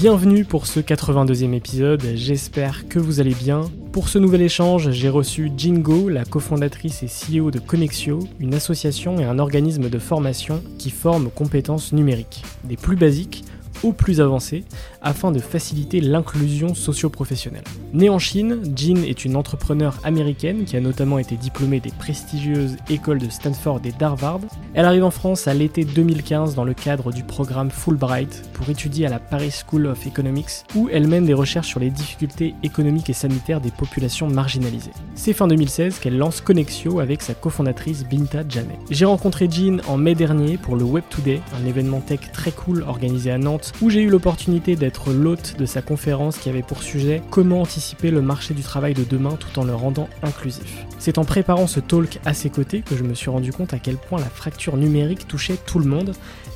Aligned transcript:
Bienvenue 0.00 0.44
pour 0.44 0.68
ce 0.68 0.78
82e 0.78 1.54
épisode, 1.54 2.04
j'espère 2.14 2.86
que 2.86 3.00
vous 3.00 3.18
allez 3.18 3.34
bien. 3.34 3.62
Pour 3.90 4.08
ce 4.08 4.20
nouvel 4.20 4.42
échange, 4.42 4.92
j'ai 4.92 5.08
reçu 5.08 5.50
Jingo, 5.56 6.08
la 6.08 6.24
cofondatrice 6.24 7.02
et 7.02 7.08
CEO 7.08 7.50
de 7.50 7.58
Connexio, 7.58 8.20
une 8.38 8.54
association 8.54 9.18
et 9.18 9.24
un 9.24 9.40
organisme 9.40 9.90
de 9.90 9.98
formation 9.98 10.62
qui 10.78 10.90
forme 10.90 11.26
aux 11.26 11.30
compétences 11.30 11.92
numériques, 11.92 12.44
des 12.62 12.76
plus 12.76 12.94
basiques 12.94 13.42
au 13.82 13.92
plus 13.92 14.20
avancé 14.20 14.64
afin 15.02 15.32
de 15.32 15.38
faciliter 15.38 16.00
l'inclusion 16.00 16.74
socio-professionnelle. 16.74 17.64
Née 17.92 18.08
en 18.08 18.18
Chine, 18.18 18.60
Jean 18.76 19.04
est 19.04 19.24
une 19.24 19.36
entrepreneure 19.36 19.98
américaine 20.04 20.64
qui 20.64 20.76
a 20.76 20.80
notamment 20.80 21.18
été 21.18 21.36
diplômée 21.36 21.80
des 21.80 21.90
prestigieuses 21.90 22.76
écoles 22.90 23.18
de 23.18 23.30
Stanford 23.30 23.80
et 23.84 23.92
d'Harvard. 23.92 24.40
Elle 24.74 24.84
arrive 24.84 25.04
en 25.04 25.10
France 25.10 25.48
à 25.48 25.54
l'été 25.54 25.84
2015 25.84 26.54
dans 26.54 26.64
le 26.64 26.74
cadre 26.74 27.12
du 27.12 27.22
programme 27.22 27.70
Fulbright 27.70 28.50
pour 28.52 28.68
étudier 28.68 29.06
à 29.06 29.10
la 29.10 29.18
Paris 29.18 29.52
School 29.52 29.86
of 29.86 30.06
Economics 30.06 30.64
où 30.74 30.88
elle 30.92 31.06
mène 31.06 31.26
des 31.26 31.34
recherches 31.34 31.68
sur 31.68 31.80
les 31.80 31.90
difficultés 31.90 32.54
économiques 32.62 33.10
et 33.10 33.14
sanitaires 33.14 33.60
des 33.60 33.70
populations 33.70 34.28
marginalisées. 34.28 34.92
C'est 35.14 35.32
fin 35.32 35.46
2016 35.46 35.98
qu'elle 35.98 36.18
lance 36.18 36.40
Connexio 36.40 37.00
avec 37.00 37.22
sa 37.22 37.34
cofondatrice 37.34 38.04
Binta 38.04 38.42
Janet. 38.48 38.78
J'ai 38.90 39.04
rencontré 39.04 39.48
Jean 39.50 39.80
en 39.86 39.96
mai 39.96 40.14
dernier 40.14 40.56
pour 40.56 40.76
le 40.76 40.84
Web 40.84 41.04
Today, 41.10 41.40
un 41.60 41.66
événement 41.66 42.00
tech 42.00 42.20
très 42.32 42.50
cool 42.50 42.82
organisé 42.82 43.30
à 43.30 43.38
Nantes 43.38 43.67
où 43.80 43.90
j'ai 43.90 44.02
eu 44.02 44.08
l'opportunité 44.08 44.76
d'être 44.76 45.12
l'hôte 45.12 45.56
de 45.58 45.66
sa 45.66 45.82
conférence 45.82 46.38
qui 46.38 46.48
avait 46.48 46.62
pour 46.62 46.82
sujet 46.82 47.22
comment 47.30 47.62
anticiper 47.62 48.10
le 48.10 48.22
marché 48.22 48.54
du 48.54 48.62
travail 48.62 48.94
de 48.94 49.04
demain 49.04 49.36
tout 49.38 49.58
en 49.58 49.64
le 49.64 49.74
rendant 49.74 50.08
inclusif. 50.22 50.86
C'est 50.98 51.18
en 51.18 51.24
préparant 51.24 51.66
ce 51.66 51.80
talk 51.80 52.18
à 52.24 52.34
ses 52.34 52.50
côtés 52.50 52.82
que 52.82 52.96
je 52.96 53.04
me 53.04 53.14
suis 53.14 53.30
rendu 53.30 53.52
compte 53.52 53.74
à 53.74 53.78
quel 53.78 53.96
point 53.96 54.18
la 54.18 54.26
fracture 54.26 54.76
numérique 54.76 55.26
touchait 55.28 55.58
tout 55.66 55.78
le 55.78 55.86
monde 55.86 56.14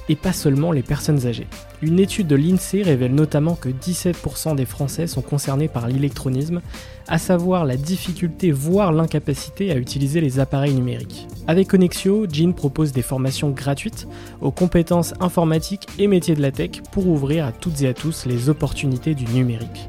et 0.09 0.17
pas 0.17 0.33
seulement 0.33 0.73
les 0.73 0.83
personnes 0.83 1.27
âgées. 1.27 1.47
Une 1.81 1.99
étude 1.99 2.27
de 2.27 2.37
l'INSEE 2.37 2.83
révèle 2.83 3.15
notamment 3.15 3.55
que 3.55 3.69
17% 3.69 4.57
des 4.57 4.65
Français 4.65 5.07
sont 5.07 5.23
concernés 5.23 5.69
par 5.69 5.89
l'électronisme, 5.89 6.61
à 7.09 7.19
savoir 7.19 7.65
la 7.65 7.77
difficulté 7.77 8.53
voire 8.53 8.93
l'incapacité 8.93 9.73
à 9.73 9.77
utiliser 9.77 10.21
les 10.21 10.39
appareils 10.39 10.75
numériques. 10.75 11.27
Avec 11.47 11.69
Connexio, 11.69 12.27
Jean 12.31 12.53
propose 12.53 12.93
des 12.93 13.03
formations 13.03 13.51
gratuites 13.51 14.07
aux 14.41 14.53
compétences 14.53 15.15
informatiques 15.21 15.87
et 15.99 16.07
métiers 16.07 16.35
de 16.35 16.43
la 16.43 16.53
tech 16.53 16.83
pour 16.93 17.09
ouvrir 17.09 17.47
à 17.47 17.53
toutes 17.53 17.83
et 17.83 17.89
à 17.89 17.95
tous 17.95 18.27
les 18.27 18.49
opportunités 18.49 19.15
du 19.15 19.25
numérique. 19.27 19.89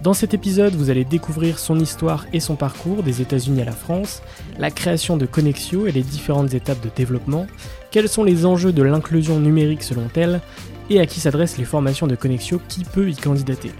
Dans 0.00 0.14
cet 0.14 0.32
épisode, 0.32 0.74
vous 0.74 0.90
allez 0.90 1.04
découvrir 1.04 1.58
son 1.58 1.80
histoire 1.80 2.26
et 2.32 2.38
son 2.38 2.54
parcours 2.54 3.02
des 3.02 3.20
États-Unis 3.20 3.62
à 3.62 3.64
la 3.64 3.72
France, 3.72 4.22
la 4.56 4.70
création 4.70 5.16
de 5.16 5.26
Connexio 5.26 5.88
et 5.88 5.92
les 5.92 6.02
différentes 6.02 6.54
étapes 6.54 6.80
de 6.80 6.90
développement, 6.94 7.48
quels 7.90 8.08
sont 8.08 8.22
les 8.22 8.46
enjeux 8.46 8.72
de 8.72 8.82
l'inclusion 8.82 9.40
numérique 9.40 9.82
selon 9.82 10.08
elle, 10.14 10.40
et 10.88 11.00
à 11.00 11.06
qui 11.06 11.18
s'adressent 11.18 11.58
les 11.58 11.64
formations 11.64 12.06
de 12.06 12.14
Connexio, 12.14 12.60
qui 12.68 12.84
peut 12.84 13.10
y 13.10 13.16
candidater. 13.16 13.72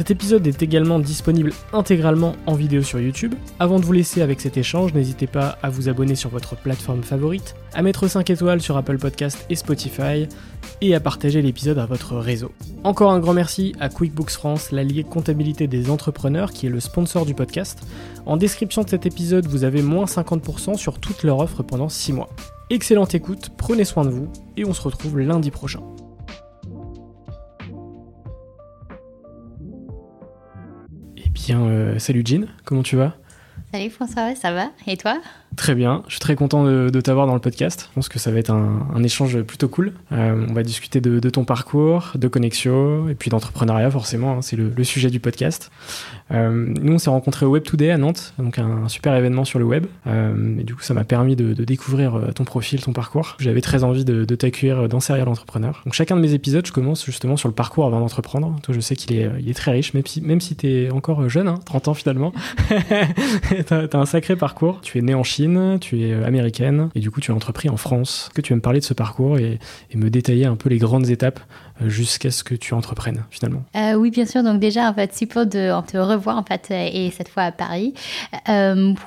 Cet 0.00 0.10
épisode 0.10 0.46
est 0.46 0.62
également 0.62 0.98
disponible 0.98 1.52
intégralement 1.74 2.34
en 2.46 2.54
vidéo 2.54 2.82
sur 2.82 2.98
YouTube. 2.98 3.34
Avant 3.58 3.78
de 3.78 3.84
vous 3.84 3.92
laisser 3.92 4.22
avec 4.22 4.40
cet 4.40 4.56
échange, 4.56 4.94
n'hésitez 4.94 5.26
pas 5.26 5.58
à 5.62 5.68
vous 5.68 5.90
abonner 5.90 6.14
sur 6.14 6.30
votre 6.30 6.56
plateforme 6.56 7.02
favorite, 7.02 7.54
à 7.74 7.82
mettre 7.82 8.08
5 8.08 8.30
étoiles 8.30 8.62
sur 8.62 8.78
Apple 8.78 8.96
Podcast 8.96 9.44
et 9.50 9.56
Spotify, 9.56 10.26
et 10.80 10.94
à 10.94 11.00
partager 11.00 11.42
l'épisode 11.42 11.78
à 11.78 11.84
votre 11.84 12.16
réseau. 12.16 12.50
Encore 12.82 13.12
un 13.12 13.18
grand 13.18 13.34
merci 13.34 13.74
à 13.78 13.90
QuickBooks 13.90 14.30
France, 14.30 14.72
la 14.72 14.84
Ligue 14.84 15.06
Comptabilité 15.06 15.66
des 15.66 15.90
Entrepreneurs, 15.90 16.52
qui 16.52 16.64
est 16.64 16.70
le 16.70 16.80
sponsor 16.80 17.26
du 17.26 17.34
podcast. 17.34 17.80
En 18.24 18.38
description 18.38 18.84
de 18.84 18.88
cet 18.88 19.04
épisode, 19.04 19.48
vous 19.48 19.64
avez 19.64 19.82
moins 19.82 20.06
50% 20.06 20.78
sur 20.78 20.98
toute 20.98 21.24
leur 21.24 21.40
offre 21.40 21.62
pendant 21.62 21.90
6 21.90 22.14
mois. 22.14 22.30
Excellente 22.70 23.14
écoute, 23.14 23.50
prenez 23.58 23.84
soin 23.84 24.06
de 24.06 24.10
vous, 24.10 24.32
et 24.56 24.64
on 24.64 24.72
se 24.72 24.80
retrouve 24.80 25.18
lundi 25.18 25.50
prochain. 25.50 25.80
Euh, 31.48 31.98
salut 31.98 32.22
Jean, 32.24 32.46
comment 32.64 32.82
tu 32.82 32.96
vas? 32.96 33.16
Salut 33.72 33.90
François, 33.90 34.34
ça 34.34 34.52
va. 34.52 34.70
Et 34.86 34.96
toi? 34.96 35.20
Très 35.56 35.74
bien, 35.74 36.04
je 36.06 36.12
suis 36.12 36.20
très 36.20 36.36
content 36.36 36.64
de, 36.64 37.00
t'avoir 37.00 37.26
dans 37.26 37.34
le 37.34 37.40
podcast. 37.40 37.88
Je 37.90 37.94
pense 37.96 38.08
que 38.08 38.18
ça 38.18 38.30
va 38.30 38.38
être 38.38 38.50
un, 38.50 39.02
échange 39.02 39.42
plutôt 39.42 39.68
cool. 39.68 39.92
Euh, 40.12 40.46
on 40.48 40.52
va 40.52 40.62
discuter 40.62 41.00
de, 41.00 41.30
ton 41.30 41.44
parcours, 41.44 42.12
de 42.14 42.28
Connexio 42.28 43.08
et 43.08 43.14
puis 43.14 43.30
d'entrepreneuriat 43.30 43.90
forcément, 43.90 44.32
hein, 44.32 44.42
c'est 44.42 44.56
le, 44.56 44.84
sujet 44.84 45.10
du 45.10 45.20
podcast. 45.20 45.70
Euh, 46.30 46.72
nous, 46.80 46.94
on 46.94 46.98
s'est 46.98 47.10
rencontrés 47.10 47.46
au 47.46 47.50
Web 47.50 47.64
Today 47.64 47.90
à 47.90 47.98
Nantes, 47.98 48.32
donc 48.38 48.58
un, 48.58 48.88
super 48.88 49.14
événement 49.14 49.44
sur 49.44 49.58
le 49.58 49.64
web. 49.64 49.86
Euh, 50.06 50.58
et 50.58 50.62
du 50.62 50.74
coup, 50.74 50.82
ça 50.82 50.94
m'a 50.94 51.04
permis 51.04 51.36
de, 51.36 51.52
découvrir 51.64 52.32
ton 52.34 52.44
profil, 52.44 52.80
ton 52.82 52.92
parcours. 52.92 53.36
J'avais 53.40 53.60
très 53.60 53.82
envie 53.82 54.04
de, 54.04 54.24
t'accueillir 54.34 54.88
dans 54.88 55.00
Serial 55.00 55.28
Entrepreneur. 55.28 55.82
Donc 55.84 55.94
chacun 55.94 56.16
de 56.16 56.20
mes 56.20 56.32
épisodes, 56.32 56.64
je 56.64 56.72
commence 56.72 57.04
justement 57.04 57.36
sur 57.36 57.48
le 57.48 57.54
parcours 57.54 57.86
avant 57.86 58.00
d'entreprendre. 58.00 58.56
Toi, 58.62 58.74
je 58.74 58.80
sais 58.80 58.94
qu'il 58.94 59.16
est, 59.16 59.54
très 59.54 59.72
riche, 59.72 59.94
même 59.94 60.06
si, 60.06 60.20
même 60.20 60.38
tu 60.38 60.54
es 60.66 60.90
encore 60.90 61.28
jeune, 61.28 61.48
hein, 61.48 61.58
30 61.66 61.88
ans 61.88 61.94
finalement. 61.94 62.32
tu 62.68 63.74
as, 63.74 63.88
un 63.92 64.06
sacré 64.06 64.36
parcours. 64.36 64.80
Tu 64.80 64.98
es 64.98 65.02
né 65.02 65.14
en 65.14 65.24
Chine 65.24 65.39
tu 65.80 66.02
es 66.02 66.12
euh, 66.12 66.26
américaine, 66.26 66.90
et 66.94 67.00
du 67.00 67.10
coup 67.10 67.20
tu 67.20 67.30
as 67.30 67.34
entrepris 67.34 67.68
en 67.68 67.76
France. 67.76 68.28
que 68.34 68.40
tu 68.40 68.52
veux 68.52 68.56
me 68.56 68.60
parler 68.60 68.80
de 68.80 68.84
ce 68.84 68.94
parcours 68.94 69.38
et, 69.38 69.58
me 69.94 70.08
détailler 70.08 70.46
un 70.46 70.56
peu 70.56 70.68
les 70.68 70.78
grandes 70.78 71.10
étapes 71.10 71.40
euh, 71.82 71.88
jusqu'à 71.88 72.30
ce 72.30 72.42
que 72.42 72.54
tu 72.54 72.74
entreprennes 72.74 73.24
finalement? 73.30 73.64
Euh, 73.76 73.94
Oui, 73.94 74.10
bien 74.10 74.24
sûr. 74.24 74.42
Donc 74.42 74.60
déjà, 74.60 74.88
en 74.88 74.94
fait, 74.94 75.14
super 75.14 75.46
de 75.46 75.70
te 75.86 75.98
revoir 75.98 76.38
en 76.38 76.44
fait, 76.44 76.70
et 76.70 77.10
cette 77.10 77.28
fois 77.28 77.44
à 77.44 77.52
Paris. 77.52 77.94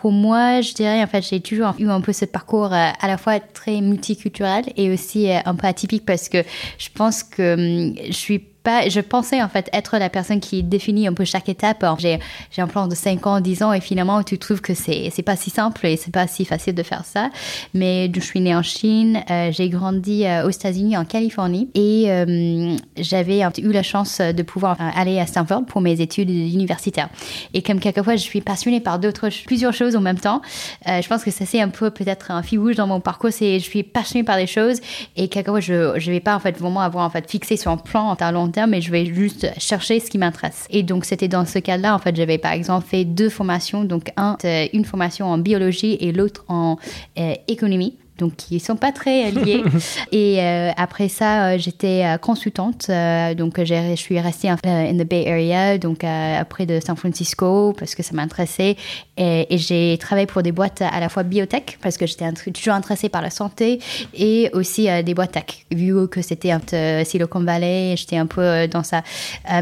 pour 0.02 0.12
moi, 0.12 0.62
je 0.62 0.74
dirais, 0.74 1.02
en 1.02 1.08
fait, 1.08 1.22
j'ai 1.22 1.40
toujours 1.40 1.74
eu 1.80 1.88
un 1.88 2.02
peu 2.02 2.14
ce 2.14 2.26
parcours 2.26 2.74
à 2.74 3.08
la 3.08 3.18
fois 3.18 3.40
très 3.40 3.82
multiculturel 3.82 4.66
et 4.78 4.92
aussi 4.92 5.30
un 5.32 5.56
peu 5.56 5.68
atypique 5.68 6.06
parce 6.06 6.30
que 6.30 6.44
je 6.78 6.90
pense 6.94 7.24
que 7.24 7.54
hum, 7.54 7.96
je 8.08 8.14
suis 8.14 8.53
pas, 8.64 8.88
je 8.90 9.00
pensais 9.00 9.42
en 9.42 9.50
fait 9.50 9.70
être 9.74 9.98
la 9.98 10.10
personne 10.10 10.40
qui 10.40 10.64
définit 10.64 11.08
un 11.08 11.14
peu 11.14 11.26
chaque 11.26 11.50
étape. 11.50 11.86
J'ai, 12.00 12.20
un 12.58 12.68
plan 12.68 12.88
de 12.88 12.96
5 12.96 13.28
ans, 13.28 13.40
10 13.42 13.64
ans 13.64 13.74
et 13.74 13.82
finalement 13.82 14.24
tu 14.24 14.38
trouves 14.38 14.62
que 14.62 14.74
c'est, 14.74 15.10
c'est 15.14 15.22
pas 15.22 15.36
si 15.36 15.50
simple 15.50 15.86
et 15.86 15.98
c'est 15.98 16.12
pas 16.12 16.28
si 16.28 16.46
facile 16.46 16.74
de 16.74 16.84
faire 16.84 17.04
ça. 17.04 17.30
Mais 17.74 18.10
je 18.14 18.20
suis 18.22 18.40
née 18.40 18.56
en 18.56 18.64
Chine, 18.64 19.22
euh, 19.30 19.52
j'ai 19.52 19.70
grandi 19.70 20.26
euh, 20.26 20.46
aux 20.46 20.50
États-Unis, 20.50 20.96
en 20.96 21.06
Californie 21.06 21.70
et 21.76 22.06
euh, 22.08 22.76
j'avais 22.98 23.42
eu 23.58 23.72
la 23.72 23.84
chance 23.84 24.22
de 24.22 24.44
pouvoir 24.44 24.78
aller 24.96 25.20
à 25.20 25.28
Stanford 25.28 25.66
pour 25.66 25.82
mes 25.82 26.00
études 26.00 26.30
universitaires. 26.30 27.10
Et 27.54 27.62
comme 27.62 27.80
quelquefois 27.80 28.16
je 28.16 28.22
suis 28.22 28.42
passionnée 28.42 28.80
par 28.80 29.00
d'autres, 29.00 29.30
plusieurs 29.46 29.74
choses 29.74 29.96
en 29.96 30.02
même 30.02 30.20
temps, 30.20 30.42
je 30.86 31.08
pense 31.08 31.24
que 31.24 31.32
ça 31.32 31.46
c'est 31.46 31.62
un 31.62 31.70
peu 31.70 31.92
peut-être 31.92 32.32
un 32.32 32.44
fil 32.44 32.60
rouge 32.60 32.76
dans 32.76 32.88
mon 32.88 33.02
parcours, 33.02 33.32
c'est 33.32 33.60
je 33.60 33.64
suis 33.64 33.84
passionnée 33.84 34.24
par 34.24 34.38
des 34.38 34.48
choses 34.48 34.80
et 35.16 35.28
quelquefois 35.28 35.60
je, 35.60 36.00
je 36.00 36.12
vais 36.12 36.20
pas 36.20 36.36
en 36.36 36.40
fait 36.40 36.58
vraiment 36.58 36.82
avoir 36.82 37.06
en 37.06 37.10
fait 37.10 37.30
fixé 37.30 37.58
sur 37.58 37.72
un 37.72 37.78
plan 37.78 38.10
en 38.10 38.16
long 38.32 38.53
terme, 38.54 38.72
mais 38.72 38.82
je 38.82 38.92
vais 38.92 39.06
juste 39.06 39.48
chercher 39.58 40.00
ce 40.00 40.10
qui 40.10 40.18
m'intéresse. 40.18 40.68
Et 40.70 40.84
donc, 40.84 41.06
c'était 41.06 41.28
dans 41.28 41.46
ce 41.46 41.60
cas-là, 41.60 41.94
en 41.94 42.00
fait, 42.00 42.16
j'avais 42.16 42.38
par 42.38 42.54
exemple 42.54 42.88
fait 42.88 43.06
deux 43.06 43.30
formations, 43.30 43.84
donc 43.84 44.12
un, 44.18 44.38
une 44.74 44.86
formation 44.86 45.28
en 45.28 45.38
biologie 45.38 45.98
et 46.00 46.12
l'autre 46.12 46.46
en 46.48 46.78
euh, 47.20 47.34
économie 47.48 47.98
donc 48.20 48.36
qui 48.36 48.60
sont 48.60 48.76
pas 48.76 48.92
très 48.92 49.32
liés. 49.32 49.64
et 50.12 50.40
euh, 50.40 50.70
après 50.78 51.10
ça, 51.10 51.48
euh, 51.48 51.58
j'étais 51.58 52.06
consultante, 52.22 52.90
donc 53.36 53.60
je 53.62 53.96
suis 53.96 54.20
restée 54.20 54.52
en 54.52 54.56
in 54.64 54.94
the 54.94 55.10
Bay 55.10 55.28
Area, 55.28 55.80
donc 55.80 56.06
près 56.48 56.68
de 56.68 56.80
San 56.80 56.96
Francisco, 56.96 57.74
parce 57.78 57.96
que 57.96 58.04
ça 58.04 58.14
m'intéressait. 58.14 58.78
Et, 59.18 59.46
j'ai 59.58 59.98
travaillé 60.00 60.26
pour 60.26 60.42
des 60.42 60.52
boîtes 60.52 60.82
à 60.82 61.00
la 61.00 61.10
fois 61.10 61.24
biotech, 61.24 61.78
parce 61.82 61.98
que 61.98 62.06
j'étais 62.06 62.32
toujours 62.32 62.74
intéressée 62.74 63.10
par 63.10 63.22
la 63.22 63.30
santé, 63.30 63.80
et 64.14 64.50
aussi 64.54 64.88
des 65.04 65.14
boîtes 65.14 65.34
tech, 65.34 65.66
vu 65.72 66.08
que 66.08 66.22
c'était 66.22 66.52
un 66.52 66.60
peu 66.60 67.04
Silicon 67.04 67.42
Valley, 67.42 67.96
j'étais 67.98 68.18
un 68.18 68.26
peu 68.26 68.68
dans 68.68 68.84
ça. 68.84 69.04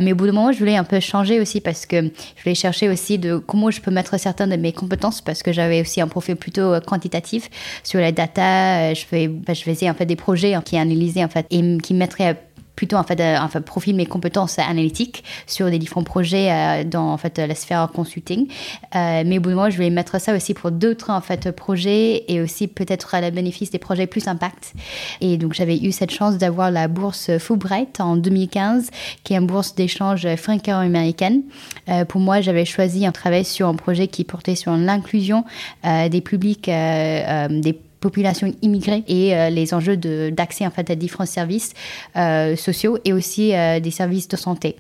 mais 0.02 0.14
au 0.14 0.16
bout 0.16 0.26
d'un 0.26 0.32
moment, 0.32 0.52
je 0.52 0.60
voulais 0.60 0.78
un 0.78 0.84
peu 0.84 1.00
changer 1.00 1.40
aussi, 1.40 1.62
parce 1.62 1.86
que 1.86 2.02
je 2.02 2.44
voulais 2.44 2.56
chercher 2.56 2.90
aussi 2.90 3.18
de 3.18 3.38
comment 3.38 3.72
je 3.72 3.82
peux 3.82 3.92
mettre 3.92 4.18
certaines 4.20 4.52
de 4.52 4.56
mes 4.56 4.72
compétences, 4.72 5.22
parce 5.22 5.44
que 5.44 5.52
j'avais 5.52 5.82
aussi 5.82 6.02
un 6.02 6.08
profil 6.08 6.36
plutôt 6.36 6.80
quantitatif 6.82 7.50
sur 7.84 8.00
la 8.00 8.12
data 8.12 8.92
euh, 8.92 8.96
je, 8.96 9.28
bah, 9.28 9.54
je 9.54 9.64
faisais 9.64 9.90
en 9.90 9.94
fait 9.94 10.06
des 10.06 10.16
projets 10.16 10.56
qui 10.64 10.78
analysaient 10.78 11.24
en 11.24 11.30
fait 11.30 11.46
et 11.50 11.78
qui 11.78 11.94
mettraient 11.94 12.38
plutôt 12.76 12.98
en 12.98 13.04
fait, 13.04 13.20
euh, 13.20 13.38
enfin, 13.40 13.62
profil 13.62 13.96
mes 13.96 14.06
compétences 14.06 14.60
analytiques 14.60 15.24
sur 15.46 15.70
des 15.70 15.80
différents 15.80 16.04
projets 16.04 16.52
euh, 16.52 16.84
dans 16.84 17.12
en 17.12 17.18
fait 17.18 17.38
la 17.38 17.56
sphère 17.56 17.90
consulting. 17.94 18.48
mais 18.94 19.38
au 19.38 19.42
bout 19.42 19.50
de 19.50 19.56
moi, 19.56 19.70
je 19.70 19.78
vais 19.78 19.90
mettre 19.90 20.20
ça 20.20 20.36
aussi 20.36 20.54
pour 20.54 20.72
d'autres 20.72 21.10
en 21.10 21.22
fait 21.22 21.52
projets 21.52 22.24
et 22.28 22.42
aussi 22.42 22.68
peut-être 22.68 23.16
à 23.16 23.22
la 23.22 23.32
bénéfice 23.32 23.72
des 23.72 23.80
projets 23.80 24.08
plus 24.08 24.28
impact. 24.28 24.74
Et 25.20 25.38
donc 25.38 25.54
j'avais 25.54 25.78
eu 25.78 25.92
cette 25.92 26.12
chance 26.12 26.38
d'avoir 26.38 26.72
la 26.72 26.88
bourse 26.88 27.38
Fulbright 27.38 28.00
en 28.00 28.16
2015, 28.16 28.90
qui 29.24 29.34
est 29.34 29.38
une 29.38 29.48
bourse 29.48 29.76
d'échange 29.76 30.28
franco-américaine. 30.36 31.44
pour 32.08 32.22
moi, 32.22 32.42
j'avais 32.42 32.66
choisi 32.66 33.06
un 33.06 33.12
travail 33.12 33.46
sur 33.46 33.68
un 33.68 33.76
projet 33.76 34.08
qui 34.08 34.24
portait 34.24 34.56
sur 34.56 34.76
l'inclusion 34.76 35.44
des 35.84 36.22
publics, 36.22 36.66
des 36.66 37.80
population 38.02 38.54
immigrée 38.62 39.04
et 39.08 39.34
euh, 39.34 39.50
les 39.50 39.74
enjeux 39.74 39.96
d'accès 39.96 40.66
en 40.68 40.72
fait 40.72 40.90
à 40.90 40.96
différents 40.96 41.26
services 41.26 41.74
euh, 42.18 42.58
sociaux 42.58 42.98
et 43.06 43.14
aussi 43.14 43.56
euh, 43.56 43.80
des 43.80 43.92
services 43.92 44.28
de 44.28 44.36
santé. 44.36 44.76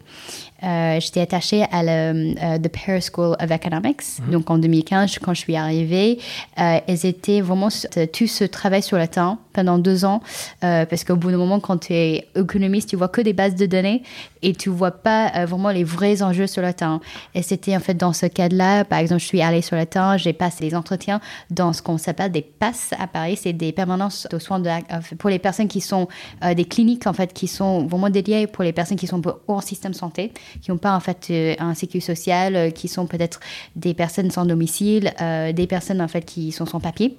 J'étais 0.63 1.21
attachée 1.21 1.63
à 1.71 1.81
la 1.81 2.13
the 2.59 2.68
Paris 2.68 3.01
School 3.12 3.35
of 3.41 3.50
Economics, 3.50 4.03
mhm. 4.19 4.31
donc 4.31 4.51
en 4.51 4.59
2015 4.59 5.18
quand 5.18 5.33
je 5.33 5.39
suis 5.39 5.56
arrivée. 5.56 6.19
elles 6.56 7.03
étaient 7.07 7.41
vraiment 7.41 7.69
tout 8.13 8.27
ce 8.27 8.44
travail 8.44 8.83
sur 8.83 9.00
le 9.00 9.07
temps 9.07 9.39
pendant 9.53 9.77
deux 9.77 10.06
ans, 10.06 10.21
parce 10.62 11.03
qu'au 11.03 11.15
bout 11.15 11.31
d'un 11.31 11.38
moment, 11.38 11.59
quand 11.59 11.77
tu 11.77 11.94
es 11.94 12.27
économiste, 12.36 12.89
tu 12.89 12.95
vois 12.95 13.09
que 13.09 13.21
des 13.21 13.33
bases 13.33 13.56
de 13.56 13.65
données 13.65 14.03
et 14.42 14.53
tu 14.53 14.69
vois 14.69 14.92
pas 14.92 15.45
vraiment 15.45 15.69
les 15.69 15.83
vrais 15.83 16.21
enjeux 16.24 16.48
sur 16.48 16.62
le 16.62 16.74
temps. 16.74 17.00
Et 17.36 17.42
c'était 17.42 17.75
en 17.75 17.80
fait 17.80 17.94
dans 17.94 18.13
ce 18.13 18.25
cadre-là, 18.25 18.86
par 18.86 19.00
exemple, 19.00 19.21
je 19.21 19.27
suis 19.27 19.42
allée 19.42 19.62
sur 19.62 19.75
le 19.75 19.86
temps, 19.86 20.18
j'ai 20.18 20.33
passé 20.33 20.63
les 20.63 20.75
entretiens 20.75 21.19
dans 21.50 21.74
ce 21.74 21.81
qu'on 21.81 21.98
s'appelle 21.98 22.31
des 22.31 22.42
passes 22.42 22.92
à 23.00 23.07
Paris, 23.07 23.38
c'est 23.42 23.53
des 23.53 23.71
permanences 23.71 24.27
de 24.30 24.39
soins 24.39 24.59
de, 24.59 24.69
pour 25.18 25.30
les 25.30 25.39
personnes 25.39 25.68
qui 25.68 25.81
sont 25.81 26.07
euh, 26.44 26.54
des 26.54 26.65
cliniques 26.65 27.07
en 27.07 27.13
fait 27.13 27.33
qui 27.33 27.47
sont 27.47 27.88
vraiment 27.88 28.09
dédiées 28.09 28.47
pour 28.47 28.63
les 28.63 28.74
personnes 28.74 28.97
qui 28.97 29.07
sont 29.07 29.21
hors 29.47 29.63
système 29.63 29.94
santé, 29.94 30.31
qui 30.62 30.71
n'ont 30.71 30.77
pas 30.77 30.95
en 30.95 31.00
fait 31.00 31.27
euh, 31.30 31.56
un 31.59 31.74
sécu 31.74 32.01
social, 32.01 32.56
euh, 32.56 32.69
qui 32.69 32.88
sont 32.88 33.06
peut-être 33.06 33.39
des 33.75 33.94
personnes 33.94 34.31
sans 34.31 34.45
domicile, 34.45 35.13
des 35.54 35.68
personnes 35.68 36.01
en 36.01 36.07
fait 36.07 36.24
qui 36.24 36.51
sont 36.51 36.65
sans 36.65 36.80
papier. 36.80 37.18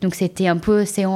Donc 0.00 0.14
c'était 0.14 0.48
un 0.48 0.56
peu 0.56 0.84
ces 0.84 1.06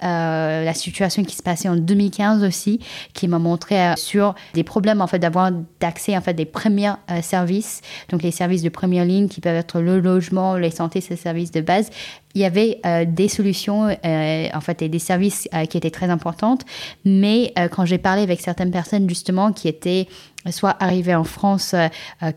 là, 0.00 0.64
la 0.64 0.74
situation 0.74 1.24
qui 1.24 1.36
se 1.36 1.42
passait 1.42 1.68
en 1.68 1.76
2015 1.76 2.44
aussi, 2.44 2.80
qui 3.14 3.28
m'a 3.28 3.38
montré 3.38 3.94
sur 3.96 4.34
des 4.54 4.64
problèmes 4.64 5.00
en 5.00 5.06
fait 5.06 5.18
d'avoir 5.18 5.50
d'accès 5.80 6.16
en 6.16 6.20
fait 6.20 6.34
des 6.34 6.44
premiers 6.44 6.92
services, 7.22 7.80
donc 8.10 8.22
les 8.22 8.30
services 8.30 8.62
de 8.62 8.68
première 8.68 9.04
ligne 9.04 9.28
qui 9.28 9.40
peuvent 9.40 9.56
être 9.56 9.80
le 9.80 10.00
logement, 10.00 10.56
les 10.56 10.70
santé, 10.70 11.00
ces 11.00 11.16
services 11.16 11.50
de 11.50 11.60
base, 11.60 11.90
il 12.34 12.40
y 12.40 12.44
avait 12.44 12.80
euh, 12.86 13.04
des 13.06 13.28
solutions, 13.28 13.88
euh, 13.88 14.48
en 14.52 14.60
fait, 14.60 14.82
et 14.82 14.88
des 14.88 14.98
services 14.98 15.48
euh, 15.54 15.66
qui 15.66 15.76
étaient 15.76 15.90
très 15.90 16.10
importantes. 16.10 16.64
Mais 17.04 17.52
quand 17.72 17.84
j'ai 17.84 17.98
parlé 17.98 18.22
avec 18.22 18.40
certaines 18.40 18.70
personnes, 18.70 19.08
justement, 19.08 19.52
qui 19.52 19.68
étaient 19.68 20.08
soit 20.50 20.76
arrivées 20.80 21.14
en 21.14 21.24
France 21.24 21.74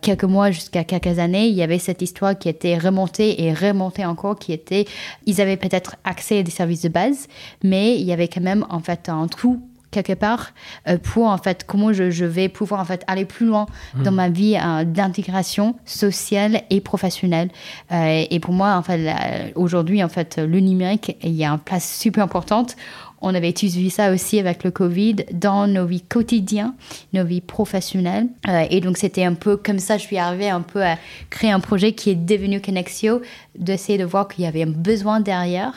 quelques 0.02 0.24
mois 0.24 0.52
jusqu'à 0.52 0.84
quelques 0.84 1.19
années, 1.19 1.48
il 1.48 1.56
y 1.56 1.63
avait 1.63 1.80
cette 1.80 2.02
histoire 2.02 2.38
qui 2.38 2.50
était 2.50 2.78
remontée 2.78 3.44
et 3.44 3.54
remontée 3.54 4.06
encore, 4.06 4.38
qui 4.38 4.54
était, 4.54 4.86
ils 5.25 5.42
avaient 5.42 5.57
peut-être 5.57 5.96
accès 6.04 6.40
à 6.40 6.44
des 6.44 6.52
services 6.52 6.81
de 6.81 6.90
base, 6.90 7.28
mais 7.63 7.96
il 7.96 8.04
y 8.04 8.13
avait 8.13 8.28
quand 8.28 8.42
même, 8.42 8.66
en 8.69 8.80
fait, 8.80 9.10
un 9.10 9.28
trou 9.28 9.62
quelque 9.96 10.13
part 10.13 10.52
euh, 10.88 10.98
pour 10.98 11.28
en 11.28 11.38
fait 11.38 11.63
comment 11.66 11.94
je, 11.94 12.25
vais 12.25 12.50
pouvoir 12.50 12.81
en 12.81 12.86
fait 12.86 13.04
aller 13.07 13.24
plus 13.24 13.46
loin 13.46 13.66
dans 13.96 14.12
hmm. 14.12 14.16
ma 14.16 14.30
vie 14.30 14.57
euh, 14.57 14.84
d'intégration 14.84 15.75
sociale 15.86 16.63
et 16.69 16.81
professionnelle 16.81 17.50
euh, 17.92 18.25
et 18.30 18.40
pour 18.40 18.54
moi 18.54 18.75
en 18.75 18.81
fait 18.81 19.54
aujourd'hui 19.56 20.04
en 20.04 20.10
fait 20.10 20.38
le 20.38 20.60
numérique 20.60 21.16
il 21.24 21.31
y 21.31 21.46
a 21.46 21.52
une 21.52 21.60
place 21.60 21.98
super 21.98 22.24
importante 22.24 22.75
on 23.21 23.33
avait 23.33 23.50
utilisé 23.50 23.89
ça 23.89 24.12
aussi 24.12 24.39
avec 24.39 24.63
le 24.63 24.71
Covid 24.71 25.15
dans 25.33 25.67
nos 25.67 25.85
vies 25.85 26.01
quotidiennes, 26.01 26.73
nos 27.13 27.25
vies 27.25 27.41
professionnelles. 27.41 28.27
et 28.69 28.81
donc, 28.81 28.97
c'était 28.97 29.23
un 29.23 29.33
peu 29.33 29.57
comme 29.57 29.79
ça, 29.79 29.97
je 29.97 30.03
suis 30.03 30.17
arrivée 30.17 30.50
un 30.50 30.62
peu 30.62 30.83
à 30.83 30.97
créer 31.29 31.51
un 31.51 31.59
projet 31.59 31.94
qui 31.94 32.12
est 32.12 32.15
devenu 32.15 32.62
Connexio, 32.62 33.21
d'essayer 33.57 33.97
de 33.97 34.06
voir 34.06 34.27
qu'il 34.27 34.44
y 34.44 34.47
avait 34.47 34.63
un 34.63 34.67
besoin 34.67 35.19
derrière 35.19 35.73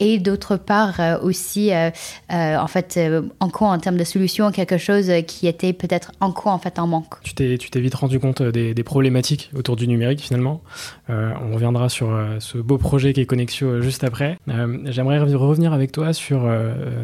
et 0.00 0.18
d'autre 0.18 0.56
part 0.56 0.98
euh, 0.98 1.18
aussi 1.20 1.72
euh, 1.72 1.90
euh, 2.32 2.56
en 2.56 2.66
fait 2.66 2.98
encore 3.38 3.68
en 3.68 3.78
termes 3.78 3.98
de 3.98 4.04
solutions 4.04 4.50
quelque 4.50 4.78
chose 4.78 5.10
qui 5.26 5.46
était 5.46 5.72
peut-être 5.72 6.12
encore 6.20 6.52
en 6.52 6.58
fait 6.58 6.78
en 6.78 6.86
manque. 6.86 7.20
Tu 7.22 7.34
t'es 7.34 7.58
tu 7.58 7.70
t'es 7.70 7.80
vite 7.80 7.94
rendu 7.94 8.18
compte 8.18 8.42
des, 8.42 8.74
problématiques 8.80 9.50
autour 9.54 9.76
du 9.76 9.86
numérique 9.86 10.20
finalement. 10.20 10.62
on 11.08 11.52
reviendra 11.52 11.90
sur 11.90 12.18
ce 12.38 12.56
beau 12.56 12.78
projet 12.78 13.12
qui 13.12 13.20
est 13.20 13.26
Connexio 13.26 13.82
juste 13.82 14.04
après. 14.04 14.38
J'aimerais 14.86 15.18
revenir 15.18 15.74
avec 15.74 15.92
toi 15.92 16.14
sur 16.14 16.50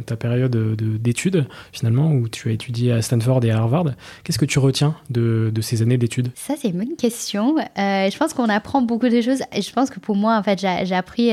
ta 0.06 0.16
période 0.16 0.56
d'études 0.76 1.46
finalement 1.72 2.10
où 2.12 2.28
tu 2.28 2.48
as 2.48 2.52
étudié 2.52 2.92
à 2.92 3.02
Stanford 3.02 3.44
et 3.44 3.50
à 3.50 3.58
Harvard. 3.58 3.92
Qu'est-ce 4.24 4.38
que 4.38 4.46
tu 4.46 4.58
retiens 4.58 4.96
de, 5.10 5.52
de 5.54 5.60
ces 5.60 5.82
années 5.82 5.98
d'études? 5.98 6.30
Ça 6.34 6.54
c'est 6.58 6.68
une 6.68 6.78
bonne 6.78 6.96
question. 6.96 7.56
je 7.76 8.16
pense 8.16 8.32
qu'on 8.32 8.48
apprend 8.48 8.80
beaucoup 8.80 9.10
de 9.10 9.20
choses 9.20 9.42
je 9.54 9.72
pense 9.72 9.90
que 9.90 10.00
pour 10.00 10.16
moi 10.16 10.38
en 10.38 10.42
fait 10.42 10.58
j'ai 10.58 10.94
appris 10.94 11.32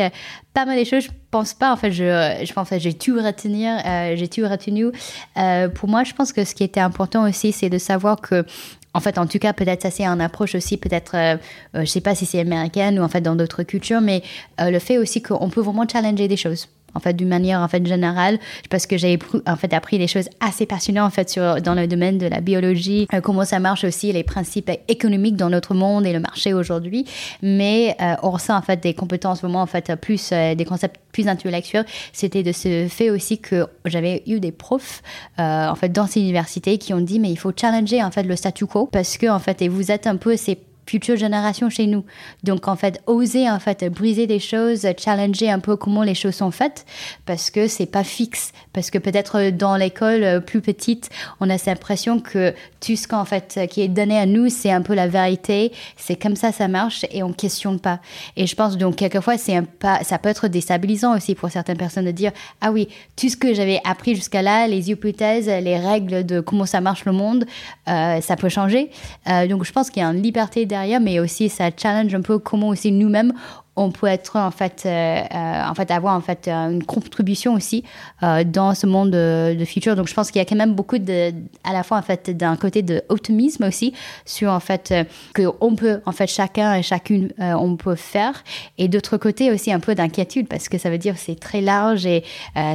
pas 0.53 0.65
mal 0.65 0.77
de 0.77 0.83
choses. 0.83 1.03
Je 1.03 1.09
pense 1.33 1.55
pas, 1.55 1.73
en 1.73 1.75
fait, 1.77 1.91
je, 1.91 2.43
je 2.45 2.53
pense 2.53 2.69
j'ai 2.77 2.93
tout 2.93 3.15
retenir, 3.15 3.71
euh, 3.87 4.15
j'ai 4.15 4.27
tout 4.27 4.43
retenu. 4.43 4.91
Euh, 5.35 5.67
pour 5.67 5.89
moi, 5.89 6.03
je 6.03 6.13
pense 6.13 6.31
que 6.31 6.45
ce 6.45 6.53
qui 6.53 6.63
était 6.63 6.79
important 6.79 7.27
aussi, 7.27 7.51
c'est 7.51 7.71
de 7.71 7.79
savoir 7.79 8.21
que 8.21 8.45
en 8.93 8.99
fait, 8.99 9.17
en 9.17 9.25
tout 9.25 9.39
cas, 9.39 9.51
peut-être 9.51 9.81
ça 9.81 9.89
c'est 9.89 10.05
un 10.05 10.19
approche 10.19 10.53
aussi, 10.53 10.77
peut-être, 10.77 11.15
euh, 11.15 11.37
je 11.73 11.85
sais 11.85 12.01
pas 12.01 12.13
si 12.13 12.27
c'est 12.27 12.39
américaine 12.39 12.99
ou 12.99 13.03
en 13.03 13.09
fait 13.09 13.21
dans 13.21 13.35
d'autres 13.35 13.63
cultures, 13.63 14.01
mais 14.01 14.21
le 14.59 14.77
fait 14.77 14.99
aussi 14.99 15.23
qu'on 15.23 15.49
peut 15.49 15.61
vraiment 15.61 15.87
challenger 15.91 16.27
des 16.27 16.37
choses 16.37 16.67
en 16.95 16.99
fait 16.99 17.13
d'une 17.13 17.27
manière 17.27 17.59
en 17.59 17.67
fait 17.67 17.85
générale 17.85 18.39
parce 18.69 18.85
que 18.87 18.97
j'ai 18.97 19.19
en 19.47 19.55
fait 19.55 19.73
appris 19.73 19.97
des 19.97 20.07
choses 20.07 20.29
assez 20.39 20.65
passionnantes 20.65 21.07
en 21.07 21.09
fait 21.09 21.29
sur 21.29 21.61
dans 21.61 21.73
le 21.73 21.87
domaine 21.87 22.17
de 22.17 22.27
la 22.27 22.41
biologie 22.41 23.07
euh, 23.13 23.21
comment 23.21 23.45
ça 23.45 23.59
marche 23.59 23.83
aussi 23.83 24.11
les 24.11 24.23
principes 24.23 24.71
économiques 24.87 25.35
dans 25.35 25.49
notre 25.49 25.73
monde 25.73 26.05
et 26.05 26.13
le 26.13 26.19
marché 26.19 26.53
aujourd'hui. 26.53 27.05
Mais 27.41 27.95
euh, 28.01 28.15
hors 28.21 28.39
ça 28.39 28.57
en 28.57 28.61
fait 28.61 28.81
des 28.81 28.93
compétences 28.93 29.41
vraiment 29.41 29.61
en 29.61 29.65
fait 29.65 29.95
plus 29.95 30.29
euh, 30.31 30.55
des 30.55 30.65
concepts 30.65 30.99
plus 31.11 31.27
intellectuels. 31.27 31.85
C'était 32.11 32.43
de 32.43 32.51
ce 32.51 32.87
fait 32.89 33.09
aussi 33.09 33.39
que 33.39 33.67
j'avais 33.85 34.23
eu 34.27 34.39
des 34.39 34.51
profs 34.51 35.01
en 35.37 35.75
fait 35.75 35.89
dans 35.89 36.07
ces 36.07 36.21
universités 36.21 36.77
qui 36.77 36.93
ont 36.93 37.01
dit 37.01 37.19
mais 37.19 37.29
il 37.29 37.37
faut 37.37 37.51
challenger 37.55 38.03
en 38.03 38.11
fait 38.11 38.23
le 38.23 38.35
statu 38.35 38.65
quo 38.65 38.87
parce 38.91 39.17
que 39.17 39.27
en 39.27 39.39
fait 39.39 39.61
et 39.61 39.67
vous 39.67 39.91
êtes 39.91 40.07
un 40.07 40.15
peu 40.15 40.35
ces 40.35 40.57
future 40.85 41.15
génération 41.15 41.69
chez 41.69 41.87
nous. 41.87 42.05
Donc 42.43 42.67
en 42.67 42.75
fait, 42.75 43.01
oser 43.07 43.49
en 43.49 43.59
fait 43.59 43.85
briser 43.89 44.27
des 44.27 44.39
choses, 44.39 44.87
challenger 44.97 45.49
un 45.49 45.59
peu 45.59 45.75
comment 45.75 46.03
les 46.03 46.15
choses 46.15 46.35
sont 46.35 46.51
faites, 46.51 46.85
parce 47.25 47.49
que 47.49 47.67
c'est 47.67 47.85
pas 47.85 48.03
fixe. 48.03 48.51
Parce 48.73 48.89
que 48.89 48.97
peut-être 48.97 49.49
dans 49.51 49.75
l'école 49.75 50.23
euh, 50.23 50.39
plus 50.39 50.61
petite, 50.61 51.09
on 51.39 51.49
a 51.49 51.57
cette 51.57 51.77
impression 51.77 52.19
que 52.19 52.53
tout 52.79 52.95
ce 52.95 53.07
qu'en 53.07 53.25
fait 53.25 53.59
qui 53.69 53.81
est 53.81 53.87
donné 53.87 54.17
à 54.17 54.25
nous, 54.25 54.49
c'est 54.49 54.71
un 54.71 54.81
peu 54.81 54.93
la 54.93 55.07
vérité, 55.07 55.71
c'est 55.97 56.15
comme 56.15 56.35
ça 56.35 56.51
ça 56.51 56.67
marche 56.67 57.05
et 57.11 57.23
on 57.23 57.33
questionne 57.33 57.79
pas. 57.79 57.99
Et 58.35 58.47
je 58.47 58.55
pense 58.55 58.77
donc 58.77 58.95
quelquefois 58.95 59.37
c'est 59.37 59.55
un 59.55 59.63
pas, 59.63 60.03
ça 60.03 60.17
peut 60.17 60.29
être 60.29 60.47
déstabilisant 60.47 61.15
aussi 61.15 61.35
pour 61.35 61.49
certaines 61.49 61.77
personnes 61.77 62.05
de 62.05 62.11
dire 62.11 62.31
ah 62.61 62.71
oui 62.71 62.87
tout 63.15 63.29
ce 63.29 63.37
que 63.37 63.53
j'avais 63.53 63.79
appris 63.85 64.15
jusqu'à 64.15 64.41
là, 64.41 64.67
les 64.67 64.89
hypothèses, 64.89 65.47
les 65.47 65.77
règles 65.77 66.25
de 66.25 66.39
comment 66.39 66.65
ça 66.65 66.81
marche 66.81 67.05
le 67.05 67.11
monde, 67.11 67.45
euh, 67.87 68.21
ça 68.21 68.35
peut 68.35 68.49
changer. 68.49 68.89
Euh, 69.29 69.47
donc 69.47 69.63
je 69.63 69.71
pense 69.71 69.89
qu'il 69.89 70.01
y 70.01 70.05
a 70.05 70.09
une 70.09 70.21
liberté 70.21 70.65
mais 71.01 71.19
aussi 71.19 71.49
ça 71.49 71.69
challenge 71.75 72.13
un 72.15 72.21
peu 72.21 72.39
comment 72.39 72.69
aussi 72.69 72.91
nous-mêmes 72.91 73.33
on 73.75 73.91
peut 73.91 74.07
être 74.07 74.37
en 74.37 74.51
fait, 74.51 74.83
euh, 74.85 74.89
euh, 74.89 75.63
en 75.67 75.73
fait 75.73 75.89
avoir 75.89 76.15
en 76.15 76.21
fait 76.21 76.47
une 76.47 76.83
contribution 76.83 77.53
aussi 77.53 77.83
euh, 78.21 78.43
dans 78.43 78.75
ce 78.75 78.85
monde 78.85 79.11
de, 79.11 79.55
de, 79.57 79.65
futur. 79.65 79.95
Donc 79.95 80.07
je 80.07 80.13
pense 80.13 80.29
qu'il 80.29 80.39
y 80.39 80.41
a 80.41 80.45
quand 80.45 80.55
même 80.55 80.75
beaucoup 80.75 80.99
de, 80.99 81.31
à 81.63 81.73
la 81.73 81.83
fois 81.83 81.97
en 81.97 82.01
fait 82.01 82.29
d'un 82.29 82.55
côté 82.55 82.81
de 82.81 83.01
optimisme 83.09 83.63
aussi 83.63 83.93
sur 84.25 84.51
en 84.51 84.59
fait 84.59 84.93
que 85.33 85.43
on 85.61 85.75
peut 85.75 86.01
en 86.05 86.11
fait 86.11 86.27
chacun 86.27 86.75
et 86.75 86.83
chacune 86.83 87.33
on 87.39 87.75
peut 87.75 87.95
faire 87.95 88.43
et 88.77 88.87
d'autre 88.87 89.17
côté 89.17 89.51
aussi 89.51 89.71
un 89.71 89.79
peu 89.79 89.95
d'inquiétude 89.95 90.47
parce 90.47 90.69
que 90.69 90.77
ça 90.77 90.89
veut 90.89 90.97
dire 90.97 91.15
c'est 91.17 91.39
très 91.39 91.61
large 91.61 92.05
et 92.05 92.23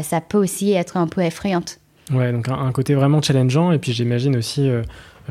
ça 0.02 0.21
peut 0.21 0.38
aussi 0.38 0.73
être 0.73 0.97
un 0.97 1.07
peu 1.07 1.23
effrayante. 1.23 1.78
Ouais, 2.12 2.33
donc 2.33 2.49
un, 2.49 2.73
côté 2.73 2.95
vraiment 2.95 3.21
challengeant 3.21 3.71
et 3.73 3.78
puis 3.78 3.93
j'imagine 3.93 4.37
aussi 4.37 4.71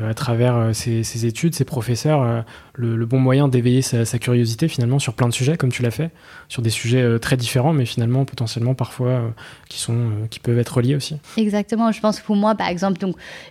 à 0.02 0.14
travers 0.14 0.70
ces, 0.74 1.02
ces, 1.02 1.26
études, 1.26 1.54
ces 1.54 1.64
professeurs, 1.64 2.44
le, 2.78 3.06
bon 3.06 3.18
moyen 3.18 3.48
d'éveiller 3.48 3.82
sa, 3.82 4.04
curiosité 4.18 4.68
finalement 4.68 4.98
sur 4.98 5.14
plein 5.14 5.28
de 5.28 5.34
sujets, 5.34 5.56
comme 5.56 5.70
tu 5.70 5.82
l'as 5.82 5.90
fait, 5.90 6.10
sur 6.48 6.62
des 6.62 6.70
sujets 6.70 7.02
euh, 7.02 7.18
très 7.18 7.36
différents, 7.36 7.72
mais 7.72 7.84
finalement 7.84 8.24
potentiellement 8.24 8.74
parfois 8.74 9.08
euh, 9.08 9.28
qui, 9.68 9.78
sont, 9.78 9.94
euh, 9.94 10.26
qui 10.30 10.38
peuvent 10.38 10.58
être 10.58 10.76
reliés 10.76 10.94
aussi. 10.94 11.16
Exactement, 11.36 11.90
je 11.92 12.00
pense 12.00 12.20
pour 12.20 12.36
moi 12.36 12.54
par 12.54 12.68
exemple, 12.68 13.04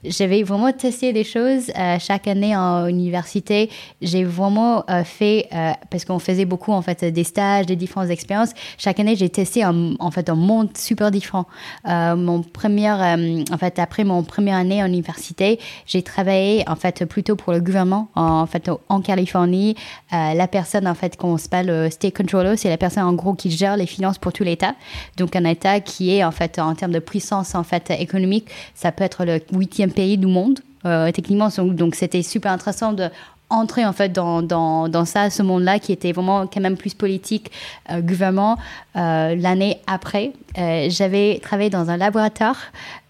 j'avais 0.03 0.43
vraiment 0.43 0.71
testé 0.71 1.13
des 1.13 1.23
choses 1.23 1.71
chaque 1.99 2.27
année 2.27 2.55
en 2.55 2.87
université. 2.87 3.69
J'ai 4.01 4.23
vraiment 4.23 4.85
fait, 5.03 5.47
parce 5.89 6.05
qu'on 6.05 6.19
faisait 6.19 6.45
beaucoup 6.45 6.71
en 6.71 6.81
fait 6.81 7.03
des 7.03 7.23
stages, 7.23 7.65
des 7.65 7.75
différentes 7.75 8.09
expériences, 8.09 8.51
chaque 8.77 8.99
année 8.99 9.15
j'ai 9.15 9.29
testé 9.29 9.63
un, 9.63 9.95
en 9.99 10.11
fait 10.11 10.29
un 10.29 10.35
monde 10.35 10.69
super 10.77 11.11
différent. 11.11 11.45
mon 11.85 12.41
première, 12.41 13.17
en 13.51 13.57
fait 13.57 13.79
après 13.79 14.03
mon 14.03 14.23
première 14.23 14.57
année 14.57 14.81
en 14.81 14.87
université, 14.87 15.59
j'ai 15.85 16.01
travaillé 16.01 16.63
en 16.67 16.75
fait 16.75 17.05
plutôt 17.05 17.35
pour 17.35 17.53
le 17.53 17.59
gouvernement 17.59 18.09
en, 18.15 18.45
fait 18.45 18.69
en 18.89 19.01
Californie, 19.17 19.75
euh, 20.13 20.33
la 20.33 20.47
personne 20.47 20.87
en 20.87 20.93
fait 20.93 21.17
qu'on 21.17 21.37
s'appelle 21.37 21.67
le 21.67 21.89
state 21.89 22.15
controller, 22.15 22.55
c'est 22.55 22.69
la 22.69 22.77
personne 22.77 23.03
en 23.03 23.13
gros 23.13 23.33
qui 23.33 23.49
gère 23.49 23.75
les 23.75 23.87
finances 23.87 24.17
pour 24.19 24.31
tout 24.31 24.43
l'État. 24.43 24.75
Donc 25.17 25.35
un 25.35 25.45
État 25.45 25.79
qui 25.79 26.15
est 26.15 26.23
en 26.23 26.31
fait 26.31 26.59
en 26.59 26.75
termes 26.75 26.91
de 26.91 26.99
puissance 26.99 27.55
en 27.55 27.63
fait 27.63 27.91
économique, 27.91 28.47
ça 28.75 28.91
peut 28.91 29.03
être 29.03 29.25
le 29.25 29.39
huitième 29.51 29.91
pays 29.91 30.17
du 30.17 30.27
monde. 30.27 30.59
Euh, 30.85 31.11
techniquement, 31.11 31.49
donc 31.57 31.95
c'était 31.95 32.21
super 32.21 32.51
intéressant 32.51 32.93
de 32.93 33.09
entrer 33.49 33.85
en 33.85 33.93
fait 33.93 34.09
dans, 34.09 34.41
dans, 34.41 34.89
dans 34.89 35.05
ça, 35.05 35.29
ce 35.29 35.41
monde-là 35.41 35.79
qui 35.79 35.91
était 35.91 36.11
vraiment 36.11 36.47
quand 36.47 36.59
même 36.59 36.77
plus 36.77 36.93
politique, 36.93 37.51
euh, 37.91 38.01
gouvernement. 38.01 38.57
Euh, 38.95 39.35
L'année 39.35 39.79
après, 39.87 40.33
euh, 40.57 40.87
j'avais 40.89 41.39
travaillé 41.41 41.69
dans 41.69 41.89
un 41.89 41.97
laboratoire 41.97 42.57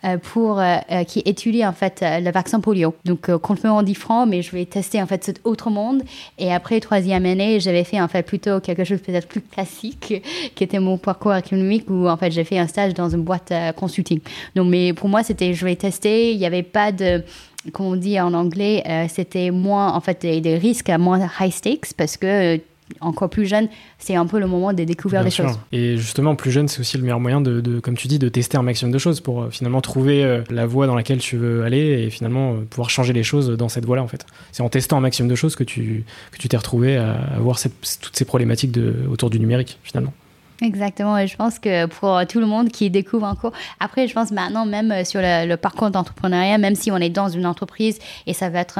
euh, 0.03 0.17
pour 0.17 0.59
euh, 0.59 0.77
qui 1.07 1.19
étudie 1.19 1.65
en 1.65 1.71
fait 1.71 2.03
le 2.03 2.29
vaccin 2.31 2.59
polio. 2.59 2.93
Donc 3.05 3.35
complètement 3.37 3.83
différent, 3.83 4.25
mais 4.25 4.41
je 4.41 4.51
vais 4.51 4.65
tester 4.65 5.01
en 5.01 5.07
fait 5.07 5.23
cet 5.23 5.41
autre 5.45 5.69
monde. 5.69 6.03
Et 6.37 6.53
après 6.53 6.79
troisième 6.81 7.25
année, 7.25 7.59
j'avais 7.59 7.83
fait 7.83 8.01
en 8.01 8.07
fait 8.07 8.23
plutôt 8.23 8.59
quelque 8.59 8.83
chose 8.83 8.99
peut-être 8.99 9.27
plus 9.27 9.41
classique, 9.41 10.21
qui 10.55 10.63
était 10.63 10.79
mon 10.79 10.97
parcours 10.97 11.35
économique 11.35 11.89
où 11.89 12.07
en 12.07 12.17
fait 12.17 12.31
j'ai 12.31 12.43
fait 12.43 12.59
un 12.59 12.67
stage 12.67 12.93
dans 12.93 13.09
une 13.09 13.23
boîte 13.23 13.53
consulting. 13.77 14.19
Donc 14.55 14.67
mais 14.69 14.93
pour 14.93 15.07
moi 15.07 15.23
c'était 15.23 15.53
je 15.53 15.63
vais 15.65 15.75
tester, 15.75 16.33
il 16.33 16.37
n'y 16.37 16.45
avait 16.45 16.63
pas 16.63 16.91
de 16.91 17.23
comme 17.71 17.87
on 17.87 17.95
dit 17.95 18.19
en 18.19 18.33
anglais, 18.33 18.83
euh, 18.87 19.05
c'était 19.09 19.51
moins, 19.51 19.93
en 19.93 20.01
fait, 20.01 20.21
des, 20.21 20.57
risques 20.57 20.89
à 20.89 20.97
moins 20.97 21.29
high 21.39 21.51
stakes 21.51 21.93
parce 21.95 22.17
que 22.17 22.55
euh, 22.55 22.57
encore 23.01 23.29
plus 23.29 23.45
jeune, 23.45 23.67
c'est 23.99 24.15
un 24.15 24.25
peu 24.25 24.39
le 24.39 24.47
moment 24.47 24.71
de 24.71 24.83
découvrir 24.83 25.23
des 25.23 25.29
choses. 25.29 25.59
Et 25.71 25.97
justement, 25.97 26.35
plus 26.35 26.51
jeune, 26.51 26.67
c'est 26.67 26.79
aussi 26.79 26.97
le 26.97 27.03
meilleur 27.03 27.19
moyen 27.19 27.41
de, 27.41 27.79
comme 27.79 27.97
tu 27.97 28.07
dis, 28.07 28.17
de 28.17 28.29
tester 28.29 28.57
un 28.57 28.61
maximum 28.61 28.91
de 28.91 28.97
choses 28.97 29.19
pour 29.19 29.43
euh, 29.43 29.49
finalement 29.49 29.81
trouver 29.81 30.41
la 30.49 30.65
voie 30.65 30.87
dans 30.87 30.95
laquelle 30.95 31.19
tu 31.19 31.37
veux 31.37 31.63
aller 31.63 32.03
et 32.03 32.09
finalement 32.09 32.55
pouvoir 32.69 32.89
changer 32.89 33.13
les 33.13 33.23
choses 33.23 33.49
dans 33.49 33.69
cette 33.69 33.85
voie-là, 33.85 34.03
en 34.03 34.07
fait. 34.07 34.25
C'est 34.51 34.63
en 34.63 34.69
testant 34.69 34.97
un 34.97 35.01
maximum 35.01 35.29
de 35.29 35.35
choses 35.35 35.55
que 35.55 35.63
tu 35.63 36.05
que 36.31 36.37
tu 36.37 36.47
t'es 36.47 36.57
retrouvé 36.57 36.97
à, 36.97 37.13
avoir 37.35 37.59
toutes 37.59 38.15
ces 38.15 38.25
problématiques 38.25 38.71
de, 38.71 38.93
autour 39.11 39.29
du 39.29 39.39
numérique, 39.39 39.79
finalement. 39.83 40.13
Exactement, 40.61 41.17
et 41.19 41.27
je 41.27 41.35
pense 41.35 41.59
que 41.59 41.85
pour 41.85 42.19
tout 42.27 42.39
le 42.39 42.47
monde 42.47 42.69
qui 42.69 42.89
découvre 42.89 43.27
encore, 43.27 43.51
après 43.79 44.07
je 44.07 44.13
pense 44.13 44.31
maintenant 44.31 44.65
même 44.65 44.91
euh, 44.91 45.03
sur 45.03 45.21
le, 45.21 45.55
parcours 45.55 45.91
d'entrepreneuriat, 45.91 46.57
même 46.57 46.73
si 46.73 46.91
on 46.91 46.97
est 46.97 47.11
dans 47.11 47.29
une 47.29 47.45
entreprise 47.45 47.99
et 48.25 48.33
ça 48.33 48.49
va 48.49 48.61
être 48.61 48.79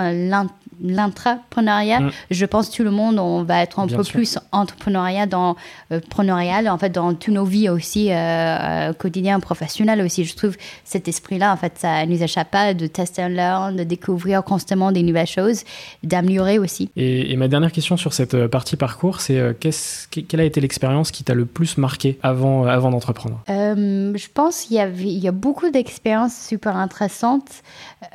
l'intrapreneuriat, 0.82 2.02
mm. 2.02 2.12
je 2.32 2.46
pense 2.46 2.70
que 2.70 2.76
tout 2.78 2.84
le 2.84 2.92
monde 2.92 3.20
on 3.20 3.44
va 3.44 3.62
être 3.62 3.80
un 3.80 3.88
peu 3.88 4.04
plus 4.04 4.38
entrepreneuriat 4.52 5.26
dans 5.26 5.56
euh, 5.92 6.00
en 6.20 6.78
fait 6.78 6.90
dans 6.90 7.14
toutes 7.14 7.34
nos 7.34 7.46
vies 7.46 7.70
aussi 7.70 8.12
euh, 8.12 8.16
euh, 8.16 8.94
quotidien 8.94 9.40
professionnel 9.40 10.02
aussi. 10.02 10.26
Je 10.26 10.36
trouve 10.36 10.56
cet 10.84 11.08
esprit-là 11.08 11.54
en 11.54 11.58
fait 11.58 11.74
ça 11.78 12.06
nous 12.06 12.22
échappe 12.22 12.52
pas 12.52 12.74
de 12.74 12.88
tester 12.88 13.24
and 13.24 13.30
learn, 13.30 13.76
de 13.76 13.84
découvrir 13.84 14.44
constamment 14.44 14.92
des 14.92 15.04
nouvelles 15.04 15.28
choses, 15.28 15.64
d'améliorer 16.04 16.60
aussi. 16.60 16.90
Et, 16.96 17.32
et, 17.32 17.36
ma 17.36 17.48
dernière 17.48 17.72
question 17.72 17.98
sur 17.98 18.14
cette 18.14 18.48
partie 18.48 18.76
parcours, 18.76 19.22
c'est 19.22 19.58
quelle 19.60 20.40
a 20.40 20.44
été 20.44 20.62
l'expérience 20.62 21.12
qui 21.12 21.24
t'a 21.24 21.34
le 21.34 21.46
plus 21.46 21.78
marqué 21.78 22.18
avant, 22.24 22.66
euh, 22.66 22.70
avant 22.70 22.92
d'entreprendre? 22.92 23.42
Euh, 23.50 24.14
Je 24.16 24.28
pense 24.34 24.64
qu'il 24.64 24.78
y, 24.78 25.20
y 25.20 25.28
a 25.28 25.32
beaucoup 25.32 25.70
d'expériences 25.70 26.38
super 26.48 26.76
intéressantes. 26.76 27.50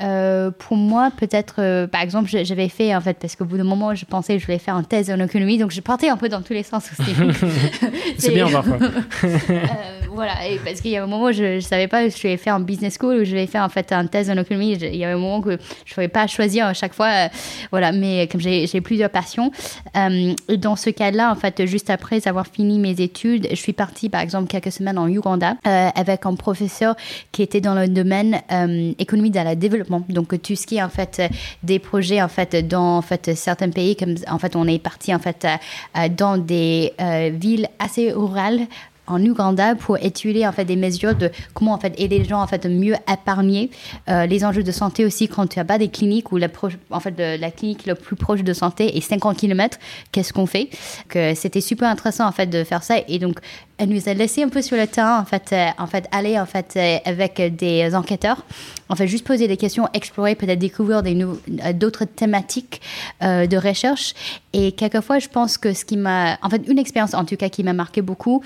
Euh, 0.00 0.50
pour 0.50 0.76
moi, 0.76 1.10
peut-être, 1.16 1.86
par 1.86 2.00
exemple, 2.02 2.28
j'avais 2.52 2.68
fait, 2.68 2.94
en 2.94 3.00
fait, 3.00 3.16
parce 3.18 3.34
qu'au 3.34 3.46
bout 3.46 3.56
d'un 3.56 3.64
moment, 3.64 3.94
je 3.94 4.04
pensais 4.04 4.34
que 4.34 4.40
je 4.40 4.46
voulais 4.46 4.58
faire 4.58 4.76
une 4.76 4.84
thèse 4.84 5.10
en 5.10 5.18
économie, 5.18 5.56
donc 5.56 5.70
je 5.70 5.80
partais 5.80 6.10
un 6.10 6.18
peu 6.18 6.28
dans 6.28 6.42
tous 6.42 6.52
les 6.52 6.62
sens 6.62 6.90
aussi. 6.92 7.10
C'est 8.18 8.32
bien 8.32 8.46
parfois. 8.50 8.76
voilà, 10.14 10.46
et 10.46 10.58
parce 10.58 10.82
qu'il 10.82 10.90
y 10.90 10.96
a 10.96 11.02
un 11.02 11.06
moment 11.06 11.24
où 11.24 11.32
je 11.32 11.56
ne 11.56 11.60
savais 11.60 11.88
pas 11.88 12.10
si 12.10 12.20
je 12.20 12.28
vais 12.28 12.36
faire 12.36 12.54
un 12.54 12.60
business 12.60 12.98
school 13.00 13.22
ou 13.22 13.24
je 13.24 13.34
vais 13.34 13.46
faire 13.46 13.64
en 13.64 13.70
fait 13.70 13.90
un 13.92 14.06
thèse 14.06 14.30
en 14.30 14.36
économie. 14.36 14.72
Il 14.72 14.96
y 14.96 15.04
avait 15.04 15.14
un 15.14 15.18
moment 15.18 15.40
que 15.40 15.52
je 15.86 15.92
ne 15.92 15.94
pouvais 15.94 16.08
pas 16.08 16.26
choisir 16.26 16.66
à 16.66 16.74
chaque 16.74 16.92
fois. 16.92 17.28
voilà, 17.70 17.92
mais 17.92 18.28
comme 18.30 18.40
j'ai 18.40 18.80
plusieurs 18.82 19.10
passions. 19.10 19.50
dans 19.94 20.76
ce 20.76 20.90
cas-là, 20.90 21.32
en 21.32 21.36
fait, 21.36 21.64
juste 21.66 21.88
après 21.88 22.26
avoir 22.28 22.46
fini 22.46 22.78
mes 22.78 23.00
études, 23.00 23.48
je 23.50 23.56
suis 23.56 23.72
partie, 23.72 24.08
par 24.08 24.20
exemple, 24.20 24.48
quelques 24.48 24.72
semaines 24.72 24.98
en 24.98 25.08
Uganda 25.08 25.56
euh, 25.66 25.88
avec 25.94 26.26
un 26.26 26.34
professeur 26.34 26.94
qui 27.32 27.42
était 27.42 27.60
dans 27.60 27.74
le 27.74 27.88
domaine 27.88 28.40
euh, 28.52 28.92
économie 28.98 29.30
de 29.30 29.36
la 29.36 29.54
développement. 29.54 30.04
Donc, 30.08 30.40
tout 30.42 30.56
ce 30.56 30.66
qui 30.66 30.76
est 30.76 30.82
en 30.82 30.88
fait 30.88 31.22
des 31.62 31.78
projets 31.78 32.20
en 32.22 32.28
fait 32.28 32.41
dans 32.44 32.98
en 32.98 33.02
fait 33.02 33.34
certains 33.34 33.70
pays, 33.70 33.96
comme 33.96 34.14
en 34.28 34.38
fait 34.38 34.56
on 34.56 34.66
est 34.66 34.78
parti 34.78 35.14
en 35.14 35.18
fait 35.18 35.46
euh, 35.96 36.08
dans 36.08 36.38
des 36.38 36.92
villes 37.32 37.68
assez 37.78 38.12
rurales 38.12 38.66
en 39.06 39.24
Ouganda 39.24 39.74
pour 39.74 39.98
étudier 39.98 40.46
en 40.46 40.52
fait 40.52 40.64
des 40.64 40.76
mesures 40.76 41.14
de 41.14 41.30
comment 41.54 41.72
en 41.72 41.78
fait 41.78 41.92
aider 41.98 42.18
les 42.18 42.24
gens 42.24 42.40
en 42.40 42.46
fait 42.46 42.66
mieux 42.66 42.94
épargner 43.12 43.70
euh, 44.08 44.26
les 44.26 44.44
enjeux 44.44 44.62
de 44.62 44.72
santé 44.72 45.04
aussi 45.04 45.28
quand 45.28 45.46
tu 45.48 45.58
n'as 45.58 45.64
pas 45.64 45.78
des 45.78 45.88
cliniques 45.88 46.30
où 46.32 46.36
la 46.36 46.48
en 46.90 47.00
fait 47.00 47.18
la 47.18 47.50
clinique 47.50 47.86
la 47.86 47.94
plus 47.94 48.16
proche 48.16 48.42
de 48.42 48.52
santé 48.52 48.96
est 48.96 49.00
50 49.00 49.36
km 49.36 49.78
qu'est-ce 50.12 50.32
qu'on 50.32 50.46
fait 50.46 50.70
c'était 51.34 51.60
super 51.60 51.88
intéressant 51.88 52.26
en 52.26 52.32
fait 52.32 52.46
de 52.46 52.62
faire 52.64 52.82
ça 52.82 52.96
et 53.08 53.18
donc 53.18 53.40
elle 53.78 53.88
nous 53.88 54.08
a 54.08 54.14
laissé 54.14 54.44
un 54.44 54.48
peu 54.48 54.62
sur 54.62 54.76
le 54.76 54.86
terrain 54.86 55.20
en 55.20 55.24
fait 55.24 55.52
euh, 55.52 55.66
en 55.78 55.86
fait 55.86 56.06
aller 56.12 56.38
en 56.38 56.46
fait 56.46 56.74
euh, 56.76 56.98
avec 57.04 57.40
des 57.56 57.94
enquêteurs 57.94 58.44
en 58.92 58.96
fait 58.96 59.06
juste 59.06 59.26
poser 59.26 59.48
des 59.48 59.56
questions 59.56 59.88
explorer 59.94 60.34
peut-être 60.34 60.58
découvrir 60.58 61.02
des 61.02 61.14
d'autres 61.74 62.04
thématiques 62.04 62.80
de 63.20 63.56
recherche 63.56 64.14
et 64.52 64.72
quelquefois 64.72 65.18
je 65.18 65.28
pense 65.28 65.58
que 65.58 65.72
ce 65.72 65.84
qui 65.84 65.96
m'a 65.96 66.38
en 66.42 66.50
fait 66.50 66.62
une 66.68 66.78
expérience 66.78 67.14
en 67.14 67.24
tout 67.24 67.36
cas 67.36 67.48
qui 67.48 67.62
m'a 67.64 67.72
marqué 67.72 68.02
beaucoup 68.02 68.42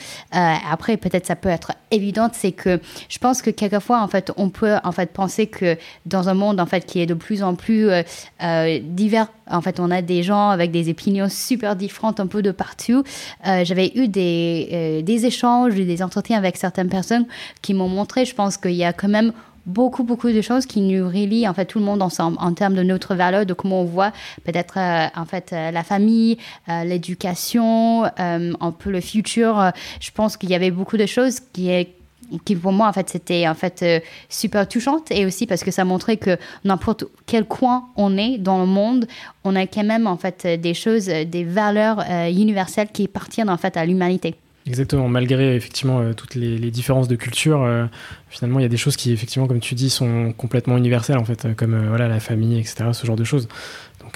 après, 0.76 0.96
peut-être 0.96 1.26
ça 1.26 1.36
peut 1.36 1.48
être 1.48 1.72
évident, 1.90 2.28
c'est 2.32 2.52
que 2.52 2.80
je 3.08 3.18
pense 3.18 3.42
que 3.42 3.50
quelquefois, 3.50 4.00
en 4.02 4.08
fait, 4.08 4.32
on 4.36 4.50
peut 4.50 4.76
en 4.84 4.92
fait 4.92 5.12
penser 5.12 5.46
que 5.46 5.76
dans 6.04 6.28
un 6.28 6.34
monde 6.34 6.60
en 6.60 6.66
fait 6.66 6.84
qui 6.84 7.00
est 7.00 7.06
de 7.06 7.14
plus 7.14 7.42
en 7.42 7.54
plus 7.54 7.88
euh, 7.88 8.02
euh, 8.42 8.78
divers, 8.82 9.28
en 9.48 9.60
fait, 9.60 9.80
on 9.80 9.90
a 9.90 10.02
des 10.02 10.22
gens 10.22 10.50
avec 10.50 10.70
des 10.70 10.90
opinions 10.90 11.28
super 11.28 11.76
différentes 11.76 12.20
un 12.20 12.26
peu 12.26 12.42
de 12.42 12.50
partout. 12.50 13.04
Euh, 13.46 13.64
j'avais 13.64 13.92
eu 13.94 14.08
des, 14.08 15.02
des 15.04 15.26
échanges, 15.26 15.74
des 15.74 16.02
entretiens 16.02 16.38
avec 16.38 16.56
certaines 16.56 16.88
personnes 16.88 17.26
qui 17.62 17.74
m'ont 17.74 17.88
montré, 17.88 18.24
je 18.24 18.34
pense 18.34 18.56
qu'il 18.56 18.72
y 18.72 18.84
a 18.84 18.92
quand 18.92 19.08
même 19.08 19.32
beaucoup, 19.66 20.04
beaucoup 20.04 20.30
de 20.30 20.40
choses 20.40 20.66
qui 20.66 20.80
nous 20.80 21.06
relient 21.06 21.46
en 21.46 21.54
fait 21.54 21.66
tout 21.66 21.78
le 21.78 21.84
monde 21.84 22.02
ensemble 22.02 22.36
en 22.40 22.52
termes 22.54 22.74
de 22.74 22.82
notre 22.82 23.14
valeur, 23.14 23.44
de 23.44 23.52
comment 23.52 23.82
on 23.82 23.84
voit 23.84 24.12
peut-être 24.44 24.78
euh, 24.78 25.06
en 25.14 25.24
fait 25.24 25.52
euh, 25.52 25.70
la 25.70 25.82
famille, 25.82 26.38
euh, 26.68 26.84
l'éducation, 26.84 28.04
un 28.16 28.72
peu 28.72 28.90
le 28.90 29.00
futur. 29.00 29.72
je 30.00 30.10
pense 30.10 30.36
qu'il 30.36 30.50
y 30.50 30.54
avait 30.54 30.70
beaucoup 30.70 30.96
de 30.96 31.06
choses 31.06 31.40
qui 31.52 31.70
est 31.70 31.96
qui 32.44 32.56
pour 32.56 32.72
moi 32.72 32.88
en 32.88 32.92
fait 32.92 33.08
c'était 33.08 33.46
en 33.48 33.54
fait 33.54 33.82
euh, 33.82 34.00
super 34.28 34.68
touchante 34.68 35.10
et 35.10 35.26
aussi 35.26 35.46
parce 35.46 35.62
que 35.62 35.70
ça 35.70 35.84
montrait 35.84 36.16
que 36.16 36.38
n'importe 36.64 37.04
quel 37.26 37.44
coin 37.44 37.88
on 37.96 38.16
est 38.16 38.38
dans 38.38 38.58
le 38.60 38.66
monde, 38.66 39.06
on 39.44 39.54
a 39.56 39.66
quand 39.66 39.84
même 39.84 40.06
en 40.06 40.16
fait 40.16 40.46
des 40.46 40.74
choses, 40.74 41.06
des 41.06 41.44
valeurs 41.44 42.02
euh, 42.08 42.28
universelles 42.28 42.88
qui 42.92 43.04
appartiennent 43.04 43.50
en 43.50 43.56
fait 43.56 43.76
à 43.76 43.84
l'humanité. 43.84 44.34
Exactement, 44.66 45.08
malgré 45.08 45.54
effectivement 45.54 46.00
euh, 46.00 46.12
toutes 46.12 46.34
les, 46.34 46.70
différences 46.70 47.06
de 47.06 47.14
culture, 47.14 47.66
finalement 48.28 48.58
il 48.58 48.62
y 48.62 48.66
a 48.66 48.68
des 48.68 48.76
choses 48.76 48.96
qui 48.96 49.12
effectivement 49.12 49.46
comme 49.46 49.60
tu 49.60 49.74
dis 49.76 49.90
sont 49.90 50.32
complètement 50.32 50.76
universelles 50.76 51.18
en 51.18 51.24
fait, 51.24 51.54
comme 51.56 51.88
voilà 51.88 52.08
la 52.08 52.20
famille, 52.20 52.58
etc. 52.58 52.90
Ce 52.92 53.06
genre 53.06 53.16
de 53.16 53.24
choses. 53.24 53.48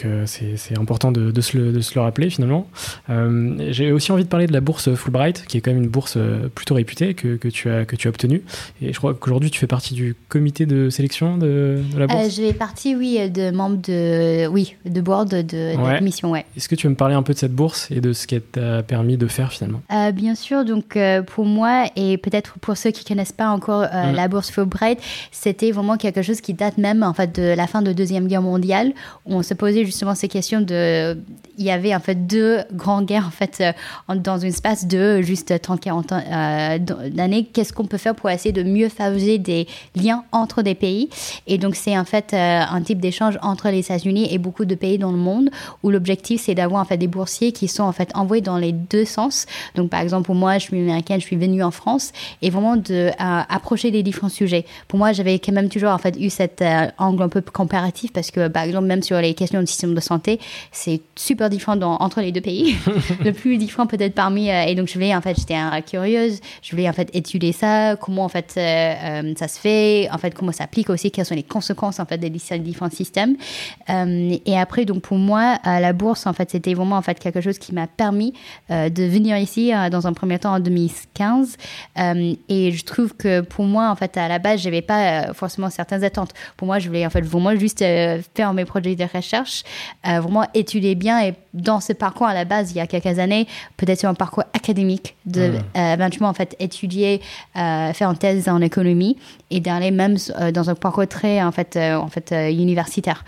Donc 0.00 0.10
euh, 0.10 0.24
c'est 0.56 0.78
important 0.78 1.12
de, 1.12 1.40
se 1.40 1.58
le, 1.58 2.00
rappeler 2.00 2.30
finalement. 2.30 2.66
Euh, 3.10 3.70
j'ai 3.70 3.92
aussi 3.92 4.12
envie 4.12 4.24
de 4.24 4.28
parler 4.28 4.46
de 4.46 4.52
la 4.52 4.60
bourse 4.60 4.94
Fulbright, 4.94 5.44
qui 5.46 5.58
est 5.58 5.60
quand 5.60 5.72
même 5.72 5.82
une 5.82 5.90
bourse 5.90 6.14
euh, 6.16 6.48
plutôt 6.54 6.74
réputée 6.74 7.14
que, 7.14 7.36
tu, 7.48 7.68
as, 7.68 7.84
que 7.84 7.96
tu 7.96 8.08
as 8.08 8.10
obtenue. 8.10 8.42
Et 8.80 8.92
je 8.92 8.98
crois 8.98 9.14
qu'aujourd'hui 9.14 9.50
tu 9.50 9.58
fais 9.58 9.66
partie 9.66 9.94
du 9.94 10.14
comité 10.28 10.64
de 10.64 10.88
sélection 10.88 11.36
de, 11.36 11.82
la 11.96 12.06
bourse. 12.06 12.34
je 12.34 12.42
fais 12.42 12.52
partie, 12.54 12.96
oui, 12.96 13.28
de 13.28 13.50
membre 13.50 13.76
de, 13.76 14.46
oui, 14.46 14.76
de 14.86 15.00
board 15.00 15.28
de, 15.28 15.42
de 15.42 15.76
la 15.76 15.98
commission. 15.98 16.30
Ouais. 16.30 16.46
Est-ce 16.56 16.68
que 16.68 16.74
tu 16.74 16.86
veux 16.86 16.92
me 16.92 16.96
parler 16.96 17.14
un 17.14 17.22
peu 17.22 17.34
de 17.34 17.38
cette 17.38 17.54
bourse 17.54 17.90
et 17.90 18.00
de 18.00 18.12
ce 18.12 18.26
qu'elle 18.26 18.42
t'a 18.42 18.82
permis 18.82 19.16
de 19.16 19.26
faire 19.26 19.52
finalement? 19.52 19.82
Bien 20.14 20.34
sûr, 20.34 20.64
donc 20.64 20.98
pour 21.26 21.44
moi 21.44 21.90
et 21.96 22.16
peut-être 22.16 22.58
pour 22.60 22.76
ceux 22.76 22.90
qui 22.90 23.04
connaissent 23.04 23.32
pas 23.32 23.48
encore 23.48 23.82
mm. 23.82 24.14
la 24.14 24.28
bourse 24.28 24.50
Fulbright, 24.50 24.98
c'était 25.30 25.72
vraiment 25.72 25.96
quelque 25.96 26.22
chose 26.22 26.40
qui 26.40 26.54
date 26.54 26.78
même 26.78 27.02
en 27.02 27.12
fait 27.12 27.34
de 27.34 27.54
la 27.54 27.66
fin 27.66 27.82
de 27.82 27.92
deuxième 27.92 28.28
guerre 28.28 28.42
mondiale. 28.42 28.92
Où 29.26 29.34
on 29.34 29.42
se 29.42 29.54
posait 29.54 29.89
justement 29.90 30.14
ces 30.14 30.28
questions 30.28 30.60
de. 30.60 31.18
Il 31.58 31.64
y 31.64 31.70
avait 31.70 31.94
en 31.94 32.00
fait 32.00 32.26
deux 32.26 32.60
grandes 32.72 33.06
guerres 33.06 33.26
en 33.26 33.30
fait 33.30 33.58
euh, 33.60 34.14
dans 34.14 34.38
une 34.38 34.48
espace 34.48 34.86
de 34.86 35.20
juste 35.20 35.50
30-40 35.50 36.14
ans 36.14 36.22
euh, 36.32 36.78
d'années. 37.10 37.44
Qu'est-ce 37.44 37.72
qu'on 37.72 37.84
peut 37.84 37.98
faire 37.98 38.14
pour 38.14 38.30
essayer 38.30 38.52
de 38.52 38.62
mieux 38.62 38.88
favoriser 38.88 39.38
des 39.38 39.66
liens 39.94 40.24
entre 40.32 40.62
des 40.62 40.74
pays? 40.74 41.10
Et 41.46 41.58
donc 41.58 41.74
c'est 41.74 41.98
en 41.98 42.04
fait 42.04 42.32
euh, 42.32 42.60
un 42.68 42.80
type 42.80 43.00
d'échange 43.00 43.38
entre 43.42 43.68
les 43.68 43.80
États-Unis 43.80 44.28
et 44.32 44.38
beaucoup 44.38 44.64
de 44.64 44.74
pays 44.74 44.96
dans 44.96 45.12
le 45.12 45.18
monde 45.18 45.50
où 45.82 45.90
l'objectif 45.90 46.42
c'est 46.42 46.54
d'avoir 46.54 46.80
en 46.80 46.84
fait 46.86 46.96
des 46.96 47.08
boursiers 47.08 47.52
qui 47.52 47.68
sont 47.68 47.82
en 47.82 47.92
fait 47.92 48.10
envoyés 48.14 48.42
dans 48.42 48.56
les 48.56 48.72
deux 48.72 49.04
sens. 49.04 49.46
Donc 49.74 49.90
par 49.90 50.00
exemple 50.00 50.26
pour 50.26 50.34
moi, 50.34 50.56
je 50.58 50.64
suis 50.64 50.80
américaine, 50.80 51.20
je 51.20 51.26
suis 51.26 51.36
venue 51.36 51.62
en 51.62 51.70
France 51.70 52.12
et 52.40 52.48
vraiment 52.48 52.76
de 52.76 53.10
approcher 53.18 53.90
des 53.90 54.02
différents 54.02 54.28
sujets. 54.28 54.64
Pour 54.88 54.98
moi, 54.98 55.12
j'avais 55.12 55.38
quand 55.38 55.52
même 55.52 55.68
toujours 55.68 55.90
en 55.90 55.98
fait 55.98 56.16
eu 56.18 56.30
cet 56.30 56.64
angle 56.98 57.22
un 57.22 57.28
peu 57.28 57.42
comparatif 57.42 58.12
parce 58.12 58.30
que 58.30 58.48
par 58.48 58.62
exemple 58.62 58.86
même 58.86 59.02
sur 59.02 59.20
les 59.20 59.34
questions 59.34 59.60
de 59.60 59.66
système 59.70 59.94
de 59.94 60.00
santé, 60.00 60.40
c'est 60.72 61.00
super 61.16 61.50
différent 61.50 61.78
entre 61.80 62.20
les 62.20 62.32
deux 62.32 62.40
pays. 62.40 62.76
le 63.24 63.32
plus 63.32 63.56
différent 63.56 63.86
peut-être 63.86 64.14
parmi. 64.14 64.50
Euh, 64.50 64.62
et 64.62 64.74
donc, 64.74 64.88
je 64.88 64.94
voulais, 64.94 65.14
en 65.14 65.20
fait, 65.20 65.36
j'étais 65.38 65.56
curieuse. 65.88 66.40
Je 66.62 66.70
voulais, 66.70 66.88
en 66.88 66.92
fait, 66.92 67.10
étudier 67.14 67.52
ça, 67.52 67.96
comment, 67.96 68.24
en 68.24 68.28
fait, 68.28 68.54
euh, 68.56 68.60
euh, 68.60 69.34
ça 69.38 69.48
se 69.48 69.58
fait, 69.58 70.08
en 70.12 70.18
fait, 70.18 70.34
comment 70.34 70.52
ça 70.52 70.60
s'applique 70.60 70.90
aussi, 70.90 71.10
quelles 71.10 71.24
sont 71.24 71.34
les 71.34 71.42
conséquences, 71.42 72.00
en 72.00 72.06
fait, 72.06 72.18
des 72.18 72.30
différents 72.30 72.90
systèmes. 72.90 73.36
et 73.88 74.58
après, 74.58 74.84
donc, 74.84 75.02
pour 75.02 75.16
moi, 75.16 75.58
la 75.64 75.92
bourse, 75.92 76.26
en 76.26 76.34
fait, 76.34 76.50
c'était 76.50 76.74
vraiment, 76.74 76.96
en 76.96 77.02
fait, 77.02 77.18
quelque 77.18 77.40
chose 77.40 77.58
qui 77.58 77.74
m'a 77.74 77.86
permis 77.86 78.34
de 78.68 79.02
venir 79.04 79.38
ici, 79.38 79.72
dans 79.90 80.06
un 80.06 80.12
premier 80.12 80.38
temps, 80.38 80.54
en 80.54 80.60
2015. 80.60 81.56
et 81.96 82.72
je 82.72 82.84
trouve 82.84 83.14
que 83.14 83.40
pour 83.40 83.64
moi, 83.64 83.88
en 83.90 83.96
fait, 83.96 84.16
à 84.18 84.28
la 84.28 84.38
base, 84.38 84.60
j'avais 84.60 84.82
pas 84.82 85.32
forcément 85.32 85.70
certaines 85.70 86.04
attentes. 86.04 86.32
Pour 86.58 86.66
moi, 86.66 86.78
je 86.78 86.88
voulais, 86.88 87.06
en 87.06 87.10
fait, 87.10 87.22
vraiment 87.22 87.56
juste 87.56 87.78
faire 87.80 88.52
mes 88.52 88.66
projets 88.66 88.96
de 88.96 89.04
recherche, 89.04 89.59
euh, 90.06 90.20
vraiment 90.20 90.46
étudier 90.54 90.94
bien. 90.94 91.22
Et 91.24 91.34
dans 91.54 91.80
ce 91.80 91.92
parcours, 91.92 92.26
à 92.26 92.34
la 92.34 92.44
base, 92.44 92.72
il 92.72 92.76
y 92.76 92.80
a 92.80 92.86
quelques 92.86 93.18
années, 93.18 93.46
peut-être 93.76 94.04
un 94.04 94.14
parcours 94.14 94.44
académique, 94.54 95.16
de 95.26 95.48
mmh. 95.48 95.54
euh, 95.76 95.94
éventuellement 95.94 96.28
en 96.28 96.34
fait 96.34 96.56
étudier, 96.58 97.20
euh, 97.56 97.92
faire 97.92 98.10
une 98.10 98.18
thèse 98.18 98.48
en 98.48 98.60
économie 98.60 99.16
et 99.50 99.60
d'aller 99.60 99.90
même 99.90 100.16
dans 100.54 100.70
un 100.70 100.74
parcours 100.74 101.06
très 101.06 101.42
en 101.42 101.52
fait, 101.52 101.76
en 101.76 102.08
fait 102.08 102.34
universitaire. 102.50 103.24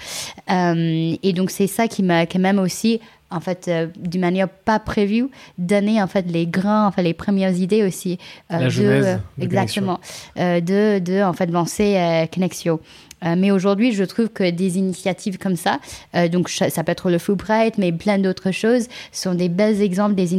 et 0.49 1.33
donc 1.35 1.51
c'est 1.51 1.67
ça 1.67 1.89
qui 1.89 2.03
m'a 2.03 2.27
quand 2.27 2.39
même 2.39 2.59
aussi 2.59 3.01
en 3.31 3.41
fait, 3.41 3.71
d'une 3.99 4.21
manière 4.21 4.49
pas 4.49 4.79
prévue, 4.79 5.27
donner 5.57 6.03
en 6.03 6.07
fait 6.07 6.27
les 6.29 6.47
grains, 6.47 6.87
enfin 6.87 7.01
les 7.01 7.15
premières 7.15 7.57
idées 7.57 7.83
aussi 7.83 8.19
La 8.51 8.69
de, 8.69 9.17
exactement, 9.41 10.01
de, 10.37 10.99
de 10.99 11.23
en 11.23 11.33
fait 11.33 11.47
lancer 11.47 12.29
Connexio. 12.33 12.81
Euh, 13.25 13.35
mais 13.37 13.51
aujourd'hui, 13.51 13.93
je 13.93 14.05
trouve 14.05 14.29
que 14.29 14.51
des 14.51 14.79
initiatives 14.79 15.39
comme 15.39 15.57
ça, 15.57 15.79
euh, 16.15 16.29
donc 16.29 16.49
ça 16.49 16.85
peut 16.85 16.93
être 16.93 17.11
le 17.11 17.19
Fulbright, 17.19 17.79
mais 17.79 17.93
plein 17.93 18.19
d'autres 18.19 18.51
choses, 18.51 18.89
sont 19.13 19.35
des 19.35 19.49
belles 19.49 19.81
exemples 19.81 20.15
des, 20.15 20.31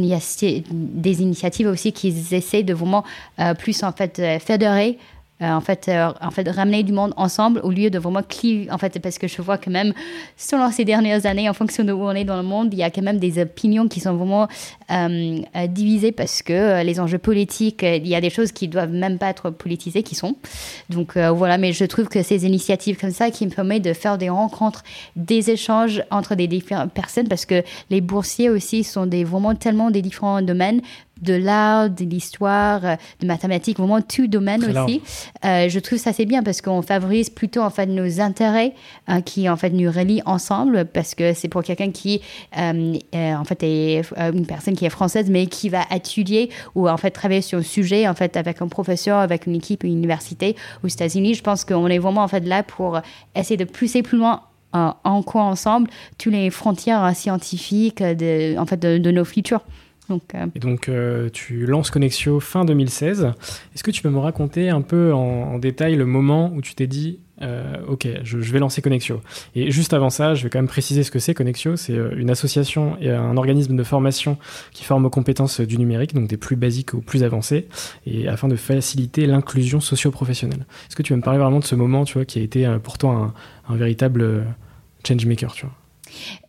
des 0.70 1.22
initiatives 1.22 1.66
aussi 1.66 1.92
qui 1.92 2.14
essaient 2.30 2.62
de 2.62 2.74
vraiment 2.74 3.04
euh, 3.40 3.54
plus 3.54 3.82
en 3.82 3.92
fait 3.92 4.20
fédérer 4.40 4.98
en 5.40 5.60
fait, 5.60 5.90
en 6.22 6.30
fait, 6.30 6.48
ramener 6.48 6.84
du 6.84 6.92
monde 6.92 7.12
ensemble 7.16 7.60
au 7.64 7.70
lieu 7.70 7.90
de 7.90 7.98
vraiment 7.98 8.22
cliver, 8.22 8.70
en 8.70 8.78
fait, 8.78 8.98
parce 9.00 9.18
que 9.18 9.26
je 9.26 9.42
vois 9.42 9.58
quand 9.58 9.70
même, 9.70 9.92
selon 10.36 10.70
ces 10.70 10.84
dernières 10.84 11.26
années, 11.26 11.50
en 11.50 11.52
fonction 11.52 11.84
de 11.84 11.92
où 11.92 12.02
on 12.02 12.12
est 12.12 12.24
dans 12.24 12.36
le 12.36 12.44
monde, 12.44 12.72
il 12.72 12.78
y 12.78 12.82
a 12.82 12.88
quand 12.88 13.02
même 13.02 13.18
des 13.18 13.42
opinions 13.42 13.88
qui 13.88 14.00
sont 14.00 14.14
vraiment 14.14 14.48
euh, 14.90 15.40
divisées 15.68 16.12
parce 16.12 16.42
que 16.42 16.82
les 16.82 17.00
enjeux 17.00 17.18
politiques, 17.18 17.82
il 17.82 18.06
y 18.06 18.14
a 18.14 18.20
des 18.20 18.30
choses 18.30 18.52
qui 18.52 18.68
doivent 18.68 18.92
même 18.92 19.18
pas 19.18 19.28
être 19.28 19.50
politisées, 19.50 20.02
qui 20.02 20.14
sont. 20.14 20.36
Donc 20.90 21.16
voilà, 21.16 21.58
mais 21.58 21.72
je 21.72 21.84
trouve 21.84 22.08
que 22.08 22.22
ces 22.22 22.46
initiatives 22.46 22.98
comme 22.98 23.10
ça 23.10 23.30
qui 23.30 23.46
me 23.46 23.50
permettent 23.50 23.84
de 23.84 23.92
faire 23.92 24.18
des 24.18 24.28
rencontres, 24.28 24.82
des 25.16 25.50
échanges 25.50 26.02
entre 26.10 26.34
des 26.34 26.46
différentes 26.46 26.92
personnes, 26.92 27.28
parce 27.28 27.46
que 27.46 27.62
les 27.90 28.00
boursiers 28.00 28.50
aussi 28.50 28.84
sont 28.84 29.06
des, 29.06 29.24
vraiment 29.24 29.54
tellement 29.54 29.90
des 29.90 30.02
différents 30.02 30.42
domaines 30.42 30.80
de 31.22 31.34
l'art, 31.34 31.90
de 31.90 32.04
l'histoire, 32.04 32.84
euh, 32.84 32.96
de 33.20 33.26
mathématiques, 33.26 33.78
vraiment 33.78 34.00
tout 34.02 34.26
domaine 34.26 34.64
aussi. 34.64 35.00
Euh, 35.44 35.68
je 35.68 35.78
trouve 35.78 35.98
ça 35.98 36.12
c'est 36.12 36.26
bien 36.26 36.42
parce 36.42 36.60
qu'on 36.60 36.82
favorise 36.82 37.30
plutôt 37.30 37.62
en 37.62 37.70
fait 37.70 37.86
nos 37.86 38.20
intérêts 38.20 38.72
hein, 39.06 39.22
qui 39.22 39.48
en 39.48 39.56
fait 39.56 39.70
nous 39.70 39.90
relient 39.90 40.22
ensemble 40.26 40.84
parce 40.86 41.14
que 41.14 41.32
c'est 41.32 41.48
pour 41.48 41.62
quelqu'un 41.62 41.90
qui 41.90 42.20
euh, 42.58 42.94
en 43.14 43.44
fait 43.44 43.62
est 43.62 44.02
une 44.18 44.46
personne 44.46 44.73
qui 44.76 44.84
est 44.84 44.90
française 44.90 45.30
mais 45.30 45.46
qui 45.46 45.68
va 45.68 45.84
étudier 45.94 46.50
ou 46.74 46.88
en 46.88 46.96
fait 46.96 47.10
travailler 47.10 47.42
sur 47.42 47.58
un 47.58 47.62
sujet 47.62 48.08
en 48.08 48.14
fait 48.14 48.36
avec 48.36 48.62
un 48.62 48.68
professeur, 48.68 49.18
avec 49.18 49.46
une 49.46 49.54
équipe, 49.54 49.84
une 49.84 49.92
université 49.92 50.56
aux 50.82 50.88
États-Unis. 50.88 51.34
Je 51.34 51.42
pense 51.42 51.64
qu'on 51.64 51.86
est 51.88 51.98
vraiment 51.98 52.22
en 52.22 52.28
fait 52.28 52.44
là 52.46 52.62
pour 52.62 53.00
essayer 53.34 53.56
de 53.56 53.64
pousser 53.64 54.02
plus 54.02 54.18
loin 54.18 54.42
en 54.72 55.22
quoi 55.22 55.42
ensemble 55.42 55.88
toutes 56.18 56.32
les 56.32 56.50
frontières 56.50 57.14
scientifiques 57.14 58.02
de, 58.02 58.58
en 58.58 58.66
fait 58.66 58.80
de 58.80 59.10
nos 59.12 59.24
futurs. 59.24 59.60
Donc, 60.08 60.34
euh, 60.34 60.46
Et 60.54 60.58
donc, 60.58 60.88
euh, 60.88 61.30
tu 61.30 61.66
lances 61.66 61.90
Connexio 61.90 62.40
fin 62.40 62.64
2016. 62.64 63.32
Est-ce 63.74 63.82
que 63.82 63.90
tu 63.90 64.02
peux 64.02 64.10
me 64.10 64.18
raconter 64.18 64.68
un 64.70 64.82
peu 64.82 65.12
en, 65.12 65.58
détail 65.58 65.96
le 65.96 66.06
moment 66.06 66.52
où 66.54 66.60
tu 66.60 66.74
t'es 66.74 66.86
dit 66.86 67.20
euh, 67.42 67.76
Ok, 67.88 68.08
je, 68.22 68.38
vais 68.38 68.58
lancer 68.58 68.80
Connexio 68.82 69.20
Et 69.54 69.70
juste 69.70 69.92
avant 69.92 70.10
ça, 70.10 70.34
je 70.34 70.44
vais 70.44 70.50
quand 70.50 70.58
même 70.58 70.68
préciser 70.68 71.02
ce 71.02 71.10
que 71.10 71.18
c'est 71.18 71.34
Connexio. 71.34 71.76
C'est 71.76 71.94
une 72.16 72.30
association 72.30 72.96
et 73.00 73.10
un 73.10 73.36
organisme 73.36 73.76
de 73.76 73.82
formation 73.82 74.38
qui 74.72 74.84
forme 74.84 75.04
aux 75.04 75.10
compétences 75.10 75.60
du 75.60 75.78
numérique, 75.78 76.14
donc 76.14 76.28
des 76.28 76.36
plus 76.36 76.56
basiques 76.56 76.94
aux 76.94 77.00
plus 77.00 77.22
avancées, 77.22 77.68
et 78.06 78.28
afin 78.28 78.48
de 78.48 78.56
faciliter 78.56 79.26
l'inclusion 79.26 79.80
socio-professionnelle. 79.80 80.66
Est-ce 80.88 80.96
que 80.96 81.02
tu 81.02 81.12
veux 81.12 81.18
me 81.18 81.22
parler 81.22 81.38
vraiment 81.38 81.60
de 81.60 81.64
ce 81.64 81.74
moment 81.74 82.04
tu 82.04 82.14
vois, 82.14 82.24
qui 82.24 82.38
a 82.38 82.42
été 82.42 82.66
pour 82.82 82.98
toi 82.98 83.34
un, 83.68 83.76
véritable 83.76 84.44
changemaker 85.04 85.52
tu 85.52 85.66
vois? 85.66 85.74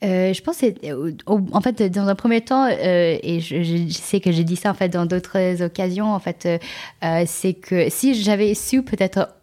Euh, 0.03 0.33
je 0.33 0.41
pense, 0.41 0.63
euh, 0.63 1.11
en 1.27 1.61
fait, 1.61 1.81
dans 1.83 2.07
un 2.07 2.15
premier 2.15 2.41
temps, 2.41 2.67
euh, 2.67 3.17
et 3.21 3.39
je, 3.39 3.87
sais 3.89 4.19
que 4.19 4.31
j'ai 4.31 4.43
dit 4.43 4.55
ça 4.55 4.71
en 4.71 4.73
fait 4.73 4.89
dans 4.89 5.05
d'autres 5.05 5.63
occasions, 5.63 6.13
en 6.13 6.19
fait, 6.19 6.47
c'est 7.25 7.53
que 7.53 7.89
si 7.89 8.21
j'avais 8.21 8.53
su 8.53 8.83
peut-être 8.83 9.35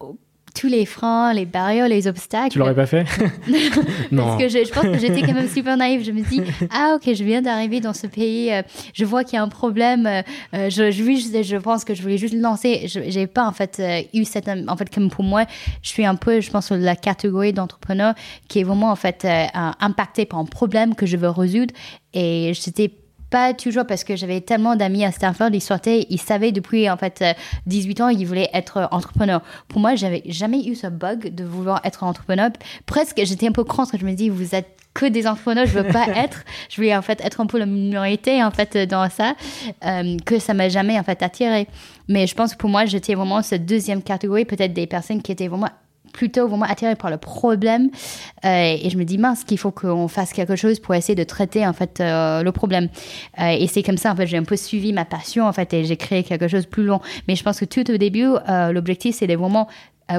tous 0.54 0.68
les 0.68 0.86
freins, 0.86 1.32
les 1.32 1.46
barrières, 1.46 1.88
les 1.88 2.06
obstacles. 2.06 2.50
Tu 2.50 2.58
l'aurais 2.58 2.74
pas 2.74 2.86
fait? 2.86 3.04
Non. 4.10 4.24
Parce 4.24 4.42
que 4.42 4.48
je, 4.48 4.72
pense 4.72 4.84
que 4.84 4.98
j'étais 4.98 5.22
quand 5.22 5.34
même 5.34 5.48
super 5.48 5.76
naïve. 5.76 6.04
Je 6.04 6.12
me 6.12 6.22
dis, 6.22 6.42
ah 6.70 6.96
ok, 6.96 7.14
je 7.14 7.24
viens 7.24 7.42
d'arriver 7.42 7.80
dans 7.80 7.92
ce 7.92 8.06
pays, 8.06 8.52
euh, 8.52 8.62
je 8.94 9.04
vois 9.04 9.24
qu'il 9.24 9.34
y 9.34 9.38
a 9.38 9.42
un 9.42 9.48
problème. 9.48 10.06
Euh, 10.06 10.22
je, 10.70 10.90
je, 10.90 11.42
je, 11.42 11.56
pense 11.56 11.84
que 11.84 11.94
je 11.94 12.02
voulais 12.02 12.18
juste 12.18 12.34
lancer. 12.34 12.86
Je 12.88 13.00
n'ai 13.00 13.26
pas 13.26 13.46
en 13.46 13.52
fait 13.52 13.78
euh, 13.80 14.02
eu 14.14 14.24
cette, 14.24 14.48
en 14.48 14.76
fait 14.76 14.92
comme 14.92 15.10
pour 15.10 15.24
moi, 15.24 15.44
je 15.82 15.88
suis 15.88 16.04
un 16.04 16.14
peu, 16.14 16.40
je 16.40 16.50
pense, 16.50 16.66
sur 16.66 16.76
la 16.76 16.96
catégorie 16.96 17.52
d'entrepreneur 17.52 18.14
qui 18.48 18.60
est 18.60 18.64
vraiment 18.64 18.90
en 18.90 18.96
fait 18.96 19.26
impacté 19.80 20.26
par 20.26 20.38
un 20.38 20.44
problème 20.44 20.94
que 20.94 21.06
je 21.06 21.16
veux 21.16 21.30
résoudre. 21.30 21.74
Et 22.14 22.52
j'étais 22.54 22.90
pas 23.32 23.54
toujours 23.54 23.86
parce 23.86 24.04
que 24.04 24.14
j'avais 24.14 24.42
tellement 24.42 24.76
d'amis 24.76 25.04
à 25.04 25.10
Stanford, 25.10 25.48
ils 25.54 25.62
sortaient, 25.62 26.06
ils 26.10 26.20
savaient 26.20 26.52
depuis 26.52 26.88
en 26.90 26.98
fait 26.98 27.24
18 27.66 28.00
ans, 28.02 28.08
ils 28.10 28.26
voulaient 28.26 28.50
être 28.52 28.88
entrepreneurs. 28.92 29.40
Pour 29.68 29.80
moi, 29.80 29.94
j'avais 29.94 30.22
jamais 30.26 30.68
eu 30.68 30.74
ce 30.74 30.86
bug 30.86 31.34
de 31.34 31.42
vouloir 31.42 31.80
être 31.82 32.04
entrepreneur. 32.04 32.50
Presque, 32.84 33.20
j'étais 33.24 33.48
un 33.48 33.52
peu 33.52 33.64
contre. 33.64 33.96
Je 33.98 34.04
me 34.04 34.12
dis, 34.12 34.28
vous 34.28 34.54
êtes 34.54 34.76
que 34.92 35.06
des 35.06 35.26
entrepreneurs, 35.26 35.64
je 35.64 35.78
veux 35.78 35.90
pas 35.90 36.06
être. 36.16 36.44
Je 36.68 36.76
voulais 36.76 36.94
en 36.94 37.00
fait 37.00 37.22
être 37.24 37.40
un 37.40 37.46
peu 37.46 37.58
la 37.58 37.64
minorité 37.64 38.44
en 38.44 38.50
fait 38.50 38.76
dans 38.76 39.08
ça, 39.08 39.34
euh, 39.86 40.16
que 40.26 40.38
ça 40.38 40.52
m'a 40.52 40.68
jamais 40.68 40.98
en 40.98 41.02
fait 41.02 41.22
attiré. 41.22 41.66
Mais 42.08 42.26
je 42.26 42.34
pense 42.34 42.52
que 42.52 42.58
pour 42.58 42.68
moi, 42.68 42.84
j'étais 42.84 43.14
vraiment 43.14 43.40
cette 43.40 43.64
deuxième 43.64 44.02
catégorie, 44.02 44.44
peut-être 44.44 44.74
des 44.74 44.86
personnes 44.86 45.22
qui 45.22 45.32
étaient 45.32 45.48
vraiment 45.48 45.70
plutôt 46.12 46.48
vraiment 46.48 46.64
attirée 46.64 46.94
par 46.94 47.10
le 47.10 47.16
problème. 47.16 47.90
et 48.44 48.88
je 48.90 48.96
me 48.96 49.04
dis, 49.04 49.18
mince, 49.18 49.44
qu'il 49.44 49.58
faut 49.58 49.70
qu'on 49.70 50.08
fasse 50.08 50.32
quelque 50.32 50.56
chose 50.56 50.80
pour 50.80 50.94
essayer 50.94 51.14
de 51.14 51.24
traiter 51.24 51.66
en 51.66 51.72
fait 51.72 52.00
le 52.00 52.50
problème. 52.50 52.88
et 53.38 53.66
c'est 53.66 53.82
comme 53.82 53.96
ça, 53.96 54.12
en 54.12 54.16
fait, 54.16 54.26
j'ai 54.26 54.36
un 54.36 54.44
peu 54.44 54.56
suivi 54.56 54.92
ma 54.92 55.04
passion, 55.04 55.46
en 55.46 55.52
fait, 55.52 55.72
et 55.74 55.84
j'ai 55.84 55.96
créé 55.96 56.22
quelque 56.22 56.48
chose 56.48 56.66
plus 56.66 56.84
long. 56.84 57.00
Mais 57.28 57.36
je 57.36 57.42
pense 57.42 57.60
que 57.60 57.64
tout 57.64 57.90
au 57.90 57.96
début, 57.96 58.26
l'objectif, 58.70 59.16
c'est 59.16 59.26
de 59.26 59.36
vraiment 59.36 59.68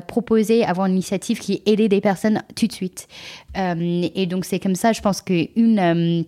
proposer, 0.08 0.64
avoir 0.66 0.88
une 0.88 0.94
initiative 0.94 1.40
qui 1.40 1.62
aide 1.66 1.82
des 1.82 2.02
personnes 2.02 2.42
tout 2.56 2.68
de 2.68 2.74
suite. 2.74 3.08
et 3.56 4.26
donc, 4.26 4.46
c'est 4.46 4.60
comme 4.60 4.76
ça, 4.76 4.94
je 4.94 5.02
pense 5.02 5.22
qu'une 5.22 6.26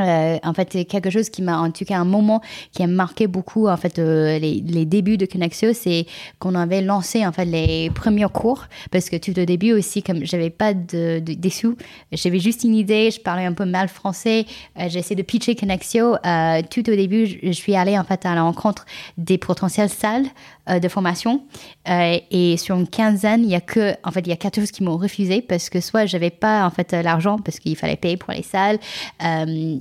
euh, 0.00 0.38
en 0.42 0.54
fait, 0.54 0.70
c'est 0.72 0.84
quelque 0.86 1.10
chose 1.10 1.28
qui 1.28 1.42
m'a, 1.42 1.58
en 1.58 1.70
tout 1.70 1.84
cas, 1.84 1.98
un 1.98 2.06
moment 2.06 2.40
qui 2.72 2.82
a 2.82 2.86
marqué 2.86 3.26
beaucoup, 3.26 3.68
en 3.68 3.76
fait, 3.76 3.98
euh, 3.98 4.38
les, 4.38 4.62
les, 4.66 4.86
débuts 4.86 5.18
de 5.18 5.26
Connexio, 5.26 5.74
c'est 5.74 6.06
qu'on 6.38 6.54
avait 6.54 6.80
lancé, 6.80 7.26
en 7.26 7.32
fait, 7.32 7.44
les 7.44 7.90
premiers 7.90 8.26
cours, 8.32 8.64
parce 8.90 9.10
que 9.10 9.16
tout 9.16 9.38
au 9.38 9.44
début 9.44 9.72
aussi, 9.72 10.02
comme 10.02 10.24
j'avais 10.24 10.48
pas 10.48 10.72
de, 10.72 11.18
de, 11.18 11.34
des 11.34 11.50
sous, 11.50 11.76
j'avais 12.10 12.38
juste 12.38 12.64
une 12.64 12.74
idée, 12.74 13.10
je 13.10 13.20
parlais 13.20 13.44
un 13.44 13.52
peu 13.52 13.66
mal 13.66 13.88
français, 13.88 14.46
euh, 14.80 14.86
essayé 14.86 15.14
de 15.14 15.22
pitcher 15.22 15.54
Connexio. 15.54 16.16
Euh, 16.24 16.62
tout 16.70 16.88
au 16.88 16.94
début, 16.96 17.26
je, 17.26 17.36
je, 17.42 17.52
suis 17.52 17.76
allée, 17.76 17.98
en 17.98 18.04
fait, 18.04 18.24
à 18.24 18.34
la 18.34 18.42
rencontre 18.42 18.86
des 19.18 19.36
potentielles 19.36 19.90
salles 19.90 20.26
euh, 20.70 20.78
de 20.78 20.88
formation. 20.88 21.42
Euh, 21.88 22.18
et 22.30 22.56
sur 22.56 22.76
une 22.76 22.86
quinzaine, 22.86 23.42
il 23.42 23.50
y 23.50 23.56
a 23.56 23.60
que, 23.60 23.94
en 24.04 24.12
fait, 24.12 24.20
il 24.20 24.28
y 24.28 24.32
a 24.32 24.36
14 24.36 24.70
qui 24.70 24.84
m'ont 24.84 24.96
refusé 24.96 25.42
parce 25.42 25.68
que 25.68 25.80
soit 25.80 26.06
j'avais 26.06 26.30
pas, 26.30 26.64
en 26.64 26.70
fait, 26.70 26.92
l'argent 26.92 27.38
parce 27.38 27.58
qu'il 27.58 27.74
fallait 27.74 27.96
payer 27.96 28.16
pour 28.16 28.32
les 28.32 28.44
salles. 28.44 28.78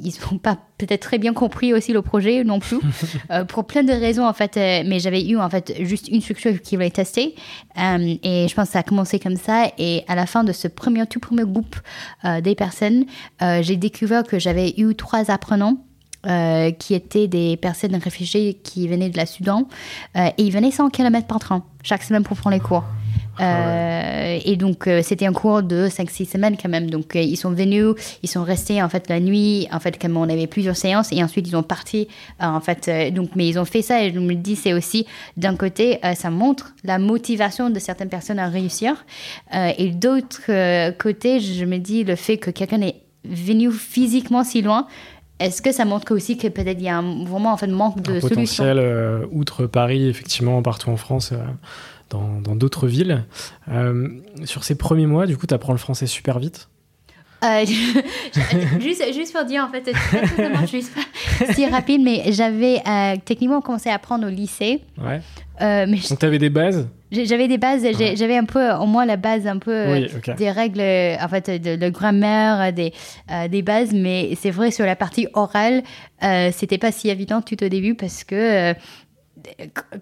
Euh, 0.02 0.08
ils 0.08 0.14
n'ont 0.32 0.38
pas 0.38 0.58
peut-être 0.78 1.02
très 1.02 1.18
bien 1.18 1.34
compris 1.34 1.74
aussi 1.74 1.94
le 1.94 2.02
projet 2.02 2.44
non 2.44 2.60
plus, 2.60 2.80
pour 3.48 3.66
plein 3.66 3.84
de 3.84 3.94
raisons, 3.94 4.26
en 4.26 4.34
fait. 4.34 4.56
mais 4.56 5.00
j'avais 5.00 5.24
eu, 5.24 5.38
en 5.38 5.50
fait, 5.50 5.74
juste 5.82 6.08
une 6.08 6.22
structure 6.22 6.62
qui 6.62 6.76
voulait 6.76 6.90
tester. 6.90 7.36
et 7.78 8.48
je 8.50 8.54
pense 8.56 8.68
que 8.68 8.74
ça 8.74 8.80
a 8.80 8.84
commencé 8.84 9.20
comme 9.20 9.38
ça. 9.38 9.72
Et 9.78 10.04
à 10.08 10.16
la 10.16 10.26
fin 10.26 10.44
de 10.44 10.52
ce 10.52 10.68
premier, 10.68 11.06
tout 11.06 11.20
premier 11.20 11.44
groupe 11.44 11.76
des 12.42 12.56
personnes, 12.56 13.06
j'ai 13.62 13.76
découvert 13.76 14.24
que 14.24 14.40
j'avais 14.40 14.74
eu 14.78 14.96
trois 14.96 15.30
apprenants 15.30 15.78
euh, 16.28 16.70
qui 16.70 16.94
étaient 16.94 17.28
des 17.28 17.58
personnes 17.58 17.96
réfugiées 17.96 18.54
qui 18.54 18.88
venaient 18.88 19.10
de 19.10 19.18
la 19.18 19.26
Soudan. 19.26 19.68
Euh, 20.16 20.28
et 20.38 20.44
ils 20.44 20.52
venaient 20.52 20.70
100 20.70 20.92
km 20.92 21.26
par 21.26 21.40
train 21.40 21.64
chaque 21.82 22.04
semaine 22.04 22.22
pour 22.22 22.38
prendre 22.38 22.56
les 22.56 22.62
cours. 22.62 22.84
Ah 23.40 23.44
euh, 23.44 24.40
et 24.46 24.56
donc, 24.56 24.88
c'était 25.02 25.26
un 25.26 25.34
cours 25.34 25.64
de 25.64 25.88
5-6 25.88 26.30
semaines 26.30 26.58
quand 26.62 26.70
même. 26.70 26.92
Donc, 26.92 27.14
ils 27.16 27.38
sont 27.38 27.50
venus, 27.50 27.96
ils 28.22 28.30
sont 28.30 28.44
restés 28.44 28.84
en 28.84 28.90
fait 28.90 29.10
la 29.10 29.20
nuit, 29.20 29.68
en 29.72 29.80
fait, 29.80 30.00
comme 30.00 30.16
on 30.16 30.30
avait 30.30 30.46
plusieurs 30.46 30.76
séances, 30.76 31.12
et 31.12 31.24
ensuite 31.24 31.48
ils 31.48 31.56
ont 31.56 31.64
parti, 31.64 32.08
en 32.40 32.62
fait. 32.62 33.12
donc, 33.12 33.32
mais 33.36 33.48
ils 33.48 33.58
ont 33.58 33.66
fait 33.66 33.82
ça, 33.82 34.04
et 34.04 34.14
je 34.14 34.20
me 34.20 34.36
dis, 34.36 34.56
c'est 34.56 34.74
aussi, 34.74 35.08
d'un 35.38 35.56
côté, 35.56 36.00
ça 36.16 36.30
montre 36.30 36.76
la 36.84 37.00
motivation 37.00 37.72
de 37.72 37.80
certaines 37.80 38.10
personnes 38.10 38.38
à 38.38 38.48
réussir. 38.48 39.06
et 39.54 39.90
d'autre 39.90 40.92
côté, 40.98 41.40
je 41.40 41.66
me 41.66 41.80
dis, 41.80 42.04
le 42.04 42.16
fait 42.16 42.38
que 42.38 42.52
quelqu'un 42.52 42.82
est 42.82 43.02
venu 43.26 43.72
physiquement 43.72 44.44
si 44.44 44.62
loin, 44.62 44.88
est-ce 45.42 45.62
que 45.62 45.72
ça 45.72 45.86
montre 45.86 46.14
aussi 46.14 46.38
que 46.38 46.48
peut-être 46.48 46.80
il 46.80 46.86
y 46.86 46.90
a 46.90 46.98
un, 46.98 47.26
vraiment 47.26 47.52
en 47.52 47.58
fait, 47.58 47.68
manque 47.68 48.02
de 48.02 48.18
un 48.18 48.22
solutions 48.22 48.30
potentiel, 48.30 48.78
euh, 48.80 49.26
outre 49.32 49.66
Paris, 49.66 50.08
effectivement, 50.08 50.62
partout 50.62 50.90
en 50.90 50.98
France, 50.98 51.32
euh, 51.34 51.38
dans 52.10 52.56
d'autres 52.56 52.88
villes. 52.88 53.26
Euh, 53.70 54.10
sur 54.46 54.64
ces 54.64 54.76
premiers 54.76 55.08
mois, 55.08 55.26
du 55.26 55.38
coup, 55.38 55.48
tu 55.48 55.54
apprends 55.54 55.74
le 55.74 55.80
français 55.80 56.08
super 56.08 56.40
vite 56.40 56.70
euh, 57.44 57.66
juste, 58.80 59.14
juste 59.14 59.34
pour 59.34 59.46
dire, 59.46 59.64
en 59.64 59.70
fait, 59.72 59.84
c'est 59.86 59.94
pas 60.94 61.54
si 61.54 61.66
rapide, 61.66 62.02
mais 62.04 62.32
j'avais 62.32 62.82
euh, 62.88 63.16
techniquement 63.26 63.62
commencé 63.62 63.90
à 63.90 63.96
apprendre 63.96 64.28
au 64.28 64.30
lycée. 64.30 64.82
Ouais. 65.02 65.22
Euh, 65.62 65.86
mais 65.88 65.98
Donc, 66.10 66.20
tu 66.20 66.26
avais 66.26 66.40
des 66.40 66.50
bases 66.50 66.88
J'avais 67.12 67.48
des 67.48 67.58
bases, 67.58 67.86
j'avais 68.16 68.38
un 68.38 68.46
peu, 68.46 68.72
au 68.74 68.86
moins 68.86 69.06
la 69.06 69.18
base, 69.18 69.46
un 69.48 69.58
peu 69.58 69.92
oui, 69.92 70.08
okay. 70.16 70.34
des 70.34 70.50
règles, 70.50 70.82
en 70.82 71.28
fait, 71.28 71.50
de, 71.62 71.76
de 71.76 71.90
grammaire, 71.90 72.74
des, 72.74 72.94
des 73.50 73.62
bases, 73.62 73.94
mais 73.94 74.36
c'est 74.40 74.52
vrai, 74.52 74.72
sur 74.72 74.86
la 74.86 74.96
partie 74.96 75.28
orale, 75.34 75.84
c'était 76.52 76.78
pas 76.78 76.92
si 76.92 77.10
évident 77.10 77.42
tout 77.42 77.64
au 77.64 77.68
début 77.68 77.96
parce 77.96 78.24
que 78.24 78.74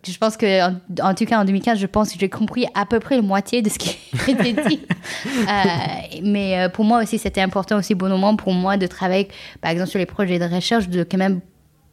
je 0.07 0.17
pense 0.17 0.37
que, 0.37 1.01
en, 1.01 1.13
tout 1.13 1.25
cas 1.25 1.39
en 1.39 1.45
2015, 1.45 1.79
je 1.79 1.85
pense 1.85 2.11
que 2.11 2.19
j'ai 2.19 2.29
compris 2.29 2.65
à 2.73 2.85
peu 2.85 2.99
près 2.99 3.15
la 3.15 3.21
moitié 3.21 3.61
de 3.61 3.69
ce 3.69 3.77
qui 3.77 3.97
était 4.27 4.53
dit. 4.53 4.79
euh, 5.25 6.19
mais 6.23 6.59
euh, 6.59 6.69
pour 6.69 6.85
moi 6.85 7.01
aussi, 7.01 7.17
c'était 7.17 7.41
important 7.41 7.77
aussi, 7.77 7.95
bon 7.95 8.09
moment 8.09 8.35
pour 8.35 8.53
moi 8.53 8.77
de 8.77 8.87
travailler, 8.87 9.27
par 9.61 9.71
exemple, 9.71 9.89
sur 9.89 9.99
les 9.99 10.05
projets 10.05 10.39
de 10.39 10.45
recherche, 10.45 10.89
de 10.89 11.03
quand 11.03 11.17
même 11.17 11.41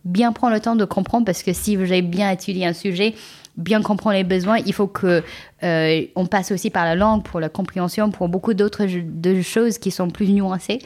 bien 0.04 0.32
prendre 0.32 0.54
le 0.54 0.60
temps 0.60 0.76
de 0.76 0.84
comprendre, 0.84 1.24
parce 1.24 1.42
que 1.42 1.52
si 1.52 1.76
j'ai 1.84 2.02
bien 2.02 2.30
étudié 2.30 2.66
un 2.66 2.72
sujet, 2.72 3.14
bien 3.56 3.82
comprendre 3.82 4.16
les 4.16 4.24
besoins, 4.24 4.58
il 4.64 4.72
faut 4.72 4.86
que 4.86 5.22
euh, 5.62 6.02
on 6.14 6.26
passe 6.26 6.52
aussi 6.52 6.70
par 6.70 6.84
la 6.84 6.94
langue 6.94 7.22
pour 7.22 7.40
la 7.40 7.48
compréhension, 7.48 8.10
pour 8.10 8.28
beaucoup 8.28 8.54
d'autres 8.54 8.86
choses 9.42 9.78
qui 9.78 9.90
sont 9.90 10.10
plus 10.10 10.28
nuancées. 10.28 10.78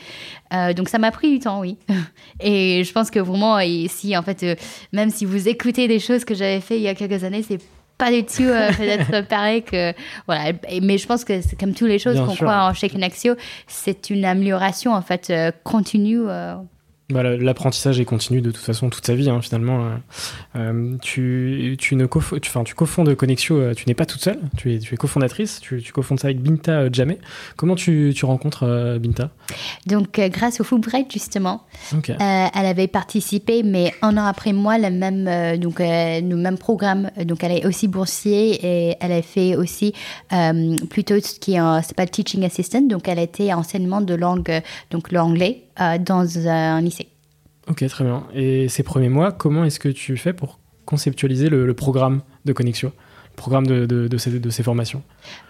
Euh, 0.52 0.72
donc 0.72 0.88
ça 0.88 0.98
m'a 0.98 1.10
pris 1.10 1.30
du 1.30 1.38
temps, 1.38 1.60
oui. 1.60 1.76
Et 2.40 2.84
je 2.84 2.92
pense 2.92 3.10
que 3.10 3.18
vraiment, 3.18 3.58
ici, 3.60 4.16
en 4.16 4.22
fait, 4.22 4.42
euh, 4.42 4.54
même 4.92 5.10
si 5.10 5.24
vous 5.24 5.48
écoutez 5.48 5.88
des 5.88 5.98
choses 6.00 6.24
que 6.24 6.34
j'avais 6.34 6.60
fait 6.60 6.76
il 6.76 6.82
y 6.82 6.88
a 6.88 6.94
quelques 6.94 7.24
années, 7.24 7.42
c'est 7.42 7.60
pas 8.00 8.10
du 8.10 8.24
tout 8.24 8.42
euh, 8.42 8.72
peut-être 8.72 9.20
pareil 9.28 9.62
que 9.62 9.92
voilà 10.26 10.52
mais 10.82 10.96
je 10.96 11.06
pense 11.06 11.24
que 11.24 11.40
c'est 11.42 11.58
comme 11.58 11.74
toutes 11.74 11.88
les 11.88 11.98
choses 11.98 12.18
qu'on 12.18 12.34
croit 12.34 12.64
en 12.64 12.74
chez 12.74 12.88
Connexio 12.88 13.34
c'est 13.66 14.08
une 14.10 14.24
amélioration 14.24 14.94
en 14.94 15.02
fait 15.02 15.28
euh, 15.28 15.52
continue 15.64 16.22
euh, 16.26 16.54
bah, 17.10 17.22
L'apprentissage 17.22 18.00
est 18.00 18.04
continu 18.04 18.40
de 18.40 18.50
toute 18.50 18.64
façon 18.64 18.90
toute 18.90 19.06
sa 19.06 19.14
vie, 19.14 19.30
hein, 19.30 19.40
finalement. 19.40 19.84
Euh, 19.84 19.96
euh 20.56 20.96
tu, 21.02 21.76
tu, 21.78 21.96
ne 21.96 22.06
tu, 22.06 22.50
tu 22.64 22.74
cofondes 22.74 23.14
Connexio, 23.14 23.56
euh, 23.56 23.74
tu 23.74 23.84
n'es 23.86 23.94
pas 23.94 24.06
toute 24.06 24.20
seule, 24.20 24.38
tu 24.56 24.74
es, 24.74 24.78
tu 24.78 24.94
es 24.94 24.96
cofondatrice, 24.96 25.60
tu, 25.60 25.82
tu 25.82 25.92
cofondes 25.92 26.20
ça 26.20 26.28
avec 26.28 26.40
Binta 26.40 26.72
euh, 26.72 26.90
Jamé. 26.92 27.18
Comment 27.56 27.74
tu, 27.74 28.12
tu 28.14 28.24
rencontres 28.24 28.64
euh, 28.64 28.98
Binta? 28.98 29.30
Donc, 29.86 30.18
euh, 30.18 30.28
grâce 30.28 30.60
au 30.60 30.64
Fulbright, 30.64 31.12
justement. 31.12 31.62
Okay. 31.96 32.14
elle 32.18 32.66
avait 32.66 32.88
participé, 32.88 33.62
mais 33.62 33.92
un 34.02 34.16
an 34.16 34.24
après 34.24 34.52
moi, 34.52 34.78
le 34.78 34.90
même, 34.90 35.58
donc, 35.58 35.78
le 35.80 36.34
même 36.34 36.58
programme. 36.58 37.10
Donc, 37.24 37.42
elle 37.44 37.52
est 37.52 37.66
aussi 37.66 37.88
boursier 37.88 38.60
et 38.62 38.96
elle 39.00 39.12
a 39.12 39.22
fait 39.22 39.56
aussi 39.56 39.94
plutôt 40.88 41.18
ce 41.20 41.38
qui 41.38 41.54
s'appelle 41.54 42.10
Teaching 42.10 42.44
Assistant. 42.44 42.82
Donc, 42.82 43.08
elle 43.08 43.18
était 43.18 43.52
enseignement 43.52 44.00
de 44.00 44.14
langue, 44.14 44.62
donc 44.90 45.12
l'anglais, 45.12 45.64
dans 45.76 46.48
un 46.48 46.80
lycée. 46.80 47.08
Ok, 47.68 47.86
très 47.86 48.04
bien. 48.04 48.24
Et 48.34 48.68
ces 48.68 48.82
premiers 48.82 49.08
mois, 49.08 49.32
comment 49.32 49.64
est-ce 49.64 49.78
que 49.78 49.88
tu 49.88 50.16
fais 50.16 50.32
pour 50.32 50.58
conceptualiser 50.86 51.48
le, 51.48 51.66
le 51.66 51.74
programme 51.74 52.22
de 52.44 52.52
Connexio 52.52 52.92
programme 53.36 53.66
de, 53.66 53.86
de, 53.86 54.06
de, 54.06 54.18
ces, 54.18 54.38
de 54.38 54.50
ces 54.50 54.62
formations? 54.62 55.02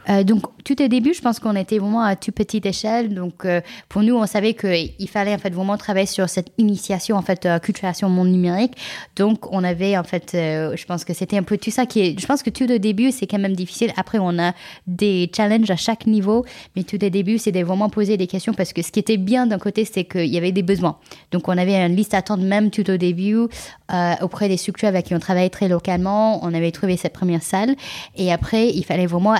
Euh, 0.08 0.24
Donc, 0.24 0.42
tout 0.64 0.80
au 0.82 0.88
début, 0.88 1.14
je 1.14 1.20
pense 1.20 1.38
qu'on 1.38 1.56
était 1.56 1.78
vraiment 1.78 2.02
à 2.02 2.16
toute 2.16 2.34
petite 2.34 2.66
échelle. 2.66 3.14
Donc, 3.14 3.44
euh, 3.44 3.60
pour 3.88 4.02
nous, 4.02 4.14
on 4.16 4.26
savait 4.26 4.54
qu'il 4.54 5.08
fallait 5.08 5.34
en 5.34 5.38
fait 5.38 5.50
vraiment 5.50 5.76
travailler 5.76 6.06
sur 6.06 6.28
cette 6.28 6.52
initiation, 6.58 7.16
en 7.16 7.22
fait, 7.22 7.48
culturation 7.62 8.08
monde 8.08 8.28
numérique. 8.28 8.74
Donc, 9.16 9.52
on 9.52 9.62
avait 9.64 9.96
en 9.96 10.04
fait, 10.04 10.32
euh, 10.34 10.76
je 10.76 10.84
pense 10.86 11.04
que 11.04 11.12
c'était 11.14 11.36
un 11.36 11.42
peu 11.42 11.58
tout 11.58 11.70
ça 11.70 11.86
qui 11.86 12.00
est. 12.00 12.20
Je 12.20 12.26
pense 12.26 12.42
que 12.42 12.50
tout 12.50 12.70
au 12.70 12.78
début, 12.78 13.12
c'est 13.12 13.26
quand 13.26 13.38
même 13.38 13.54
difficile. 13.54 13.92
Après, 13.96 14.18
on 14.20 14.38
a 14.38 14.52
des 14.86 15.30
challenges 15.34 15.70
à 15.70 15.76
chaque 15.76 16.06
niveau, 16.06 16.44
mais 16.76 16.82
tout 16.82 17.02
au 17.04 17.08
début, 17.08 17.36
de 17.36 17.64
vraiment 17.64 17.88
poser 17.88 18.16
des 18.16 18.26
questions 18.26 18.54
parce 18.54 18.72
que 18.72 18.82
ce 18.82 18.92
qui 18.92 19.00
était 19.00 19.16
bien 19.16 19.46
d'un 19.46 19.58
côté, 19.58 19.84
c'est 19.84 20.04
qu'il 20.04 20.26
y 20.26 20.38
avait 20.38 20.52
des 20.52 20.62
besoins. 20.62 20.98
Donc, 21.32 21.48
on 21.48 21.56
avait 21.58 21.74
une 21.74 21.96
liste 21.96 22.12
d'attente 22.12 22.40
même 22.40 22.70
tout 22.70 22.88
au 22.90 22.96
début 22.96 23.36
euh, 23.36 24.14
auprès 24.20 24.48
des 24.48 24.56
structures 24.56 24.88
avec 24.88 25.06
qui 25.06 25.14
on 25.14 25.18
travaillait 25.18 25.50
très 25.50 25.68
localement. 25.68 26.44
On 26.44 26.54
avait 26.54 26.70
trouvé 26.70 26.96
cette 26.96 27.12
première 27.12 27.42
salle. 27.42 27.74
Et 28.16 28.32
après, 28.32 28.68
il 28.68 28.84
fallait 28.84 29.06
vraiment 29.06 29.34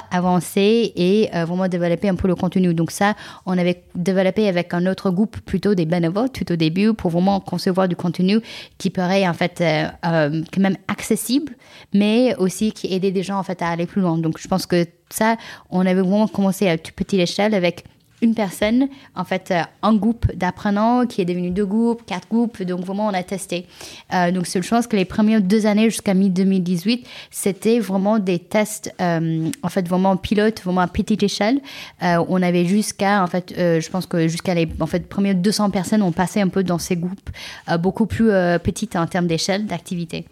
et 0.55 1.31
euh, 1.35 1.45
vraiment 1.45 1.69
développer 1.69 2.09
un 2.09 2.15
peu 2.15 2.29
le 2.29 2.35
contenu. 2.35 2.75
Donc 2.75 2.91
ça, 2.91 3.15
on 3.47 3.57
avait 3.59 3.83
développé 3.95 4.49
avec 4.49 4.75
un 4.75 4.87
autre 4.87 5.11
groupe 5.11 5.39
plutôt 5.41 5.75
des 5.75 5.87
bénévoles 5.87 6.31
tout 6.31 6.51
au 6.53 6.57
début 6.57 6.95
pour 6.95 7.11
vraiment 7.11 7.41
concevoir 7.41 7.89
du 7.89 7.97
contenu 7.97 8.41
qui 8.79 8.91
paraît 8.91 9.27
en 9.27 9.35
fait 9.35 9.61
euh, 9.61 9.89
euh, 10.07 10.43
quand 10.53 10.61
même 10.61 10.77
accessible, 10.89 11.55
mais 11.93 12.35
aussi 12.37 12.73
qui 12.73 12.93
aidait 12.93 13.13
des 13.13 13.23
gens 13.23 13.39
en 13.39 13.43
fait 13.43 13.63
à 13.63 13.69
aller 13.69 13.87
plus 13.87 14.01
loin. 14.01 14.19
Donc 14.19 14.39
je 14.39 14.49
pense 14.49 14.67
que 14.67 14.87
ça, 15.11 15.37
on 15.71 15.81
avait 15.81 16.01
vraiment 16.01 16.29
commencé 16.29 16.69
à 16.69 16.79
toute 16.79 16.95
petite 16.95 17.21
échelle 17.21 17.55
avec 17.55 17.85
une 18.23 18.35
personne, 18.35 18.89
en 19.15 19.25
fait, 19.25 19.51
euh, 19.51 19.63
un 19.83 19.95
groupe 19.95 20.27
d'apprenants 20.35 21.07
qui 21.07 21.21
est 21.21 21.25
devenu 21.25 21.51
deux 21.51 21.67
groupes, 21.67 22.05
quatre 22.05 22.29
groupes. 22.29 22.63
Donc, 22.63 22.81
vraiment, 22.81 23.07
on 23.07 23.15
a 23.15 23.23
testé. 23.23 23.67
Euh, 24.13 24.31
donc, 24.31 24.47
seule 24.47 24.63
chose 24.63 24.87
que 24.87 24.97
les 24.97 25.05
premières 25.05 25.41
deux 25.41 25.67
années 25.67 25.91
jusqu'à 25.91 26.15
mi-2018, 26.15 27.05
c'était 27.31 27.79
vraiment 27.81 28.19
des 28.19 28.39
tests, 28.39 28.95
euh, 29.01 29.49
en 29.63 29.69
fait, 29.69 29.89
vraiment 29.89 30.17
pilote, 30.17 30.61
vraiment 30.63 30.83
à 30.83 30.89
petite 30.89 31.23
échelle. 31.23 31.61
Euh, 32.03 32.23
on 32.29 32.43
avait 32.43 32.65
jusqu'à, 32.65 33.23
en 33.23 33.27
fait, 33.27 33.55
je 33.57 33.89
pense 33.91 34.07
que 34.07 34.29
jusqu'à 34.29 34.55
les 34.55 34.69
en 34.81 34.87
fait, 34.87 35.09
premières 35.09 35.35
200 35.35 35.71
personnes 35.71 36.03
ont 36.03 36.13
passé 36.13 36.41
un 36.41 36.49
peu 36.49 36.63
dans 36.63 36.79
ces 36.79 36.97
groupes 36.97 37.31
beaucoup 37.79 38.07
plus 38.07 38.31
petites 38.63 38.97
en 38.97 39.07
termes 39.07 39.27
d'échelle 39.27 39.67
d'activité. 39.67 40.25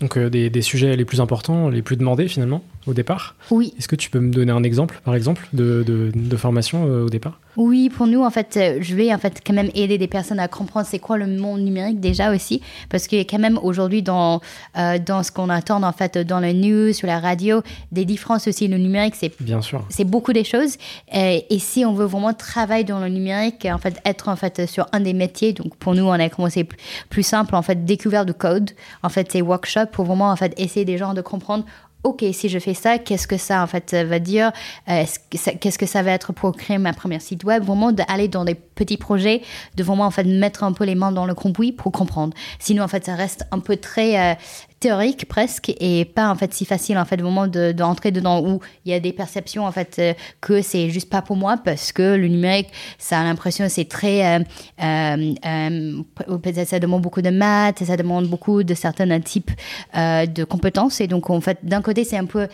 Donc, 0.00 0.18
des, 0.18 0.62
sujets 0.62 0.96
les 0.96 1.04
plus 1.04 1.20
importants, 1.20 1.68
les 1.68 1.82
plus 1.82 1.96
demandés 1.96 2.28
finalement 2.28 2.62
au 2.86 2.94
départ. 2.94 3.34
Oui. 3.50 3.74
Est-ce 3.78 3.88
que 3.88 3.96
tu 3.96 4.10
peux 4.10 4.20
me 4.20 4.30
donner 4.30 4.52
un 4.52 4.62
exemple, 4.62 5.00
par 5.04 5.14
exemple, 5.14 5.46
de, 5.52 5.84
de, 5.86 6.36
formation 6.36 6.84
au 6.84 7.08
départ? 7.08 7.38
Oui, 7.56 7.90
pour 7.90 8.06
nous, 8.06 8.22
en 8.22 8.30
fait, 8.30 8.58
je 8.80 8.94
vais 8.94 9.12
en 9.12 9.18
fait 9.18 9.42
quand 9.44 9.52
même 9.52 9.70
aider 9.74 9.98
des 9.98 10.08
personnes 10.08 10.40
à 10.40 10.48
comprendre 10.48 10.86
c'est 10.88 10.98
quoi 10.98 11.18
le 11.18 11.26
monde 11.26 11.60
numérique 11.60 12.00
déjà 12.00 12.34
aussi, 12.34 12.62
parce 12.88 13.06
que 13.06 13.16
quand 13.22 13.38
même 13.38 13.58
aujourd'hui 13.62 14.02
dans 14.02 14.40
dans 14.74 15.22
ce 15.22 15.30
qu'on 15.30 15.50
attend 15.50 15.82
en 15.82 15.92
fait 15.92 16.16
dans 16.18 16.40
le 16.40 16.52
news, 16.52 16.92
sur 16.92 17.06
la 17.06 17.20
radio, 17.20 17.62
des 17.90 18.04
différences 18.04 18.48
aussi. 18.48 18.68
Le 18.68 18.78
numérique, 18.78 19.14
c'est 19.16 19.32
bien 19.40 19.60
sûr, 19.60 19.84
c'est 19.88 20.04
beaucoup 20.04 20.32
des 20.32 20.44
choses. 20.44 20.76
Et, 21.12 21.46
et, 21.50 21.58
si 21.58 21.84
on 21.84 21.92
veut 21.92 22.06
vraiment 22.06 22.32
travailler 22.32 22.84
dans 22.84 23.00
le 23.00 23.08
numérique, 23.08 23.66
en 23.70 23.78
fait, 23.78 24.00
être 24.04 24.28
en 24.28 24.36
fait 24.36 24.66
sur 24.66 24.86
un 24.92 25.00
des 25.00 25.12
métiers. 25.12 25.52
Donc 25.52 25.76
pour 25.76 25.94
nous, 25.94 26.04
on 26.04 26.12
a 26.12 26.28
commencé 26.28 26.66
plus 27.08 27.22
simple, 27.22 27.54
en 27.54 27.62
fait, 27.62 27.84
découverte 27.84 28.26
de 28.26 28.32
code. 28.32 28.70
En 29.02 29.08
fait, 29.08 29.30
c'est 29.30 29.42
workshop 29.42 29.86
pour 29.92 30.04
vraiment 30.04 30.30
en 30.30 30.36
fait 30.36 30.54
essayer 30.58 30.84
des 30.84 30.98
gens 30.98 31.14
de 31.14 31.20
comprendre 31.20 31.64
ok, 32.04 32.24
si 32.32 32.48
je 32.48 32.58
fais 32.58 32.74
ça, 32.74 32.98
qu'est-ce 32.98 33.26
que 33.26 33.36
ça 33.36 33.62
en 33.62 33.66
fait 33.66 33.94
va 33.94 34.18
dire? 34.18 34.52
Euh, 34.88 35.04
Qu'est-ce 35.30 35.78
que 35.78 35.86
ça 35.86 36.02
va 36.02 36.12
être 36.12 36.32
pour 36.32 36.54
créer 36.56 36.78
ma 36.78 36.92
première 36.92 37.22
site 37.22 37.44
web? 37.44 37.64
Vraiment 37.64 37.92
d'aller 37.92 38.28
dans 38.28 38.44
des 38.44 38.54
petits 38.54 38.96
projets, 38.96 39.42
de 39.76 39.84
vraiment 39.84 40.06
en 40.06 40.10
fait 40.10 40.24
mettre 40.24 40.64
un 40.64 40.72
peu 40.72 40.84
les 40.84 40.94
mains 40.94 41.12
dans 41.12 41.26
le 41.26 41.34
cambouis 41.34 41.72
pour 41.72 41.92
comprendre. 41.92 42.34
Sinon 42.58 42.84
en 42.84 42.88
fait 42.88 43.04
ça 43.04 43.14
reste 43.14 43.46
un 43.50 43.60
peu 43.60 43.76
très 43.76 44.18
euh, 44.18 44.34
théorique 44.82 45.26
presque 45.28 45.72
et 45.78 46.04
pas 46.04 46.28
en 46.28 46.34
fait 46.34 46.52
si 46.52 46.64
facile 46.64 46.98
en 46.98 47.04
fait 47.04 47.20
au 47.20 47.24
moment 47.24 47.46
d'entrer 47.46 48.10
dedans 48.10 48.44
où 48.44 48.60
il 48.84 48.90
y 48.90 48.94
a 48.94 48.98
des 48.98 49.12
perceptions 49.12 49.64
en 49.64 49.70
fait 49.70 49.96
euh, 50.00 50.12
que 50.40 50.60
c'est 50.60 50.90
juste 50.90 51.08
pas 51.08 51.22
pour 51.22 51.36
moi 51.36 51.56
parce 51.56 51.92
que 51.92 52.16
le 52.16 52.26
numérique 52.26 52.66
ça 52.98 53.20
a 53.20 53.22
l'impression 53.22 53.66
c'est 53.68 53.84
très 53.84 54.26
euh, 54.26 54.40
euh, 54.82 56.02
peut-être 56.42 56.68
ça 56.68 56.80
demande 56.80 57.00
beaucoup 57.00 57.22
de 57.22 57.30
maths 57.30 57.84
ça 57.84 57.96
demande 57.96 58.26
beaucoup 58.26 58.64
de 58.64 58.74
certains 58.74 59.20
types 59.20 59.52
de 59.94 60.44
compétences 60.44 61.00
et 61.00 61.06
donc 61.06 61.30
en 61.30 61.40
fait 61.40 61.58
d'un 61.62 61.80
côté 61.80 62.02
c'est 62.02 62.18
un 62.18 62.26
peu 62.26 62.48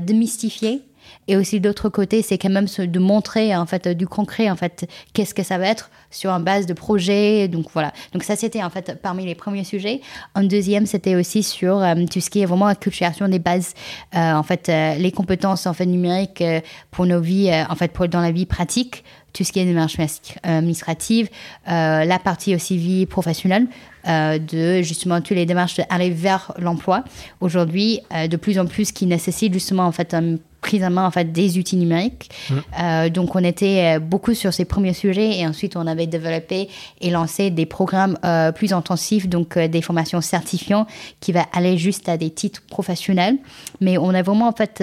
démystifier 0.00 0.82
et 1.28 1.36
aussi 1.36 1.60
d'autre 1.60 1.88
côté, 1.88 2.22
c'est 2.22 2.38
quand 2.38 2.50
même 2.50 2.66
de 2.66 2.98
montrer 2.98 3.56
en 3.56 3.66
fait 3.66 3.88
du 3.88 4.06
concret 4.06 4.50
en 4.50 4.56
fait 4.56 4.88
qu'est-ce 5.12 5.34
que 5.34 5.42
ça 5.42 5.58
va 5.58 5.66
être 5.68 5.90
sur 6.10 6.30
un 6.30 6.40
base 6.40 6.66
de 6.66 6.74
projet. 6.74 7.48
Donc 7.48 7.66
voilà. 7.72 7.92
Donc 8.12 8.22
ça 8.22 8.36
c'était 8.36 8.62
en 8.62 8.70
fait 8.70 9.00
parmi 9.02 9.26
les 9.26 9.34
premiers 9.34 9.64
sujets. 9.64 10.00
Un 10.34 10.44
deuxième 10.44 10.86
c'était 10.86 11.14
aussi 11.16 11.42
sur 11.42 11.82
euh, 11.82 11.94
tout 12.10 12.20
ce 12.20 12.30
qui 12.30 12.40
est 12.40 12.46
vraiment 12.46 12.66
la 12.66 12.74
culturation 12.74 13.28
des 13.28 13.38
bases. 13.38 13.74
Euh, 14.14 14.32
en 14.32 14.42
fait 14.42 14.68
euh, 14.68 14.94
les 14.96 15.12
compétences 15.12 15.66
en 15.66 15.72
fait 15.74 15.86
numériques 15.86 16.44
pour 16.90 17.06
nos 17.06 17.20
vies 17.20 17.50
en 17.68 17.74
fait 17.74 17.92
pour 17.92 18.08
dans 18.08 18.20
la 18.20 18.30
vie 18.30 18.46
pratique 18.46 19.04
tout 19.32 19.42
ce 19.42 19.50
qui 19.50 19.58
est 19.58 19.64
démarche 19.64 19.96
administrative, 20.44 21.28
la 21.66 22.18
partie 22.22 22.54
aussi 22.54 22.78
vie 22.78 23.04
professionnelle, 23.04 23.66
de 24.06 24.80
justement 24.82 25.20
toutes 25.20 25.36
les 25.36 25.44
démarches 25.44 25.74
d'aller 25.76 26.10
vers 26.10 26.52
l'emploi. 26.56 27.02
Aujourd'hui, 27.40 27.98
de 28.12 28.36
plus 28.36 28.60
en 28.60 28.66
plus, 28.66 28.92
qui 28.92 29.06
nécessite 29.06 29.52
justement 29.52 29.86
en 29.86 29.90
fait 29.90 30.14
un 30.14 30.36
présentement 30.64 31.04
en 31.04 31.10
fait 31.10 31.30
des 31.30 31.58
outils 31.58 31.76
numériques. 31.76 32.30
Mmh. 32.48 32.54
Euh, 32.80 33.08
donc 33.10 33.36
on 33.36 33.44
était 33.44 33.96
euh, 33.96 34.00
beaucoup 34.00 34.32
sur 34.32 34.52
ces 34.54 34.64
premiers 34.64 34.94
sujets 34.94 35.38
et 35.38 35.46
ensuite 35.46 35.76
on 35.76 35.86
avait 35.86 36.06
développé 36.06 36.68
et 37.02 37.10
lancé 37.10 37.50
des 37.50 37.66
programmes 37.66 38.16
euh, 38.24 38.50
plus 38.50 38.72
intensifs, 38.72 39.28
donc 39.28 39.58
des 39.58 39.82
formations 39.82 40.22
certifiantes 40.22 40.88
qui 41.20 41.32
va 41.32 41.44
aller 41.52 41.76
juste 41.76 42.08
à 42.08 42.16
des 42.16 42.30
titres 42.30 42.62
professionnels. 42.62 43.36
Mais 43.82 43.98
on 43.98 44.14
a 44.14 44.22
vraiment 44.22 44.48
en 44.48 44.52
fait 44.52 44.82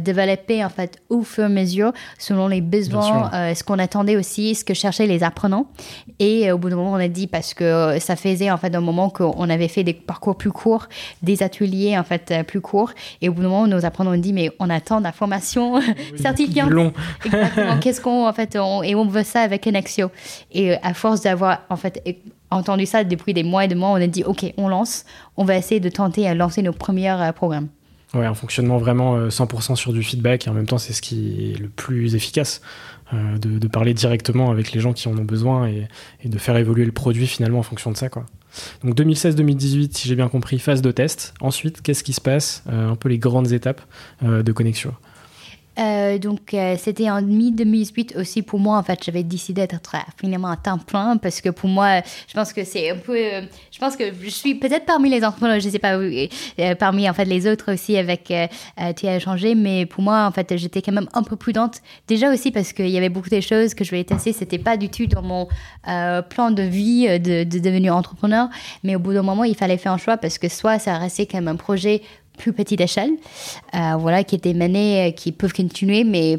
développé 0.00 0.64
en 0.64 0.70
fait 0.70 0.98
au 1.10 1.22
fur 1.22 1.44
et 1.44 1.46
à 1.46 1.50
mesure 1.50 1.92
selon 2.18 2.48
les 2.48 2.62
besoins, 2.62 3.30
ce 3.54 3.62
qu'on 3.62 3.78
attendait 3.78 4.16
aussi, 4.16 4.54
ce 4.54 4.64
que 4.64 4.74
cherchaient 4.74 5.06
les 5.06 5.22
apprenants. 5.22 5.66
Et 6.18 6.50
au 6.50 6.58
bout 6.58 6.70
d'un 6.70 6.76
moment 6.76 6.92
on 6.92 6.94
a 6.94 7.08
dit 7.08 7.26
parce 7.26 7.52
que 7.52 7.98
ça 8.00 8.16
faisait 8.16 8.50
en 8.50 8.56
fait 8.56 8.74
un 8.74 8.80
moment 8.80 9.10
qu'on 9.10 9.50
avait 9.50 9.68
fait 9.68 9.84
des 9.84 9.92
parcours 9.92 10.36
plus 10.36 10.52
courts, 10.52 10.86
des 11.22 11.42
ateliers 11.42 11.98
en 11.98 12.04
fait 12.04 12.32
plus 12.46 12.60
courts. 12.60 12.92
Et 13.20 13.28
au 13.28 13.32
bout 13.32 13.42
d'un 13.42 13.48
moment 13.48 13.66
nos 13.66 13.84
apprenants 13.84 14.12
ont 14.12 14.16
dit 14.16 14.32
mais 14.32 14.50
on 14.58 14.70
attend 14.70 15.00
formation 15.18 15.80
certifiante. 16.16 16.70
Exactement. 17.24 17.78
Qu'est-ce 17.78 18.00
qu'on 18.00 18.26
en 18.26 18.32
fait 18.32 18.56
et 18.56 18.94
on 18.94 19.06
veut 19.06 19.24
ça 19.24 19.40
avec 19.40 19.66
Nexio. 19.66 20.10
Et 20.52 20.72
euh, 20.72 20.76
à 20.82 20.94
force 20.94 21.22
d'avoir 21.22 21.62
en 21.68 21.76
fait 21.76 22.02
entendu 22.50 22.86
ça 22.86 23.04
depuis 23.04 23.34
des 23.34 23.42
mois 23.42 23.64
et 23.64 23.68
des 23.68 23.74
mois, 23.74 23.90
on 23.90 23.96
a 23.96 24.06
dit 24.06 24.24
ok, 24.24 24.52
on 24.56 24.68
lance. 24.68 25.04
On 25.36 25.44
va 25.44 25.56
essayer 25.56 25.80
de 25.80 25.88
tenter 25.88 26.26
à 26.26 26.34
lancer 26.34 26.62
nos 26.62 26.72
premiers 26.72 27.10
euh, 27.10 27.32
programmes. 27.32 27.68
Ouais, 28.14 28.24
un 28.24 28.34
fonctionnement 28.34 28.78
vraiment 28.78 29.28
100% 29.28 29.72
euh, 29.72 29.74
sur 29.74 29.92
du 29.92 30.02
feedback 30.02 30.46
et 30.46 30.50
en 30.50 30.54
même 30.54 30.66
temps 30.66 30.78
c'est 30.78 30.94
ce 30.94 31.02
qui 31.02 31.52
est 31.52 31.58
le 31.58 31.68
plus 31.68 32.14
efficace. 32.14 32.62
de, 33.12 33.68
parler 33.68 33.92
directement 33.92 34.50
avec 34.50 34.72
les 34.72 34.80
gens 34.80 34.94
qui 34.94 35.08
en 35.08 35.16
ont 35.18 35.24
besoin 35.24 35.68
et, 35.68 35.88
et, 36.24 36.28
de 36.28 36.38
faire 36.38 36.56
évoluer 36.56 36.86
le 36.86 36.92
produit 36.92 37.26
finalement 37.26 37.58
en 37.58 37.62
fonction 37.62 37.90
de 37.90 37.96
ça 37.96 38.08
quoi. 38.08 38.24
Donc 38.82 38.96
2016-2018, 38.96 39.94
si 39.94 40.08
j'ai 40.08 40.14
bien 40.14 40.28
compris, 40.28 40.58
phase 40.58 40.80
de 40.80 40.90
test. 40.90 41.34
Ensuite, 41.40 41.82
qu'est-ce 41.82 42.02
qui 42.02 42.14
se 42.14 42.20
passe 42.20 42.64
Un 42.66 42.96
peu 42.96 43.10
les 43.10 43.18
grandes 43.18 43.52
étapes 43.52 43.82
de 44.22 44.52
connexion. 44.52 44.94
Euh, 45.78 46.18
donc, 46.18 46.54
euh, 46.54 46.76
c'était 46.76 47.08
en 47.08 47.22
mi-2018 47.22 48.18
aussi 48.18 48.42
pour 48.42 48.58
moi. 48.58 48.78
En 48.78 48.82
fait, 48.82 49.04
j'avais 49.04 49.22
décidé 49.22 49.66
d'être 49.66 49.94
finalement 50.18 50.48
à 50.48 50.56
temps 50.56 50.78
plein 50.78 51.16
parce 51.16 51.40
que 51.40 51.50
pour 51.50 51.68
moi, 51.68 52.00
je 52.26 52.34
pense 52.34 52.52
que 52.52 52.64
c'est 52.64 52.90
un 52.90 52.96
peu. 52.96 53.16
Euh, 53.16 53.42
je 53.70 53.78
pense 53.78 53.96
que 53.96 54.04
je 54.20 54.28
suis 54.28 54.56
peut-être 54.56 54.86
parmi 54.86 55.08
les 55.08 55.24
entrepreneurs, 55.24 55.60
je 55.60 55.68
sais 55.68 55.78
pas, 55.78 55.98
parmi 56.78 57.08
en 57.08 57.14
fait 57.14 57.24
les 57.24 57.46
autres 57.46 57.72
aussi 57.72 57.96
avec 57.96 58.32
tu 58.96 59.06
as 59.06 59.18
changé, 59.20 59.54
mais 59.54 59.86
pour 59.86 60.02
moi, 60.02 60.26
en 60.26 60.32
fait, 60.32 60.56
j'étais 60.56 60.82
quand 60.82 60.92
même 60.92 61.08
un 61.12 61.22
peu 61.22 61.36
prudente. 61.36 61.80
Déjà 62.08 62.32
aussi 62.32 62.50
parce 62.50 62.72
qu'il 62.72 62.88
y 62.88 62.96
avait 62.96 63.08
beaucoup 63.08 63.30
de 63.30 63.40
choses 63.40 63.74
que 63.74 63.84
je 63.84 63.90
voulais 63.90 64.04
tester. 64.04 64.32
C'était 64.32 64.58
pas 64.58 64.76
du 64.76 64.88
tout 64.88 65.06
dans 65.06 65.22
mon 65.22 65.46
plan 65.84 66.50
de 66.50 66.62
vie 66.62 67.06
de 67.20 67.44
devenir 67.44 67.94
entrepreneur, 67.94 68.48
mais 68.82 68.96
au 68.96 68.98
bout 68.98 69.12
d'un 69.12 69.22
moment, 69.22 69.44
il 69.44 69.54
fallait 69.54 69.78
faire 69.78 69.92
un 69.92 69.98
choix 69.98 70.16
parce 70.16 70.38
que 70.38 70.48
soit 70.48 70.78
ça 70.78 70.98
restait 70.98 71.26
quand 71.26 71.38
même 71.38 71.48
un 71.48 71.56
projet 71.56 72.02
plus 72.38 72.52
petite 72.52 72.80
échelle, 72.80 73.10
euh, 73.74 73.96
voilà, 73.98 74.24
qui 74.24 74.36
étaient 74.36 74.54
menées, 74.54 75.08
euh, 75.08 75.10
qui 75.10 75.32
peuvent 75.32 75.52
continuer, 75.52 76.04
mais 76.04 76.38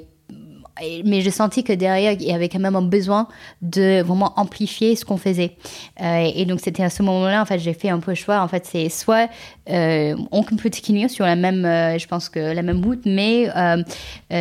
mais 1.06 1.22
je 1.22 1.30
sentis 1.30 1.64
que 1.64 1.74
derrière, 1.74 2.14
il 2.14 2.24
y 2.24 2.32
avait 2.32 2.50
quand 2.50 2.60
même 2.60 2.76
un 2.76 2.82
besoin 2.82 3.28
de 3.62 4.02
vraiment 4.02 4.34
amplifier 4.38 4.96
ce 4.96 5.06
qu'on 5.06 5.18
faisait. 5.18 5.58
Euh, 6.02 6.32
et 6.34 6.46
donc, 6.46 6.60
c'était 6.62 6.84
à 6.84 6.90
ce 6.90 7.04
moment-là, 7.04 7.42
en 7.42 7.46
fait, 7.46 7.60
j'ai 7.60 7.74
fait 7.74 7.90
un 7.90 8.00
peu 8.00 8.12
le 8.12 8.16
choix. 8.16 8.42
En 8.42 8.48
fait, 8.48 8.66
c'est 8.66 8.90
soit 8.90 9.30
on 9.70 10.44
peut 10.44 10.70
continuer 10.70 11.08
sur 11.08 11.26
la 11.26 11.36
même, 11.36 11.64
je 11.64 12.08
pense 12.08 12.30
que 12.30 12.40
la 12.40 12.62
même 12.62 12.84
route, 12.84 13.06
mais 13.06 13.48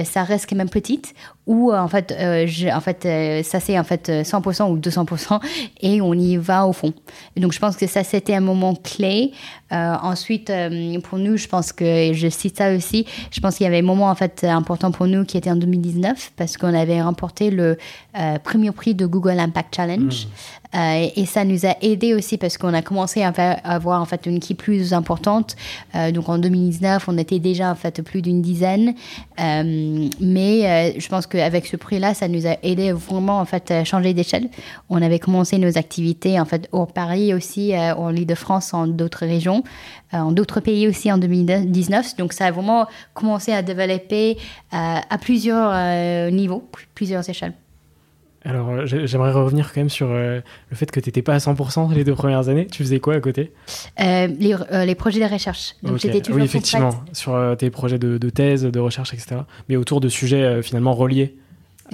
ça 0.04 0.22
reste 0.22 0.48
quand 0.48 0.56
même 0.56 0.70
petite, 0.70 1.14
ou 1.46 1.72
en 1.72 1.88
fait, 1.88 2.12
en 2.12 2.80
fait 2.80 3.44
ça 3.44 3.60
c'est 3.60 3.78
en 3.78 3.84
fait 3.84 4.08
100% 4.08 4.70
ou 4.70 4.78
200% 4.78 5.40
et 5.80 6.00
on 6.00 6.14
y 6.14 6.36
va 6.36 6.66
au 6.66 6.72
fond. 6.72 6.92
Donc, 7.36 7.52
je 7.52 7.58
pense 7.58 7.76
que 7.76 7.86
ça, 7.86 8.04
c'était 8.04 8.34
un 8.34 8.40
moment 8.40 8.74
clé. 8.74 9.32
Euh, 9.72 9.94
ensuite, 10.02 10.50
euh, 10.50 10.98
pour 11.00 11.18
nous, 11.18 11.36
je 11.36 11.46
pense 11.46 11.72
que, 11.72 12.12
je 12.12 12.28
cite 12.28 12.56
ça 12.56 12.74
aussi, 12.74 13.06
je 13.30 13.40
pense 13.40 13.56
qu'il 13.56 13.64
y 13.64 13.66
avait 13.66 13.78
un 13.78 13.82
moment 13.82 14.10
en 14.10 14.14
fait 14.14 14.44
important 14.44 14.90
pour 14.90 15.06
nous 15.06 15.24
qui 15.24 15.36
était 15.36 15.50
en 15.50 15.56
2019 15.56 16.32
parce 16.36 16.56
qu'on 16.56 16.74
avait 16.74 17.02
remporté 17.02 17.50
le 17.50 17.76
euh, 18.18 18.38
premier 18.38 18.70
prix 18.70 18.94
de 18.94 19.06
Google 19.06 19.38
Impact 19.38 19.74
Challenge. 19.76 20.26
Mmh. 20.26 20.57
Euh, 20.74 21.08
et 21.16 21.26
ça 21.26 21.44
nous 21.44 21.66
a 21.66 21.74
aidé 21.80 22.14
aussi 22.14 22.36
parce 22.36 22.58
qu'on 22.58 22.74
a 22.74 22.82
commencé 22.82 23.22
à, 23.22 23.30
avoir 23.64 24.02
en 24.02 24.04
fait 24.04 24.26
une 24.26 24.36
équipe 24.36 24.58
plus 24.58 24.92
importante. 24.92 25.56
Euh, 25.94 26.10
donc 26.12 26.28
en 26.28 26.38
2019, 26.38 27.08
on 27.08 27.16
était 27.18 27.38
déjà 27.38 27.70
en 27.70 27.74
fait 27.74 28.02
plus 28.02 28.22
d'une 28.22 28.42
dizaine. 28.42 28.94
Euh, 29.40 30.08
mais 30.20 30.98
je 30.98 31.08
pense 31.08 31.26
qu'avec 31.26 31.66
ce 31.66 31.76
prix-là, 31.76 32.14
ça 32.14 32.28
nous 32.28 32.46
a 32.46 32.56
aidé 32.62 32.92
vraiment 32.92 33.40
en 33.40 33.44
fait 33.44 33.70
à 33.70 33.84
changer 33.84 34.14
d'échelle. 34.14 34.48
On 34.90 35.00
avait 35.00 35.18
commencé 35.18 35.58
nos 35.58 35.78
activités 35.78 36.38
en 36.38 36.44
fait 36.44 36.68
au 36.72 36.86
Paris 36.86 37.32
aussi, 37.34 37.74
en 37.76 38.14
Île-de-France, 38.14 38.74
en 38.74 38.86
d'autres 38.86 39.26
régions, 39.26 39.62
en 40.12 40.32
d'autres 40.32 40.60
pays 40.60 40.88
aussi 40.88 41.10
en 41.10 41.18
2019. 41.18 42.16
Donc 42.16 42.32
ça 42.32 42.46
a 42.46 42.50
vraiment 42.50 42.86
commencé 43.14 43.52
à 43.52 43.62
développer 43.62 44.36
à 44.70 45.18
plusieurs 45.20 46.30
niveaux, 46.30 46.68
plusieurs 46.94 47.28
échelles. 47.28 47.54
Alors, 48.48 48.70
euh, 48.70 48.86
j'aimerais 48.86 49.32
revenir 49.32 49.72
quand 49.74 49.80
même 49.80 49.90
sur 49.90 50.08
euh, 50.10 50.40
le 50.70 50.76
fait 50.76 50.90
que 50.90 51.00
tu 51.00 51.08
n'étais 51.10 51.20
pas 51.20 51.34
à 51.34 51.38
100% 51.38 51.92
les 51.92 52.02
deux 52.02 52.14
premières 52.14 52.48
années. 52.48 52.66
Tu 52.66 52.82
faisais 52.82 52.98
quoi 52.98 53.14
à 53.14 53.20
côté? 53.20 53.52
Euh, 54.00 54.26
les, 54.26 54.94
projets 54.94 55.20
de 55.20 55.30
recherche. 55.30 55.74
Donc, 55.82 55.98
j'étais 55.98 56.22
toujours 56.22 56.40
Oui, 56.40 56.46
effectivement, 56.46 56.90
sur 57.12 57.38
tes 57.58 57.68
projets 57.68 57.98
de, 57.98 58.16
de, 58.16 58.30
thèse, 58.30 58.64
de 58.64 58.80
recherche, 58.80 59.12
etc. 59.12 59.42
Mais 59.68 59.76
autour 59.76 60.00
de 60.00 60.08
sujets 60.08 60.62
finalement 60.62 60.94
reliés 60.94 61.36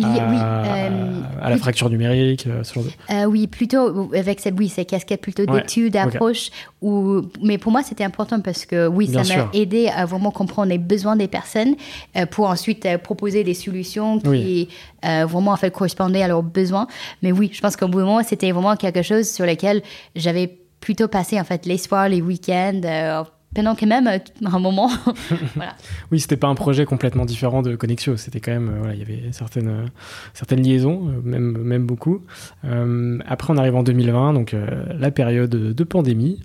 à, 0.02 0.06
oui, 0.06 0.36
euh, 0.40 1.20
à 1.40 1.50
la 1.50 1.56
fracture 1.56 1.88
numérique, 1.88 2.46
euh, 2.46 2.64
ce 2.64 2.74
genre 2.74 2.84
de... 2.84 2.90
Euh, 3.14 3.24
oui, 3.26 3.46
plutôt 3.46 4.10
avec 4.12 4.40
cette 4.40 4.54
oui, 4.58 4.68
cette 4.68 4.88
casquette 4.88 5.20
plutôt 5.20 5.46
d'études, 5.46 5.92
d'approche. 5.92 6.50
Ou 6.82 7.22
Mais 7.42 7.58
pour 7.58 7.70
moi, 7.70 7.82
c'était 7.82 8.04
important 8.04 8.40
parce 8.40 8.66
que 8.66 8.86
oui, 8.88 9.06
ça 9.06 9.22
m'a 9.22 9.48
aidé 9.52 9.88
à 9.88 10.04
vraiment 10.04 10.30
comprendre 10.30 10.68
les 10.68 10.78
besoins 10.78 11.16
des 11.16 11.28
personnes 11.28 11.76
pour 12.30 12.48
ensuite 12.48 12.86
proposer 13.02 13.44
des 13.44 13.54
solutions 13.54 14.18
qui 14.18 14.68
vraiment 15.02 15.52
en 15.52 15.56
fait 15.56 15.70
correspondaient 15.70 16.22
à 16.22 16.28
leurs 16.28 16.42
besoins. 16.42 16.86
Mais 17.22 17.32
oui, 17.32 17.50
je 17.52 17.60
pense 17.60 17.76
qu'au 17.76 17.88
bout 17.88 18.00
moment, 18.00 18.22
c'était 18.22 18.50
vraiment 18.52 18.76
quelque 18.76 19.02
chose 19.02 19.30
sur 19.30 19.46
lequel 19.46 19.82
j'avais 20.16 20.58
plutôt 20.80 21.08
passé 21.08 21.40
en 21.40 21.44
fait 21.44 21.64
l'espoir, 21.66 22.08
les 22.08 22.20
week-ends 22.20 23.24
pendant 23.54 23.74
quand 23.74 23.86
même 23.86 24.08
un 24.44 24.58
moment. 24.58 24.90
Oui, 26.10 26.20
c'était 26.20 26.36
pas 26.36 26.48
un 26.48 26.54
projet 26.54 26.84
complètement 26.84 27.24
différent 27.24 27.62
de 27.62 27.76
Connexio. 27.76 28.16
C'était 28.16 28.40
quand 28.40 28.52
même, 28.52 28.74
voilà, 28.78 28.94
il 28.94 28.98
y 28.98 29.02
avait 29.02 29.32
certaines, 29.32 29.90
certaines 30.32 30.62
liaisons, 30.62 31.12
même, 31.24 31.58
même 31.58 31.86
beaucoup. 31.86 32.22
après, 33.26 33.52
on 33.52 33.56
arrive 33.56 33.76
en 33.76 33.82
2020, 33.82 34.34
donc 34.34 34.54
la 34.98 35.10
période 35.10 35.50
de 35.50 35.84
pandémie. 35.84 36.40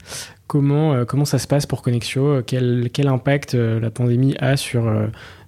Comment, 0.47 1.05
comment 1.05 1.25
ça 1.25 1.39
se 1.39 1.47
passe 1.47 1.65
pour 1.65 1.81
Connexio? 1.81 2.41
Quel, 2.43 2.89
quel 2.91 3.07
impact 3.07 3.53
la 3.53 3.89
pandémie 3.91 4.35
a 4.39 4.57
sur, 4.57 4.91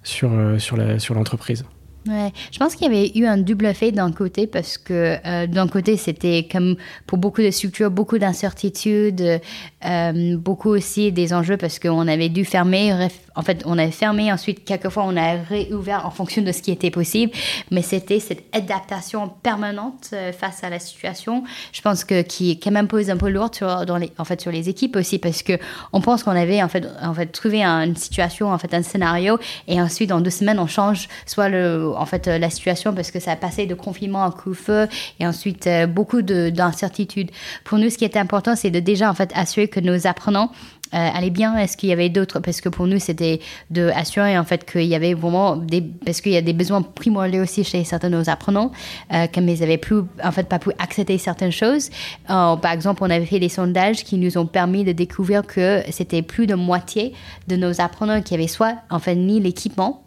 sur, 0.03 0.31
sur 0.59 1.13
l'entreprise? 1.15 1.65
Ouais, 2.07 2.33
je 2.51 2.57
pense 2.57 2.75
qu'il 2.75 2.91
y 2.91 2.95
avait 2.95 3.11
eu 3.15 3.27
un 3.27 3.37
double 3.37 3.67
effet 3.67 3.91
d'un 3.91 4.11
côté 4.11 4.47
parce 4.47 4.79
que 4.79 5.17
euh, 5.23 5.45
d'un 5.45 5.67
côté 5.67 5.97
c'était 5.97 6.47
comme 6.51 6.75
pour 7.05 7.19
beaucoup 7.19 7.43
de 7.43 7.51
structures 7.51 7.91
beaucoup 7.91 8.17
d'incertitudes, 8.17 9.39
euh, 9.85 10.37
beaucoup 10.37 10.69
aussi 10.69 11.11
des 11.11 11.31
enjeux 11.31 11.57
parce 11.57 11.77
qu'on 11.77 12.07
avait 12.07 12.29
dû 12.29 12.43
fermer 12.43 13.07
en 13.35 13.43
fait, 13.43 13.63
on 13.65 13.77
a 13.77 13.89
fermé, 13.91 14.31
ensuite, 14.31 14.65
quelquefois, 14.65 15.03
on 15.07 15.15
a 15.15 15.35
réouvert 15.35 16.05
en 16.05 16.11
fonction 16.11 16.41
de 16.41 16.51
ce 16.51 16.61
qui 16.61 16.71
était 16.71 16.91
possible, 16.91 17.31
mais 17.69 17.81
c'était 17.81 18.19
cette 18.19 18.43
adaptation 18.53 19.29
permanente 19.41 20.09
euh, 20.13 20.33
face 20.33 20.63
à 20.63 20.69
la 20.69 20.79
situation, 20.79 21.43
je 21.71 21.81
pense 21.81 22.03
que 22.03 22.21
qui 22.21 22.59
quand 22.59 22.71
même 22.71 22.87
pose 22.87 23.09
un 23.09 23.17
peu 23.17 23.29
lourd 23.29 23.49
sur, 23.53 23.67
les, 23.97 24.11
en 24.17 24.25
fait, 24.25 24.41
sur 24.41 24.51
les 24.51 24.69
équipes 24.69 24.95
aussi, 24.95 25.17
parce 25.17 25.43
que 25.43 25.53
on 25.93 26.01
pense 26.01 26.23
qu'on 26.23 26.31
avait, 26.31 26.61
en 26.61 26.67
fait, 26.67 26.85
en 27.01 27.13
fait, 27.13 27.27
trouvé 27.27 27.63
une 27.63 27.95
situation, 27.95 28.51
en 28.51 28.57
fait, 28.57 28.73
un 28.73 28.83
scénario, 28.83 29.39
et 29.67 29.81
ensuite, 29.81 30.11
en 30.11 30.19
deux 30.19 30.29
semaines, 30.29 30.59
on 30.59 30.67
change 30.67 31.07
soit 31.25 31.49
le, 31.49 31.90
en 31.95 32.05
fait, 32.05 32.27
la 32.27 32.49
situation 32.49 32.93
parce 32.93 33.11
que 33.11 33.19
ça 33.19 33.31
a 33.31 33.35
passé 33.35 33.65
de 33.65 33.75
confinement 33.75 34.23
à 34.23 34.31
coup-feu, 34.31 34.87
et 35.19 35.27
ensuite, 35.27 35.67
euh, 35.67 35.87
beaucoup 35.87 36.21
d'incertitudes. 36.21 37.31
Pour 37.63 37.77
nous, 37.77 37.89
ce 37.89 37.97
qui 37.97 38.05
est 38.05 38.17
important, 38.17 38.55
c'est 38.55 38.71
de 38.71 38.79
déjà, 38.79 39.09
en 39.09 39.13
fait, 39.13 39.31
assurer 39.35 39.67
que 39.67 39.79
nos 39.79 40.07
apprenants 40.07 40.51
euh, 40.93 41.09
allait 41.13 41.29
bien 41.29 41.57
Est-ce 41.57 41.77
qu'il 41.77 41.89
y 41.89 41.93
avait 41.93 42.09
d'autres? 42.09 42.39
Parce 42.39 42.59
que 42.59 42.67
pour 42.67 42.85
nous, 42.85 42.99
c'était 42.99 43.39
de 43.69 43.89
assurer 43.95 44.37
en 44.37 44.43
fait 44.43 44.69
qu'il 44.69 44.83
y 44.83 44.95
avait 44.95 45.13
vraiment 45.13 45.55
des 45.55 45.81
parce 45.81 46.19
qu'il 46.19 46.33
y 46.33 46.37
a 46.37 46.41
des 46.41 46.53
besoins 46.53 46.81
primordiaux 46.81 47.43
aussi 47.43 47.63
chez 47.63 47.83
certains 47.85 48.09
de 48.09 48.17
nos 48.17 48.29
apprenants, 48.29 48.71
euh, 49.13 49.27
comme 49.33 49.47
ils 49.47 49.63
avaient 49.63 49.77
plus 49.77 50.01
en 50.21 50.31
fait 50.31 50.49
pas 50.49 50.59
pu 50.59 50.71
accepter 50.79 51.17
certaines 51.17 51.51
choses. 51.51 51.89
Euh, 52.29 52.57
par 52.57 52.73
exemple, 52.73 53.03
on 53.03 53.09
avait 53.09 53.25
fait 53.25 53.39
des 53.39 53.49
sondages 53.49 54.03
qui 54.03 54.17
nous 54.17 54.37
ont 54.37 54.45
permis 54.45 54.83
de 54.83 54.91
découvrir 54.91 55.47
que 55.47 55.81
c'était 55.89 56.21
plus 56.21 56.45
de 56.45 56.55
moitié 56.55 57.13
de 57.47 57.55
nos 57.55 57.79
apprenants 57.79 58.21
qui 58.21 58.33
avaient 58.33 58.47
soit 58.47 58.75
en 58.89 58.99
fait 58.99 59.15
ni 59.15 59.39
l'équipement 59.39 60.03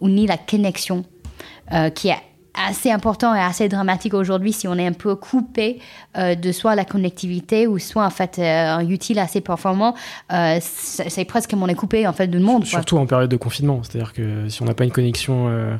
ou 0.00 0.08
ni 0.10 0.26
la 0.26 0.36
connexion 0.36 1.04
euh, 1.72 1.90
qui 1.90 2.08
est 2.08 2.16
assez 2.54 2.90
important 2.90 3.34
et 3.34 3.40
assez 3.40 3.68
dramatique 3.68 4.14
aujourd'hui 4.14 4.52
si 4.52 4.66
on 4.66 4.78
est 4.78 4.86
un 4.86 4.92
peu 4.92 5.14
coupé 5.14 5.78
euh, 6.16 6.34
de 6.34 6.52
soit 6.52 6.74
la 6.74 6.86
connectivité 6.86 7.66
ou 7.66 7.78
soit 7.78 8.06
en 8.06 8.10
fait 8.10 8.38
euh, 8.38 8.76
un 8.76 8.88
utile 8.88 9.18
assez 9.18 9.40
performant. 9.40 9.94
C'est 10.60 11.24
presque 11.26 11.50
comme 11.50 11.62
on 11.62 11.68
est 11.68 11.74
coupé 11.74 12.06
en 12.06 12.12
fait 12.12 12.28
du 12.28 12.38
monde. 12.38 12.64
Surtout 12.64 12.96
en 12.96 13.06
période 13.06 13.30
de 13.30 13.36
confinement, 13.36 13.82
c'est-à-dire 13.82 14.12
que 14.12 14.48
si 14.48 14.62
on 14.62 14.64
n'a 14.64 14.74
pas 14.74 14.84
une 14.84 14.92
connexion 14.92 15.78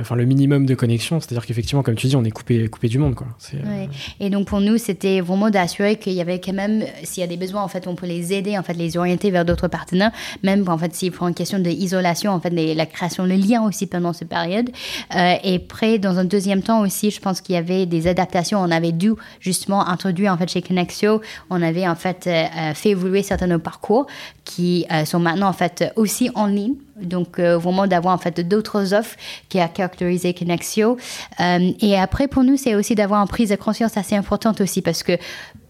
enfin 0.00 0.16
le 0.16 0.24
minimum 0.24 0.66
de 0.66 0.74
connexion, 0.74 1.20
c'est-à-dire 1.20 1.46
qu'effectivement, 1.46 1.82
comme 1.82 1.94
tu 1.94 2.06
dis, 2.06 2.16
on 2.16 2.24
est 2.24 2.30
coupé, 2.30 2.68
coupé 2.68 2.88
du 2.88 2.98
monde, 2.98 3.14
quoi. 3.14 3.26
Euh, 3.54 3.86
Et 4.20 4.30
donc 4.30 4.46
pour 4.46 4.60
nous, 4.60 4.78
c'était 4.78 5.20
vraiment 5.20 5.50
d'assurer 5.50 5.96
qu'il 5.96 6.12
y 6.12 6.20
avait 6.20 6.40
quand 6.40 6.52
même, 6.52 6.84
s'il 7.02 7.20
y 7.20 7.24
a 7.24 7.26
des 7.26 7.36
besoins, 7.36 7.62
en 7.62 7.68
fait, 7.68 7.86
on 7.86 7.94
peut 7.94 8.06
les 8.06 8.32
aider, 8.32 8.58
en 8.58 8.62
fait, 8.62 8.74
les 8.74 8.96
orienter 8.96 9.30
vers 9.30 9.44
d'autres 9.44 9.68
partenaires, 9.68 10.12
même 10.42 10.68
en 10.68 10.78
fait, 10.78 10.94
s'il 10.94 11.12
faut 11.12 11.26
une 11.26 11.34
question 11.34 11.58
d'isolation, 11.58 12.32
en 12.32 12.40
fait, 12.40 12.50
la 12.50 12.86
création, 12.86 13.24
le 13.24 13.36
lien 13.36 13.62
aussi 13.62 13.86
pendant 13.86 14.12
cette 14.12 14.28
période. 14.28 14.70
Euh, 15.14 15.34
et 15.42 15.56
après, 15.56 15.98
dans 15.98 16.18
un 16.18 16.24
deuxième 16.24 16.62
temps 16.62 16.80
aussi, 16.80 17.10
je 17.10 17.20
pense 17.20 17.40
qu'il 17.40 17.54
y 17.54 17.58
avait 17.58 17.86
des 17.86 18.06
adaptations. 18.06 18.60
On 18.60 18.70
avait 18.70 18.92
dû 18.92 19.12
justement 19.40 19.86
introduire 19.86 20.32
en 20.32 20.36
fait 20.36 20.48
chez 20.48 20.62
Connexio, 20.62 21.20
on 21.50 21.62
avait 21.62 21.86
en 21.86 21.94
fait 21.94 22.26
euh, 22.26 22.74
fait 22.74 22.90
évoluer 22.90 23.22
certains 23.22 23.46
de 23.46 23.52
nos 23.52 23.58
parcours 23.58 24.06
qui 24.44 24.86
sont 25.04 25.18
maintenant 25.18 25.48
en 25.48 25.52
fait 25.52 25.92
aussi 25.96 26.30
en 26.34 26.46
ligne 26.46 26.74
donc, 27.00 27.38
euh, 27.38 27.58
vraiment 27.58 27.86
d'avoir 27.86 28.14
en 28.14 28.18
fait 28.18 28.40
d'autres 28.40 28.94
offres 28.94 29.16
qui 29.48 29.60
a 29.60 29.68
caractérisé 29.68 30.34
Connexio. 30.34 30.96
Euh, 31.40 31.72
et 31.80 31.98
après, 31.98 32.28
pour 32.28 32.44
nous, 32.44 32.56
c'est 32.56 32.74
aussi 32.74 32.94
d'avoir 32.94 33.20
une 33.20 33.28
prise 33.28 33.50
de 33.50 33.56
conscience 33.56 33.96
assez 33.96 34.16
importante 34.16 34.60
aussi 34.60 34.82
parce 34.82 35.02
que 35.02 35.18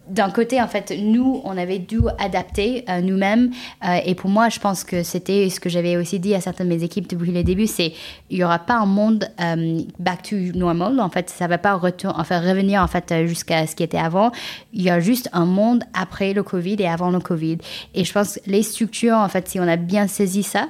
d'un 0.09 0.29
côté, 0.31 0.61
en 0.61 0.67
fait, 0.67 0.93
nous, 0.97 1.41
on 1.43 1.57
avait 1.57 1.79
dû 1.79 1.99
adapter 2.19 2.85
euh, 2.89 3.01
nous-mêmes. 3.01 3.51
Euh, 3.85 3.99
et 4.05 4.15
pour 4.15 4.29
moi, 4.29 4.49
je 4.49 4.59
pense 4.59 4.83
que 4.83 5.03
c'était 5.03 5.49
ce 5.49 5.59
que 5.59 5.69
j'avais 5.69 5.97
aussi 5.97 6.19
dit 6.19 6.33
à 6.33 6.41
certaines 6.41 6.69
de 6.69 6.75
mes 6.75 6.83
équipes 6.83 7.07
depuis 7.07 7.31
le 7.31 7.43
début, 7.43 7.67
c'est 7.67 7.93
il 8.29 8.37
n'y 8.37 8.43
aura 8.43 8.59
pas 8.59 8.75
un 8.75 8.85
monde 8.85 9.29
euh, 9.41 9.81
back 9.99 10.23
to 10.23 10.35
normal. 10.55 10.99
En 10.99 11.09
fait, 11.09 11.29
ça 11.29 11.45
ne 11.45 11.49
va 11.49 11.57
pas 11.57 11.75
revenir 11.75 12.81
en 12.81 12.87
fait 12.87 13.13
jusqu'à 13.25 13.67
ce 13.67 13.75
qui 13.75 13.83
était 13.83 13.97
avant. 13.97 14.31
Il 14.73 14.81
y 14.81 14.89
a 14.89 14.99
juste 14.99 15.29
un 15.33 15.45
monde 15.45 15.83
après 15.93 16.33
le 16.33 16.43
Covid 16.43 16.77
et 16.79 16.87
avant 16.87 17.09
le 17.09 17.19
Covid. 17.19 17.57
Et 17.93 18.03
je 18.03 18.13
pense 18.13 18.35
que 18.35 18.49
les 18.49 18.63
structures, 18.63 19.17
en 19.17 19.29
fait, 19.29 19.47
si 19.47 19.59
on 19.59 19.67
a 19.67 19.75
bien 19.75 20.07
saisi 20.07 20.43
ça, 20.43 20.67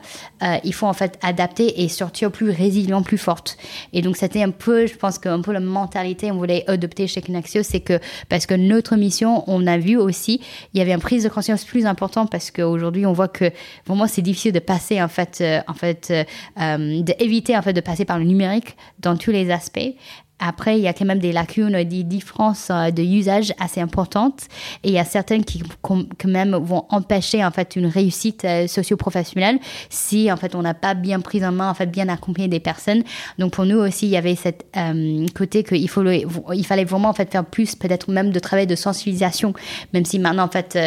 il 0.63 0.73
faut 0.73 0.87
en 0.87 0.93
fait 0.93 1.17
adapter 1.21 1.83
et 1.83 1.89
sortir 1.89 2.31
plus 2.31 2.49
résilient, 2.49 3.01
plus 3.01 3.17
forte. 3.17 3.57
Et 3.93 4.01
donc, 4.01 4.17
c'était 4.17 4.43
un 4.43 4.51
peu, 4.51 4.87
je 4.87 4.95
pense 4.95 5.17
qu'un 5.19 5.41
peu 5.41 5.51
la 5.51 5.59
mentalité 5.59 6.31
on 6.31 6.37
voulait 6.37 6.63
adopter 6.67 7.07
chez 7.07 7.21
Knaxio, 7.21 7.63
c'est 7.63 7.79
que 7.79 7.99
parce 8.29 8.45
que 8.45 8.53
notre 8.53 8.95
mission 8.95 9.26
on 9.27 9.67
a 9.67 9.77
vu 9.77 9.97
aussi, 9.97 10.41
il 10.73 10.79
y 10.79 10.81
avait 10.81 10.93
une 10.93 10.99
prise 10.99 11.23
de 11.23 11.29
conscience 11.29 11.65
plus 11.65 11.85
importante 11.85 12.31
parce 12.31 12.51
qu'aujourd'hui, 12.51 13.05
on 13.05 13.13
voit 13.13 13.27
que 13.27 13.51
vraiment 13.85 14.07
c'est 14.07 14.21
difficile 14.21 14.51
de 14.51 14.59
passer, 14.59 15.01
en 15.01 15.07
fait, 15.07 15.39
euh, 15.41 15.59
en 15.67 15.73
fait 15.73 16.09
euh, 16.11 16.23
euh, 16.61 17.01
d'éviter 17.01 17.57
en 17.57 17.61
fait, 17.61 17.73
de 17.73 17.81
passer 17.81 18.05
par 18.05 18.19
le 18.19 18.25
numérique 18.25 18.75
dans 18.99 19.17
tous 19.17 19.31
les 19.31 19.51
aspects. 19.51 19.93
Après, 20.39 20.77
il 20.77 20.83
y 20.83 20.87
a 20.87 20.93
quand 20.93 21.05
même 21.05 21.19
des 21.19 21.31
lacunes, 21.31 21.83
des 21.83 22.03
différences 22.03 22.69
euh, 22.69 22.91
de 22.91 23.01
usage 23.01 23.53
assez 23.59 23.81
importantes. 23.81 24.43
Et 24.83 24.89
il 24.89 24.93
y 24.93 24.99
a 24.99 25.03
certaines 25.03 25.43
qui, 25.43 25.63
quand 25.81 26.05
même, 26.25 26.55
vont 26.55 26.85
empêcher, 26.89 27.43
en 27.43 27.49
fait, 27.49 27.75
une 27.75 27.87
réussite 27.87 28.45
euh, 28.45 28.67
socio-professionnelle 28.67 29.59
si, 29.89 30.31
en 30.31 30.37
fait, 30.37 30.53
on 30.53 30.61
n'a 30.61 30.75
pas 30.75 30.93
bien 30.93 31.21
pris 31.21 31.43
en 31.43 31.51
main, 31.51 31.69
en 31.69 31.73
fait, 31.73 31.87
bien 31.87 32.07
accompagné 32.07 32.47
des 32.47 32.59
personnes. 32.59 33.03
Donc, 33.39 33.53
pour 33.53 33.65
nous 33.65 33.77
aussi, 33.79 34.05
il 34.05 34.11
y 34.11 34.17
avait 34.17 34.35
cette 34.35 34.65
euh, 34.77 35.25
côté 35.35 35.63
qu'il 35.63 35.89
faut 35.89 36.03
il 36.07 36.65
fallait 36.65 36.85
vraiment, 36.85 37.09
en 37.09 37.13
fait, 37.13 37.31
faire 37.31 37.45
plus, 37.45 37.75
peut-être 37.75 38.11
même 38.11 38.31
de 38.31 38.39
travail 38.39 38.67
de 38.67 38.75
sensibilisation, 38.75 39.53
même 39.93 40.05
si 40.05 40.19
maintenant, 40.19 40.43
en 40.43 40.49
fait, 40.49 40.77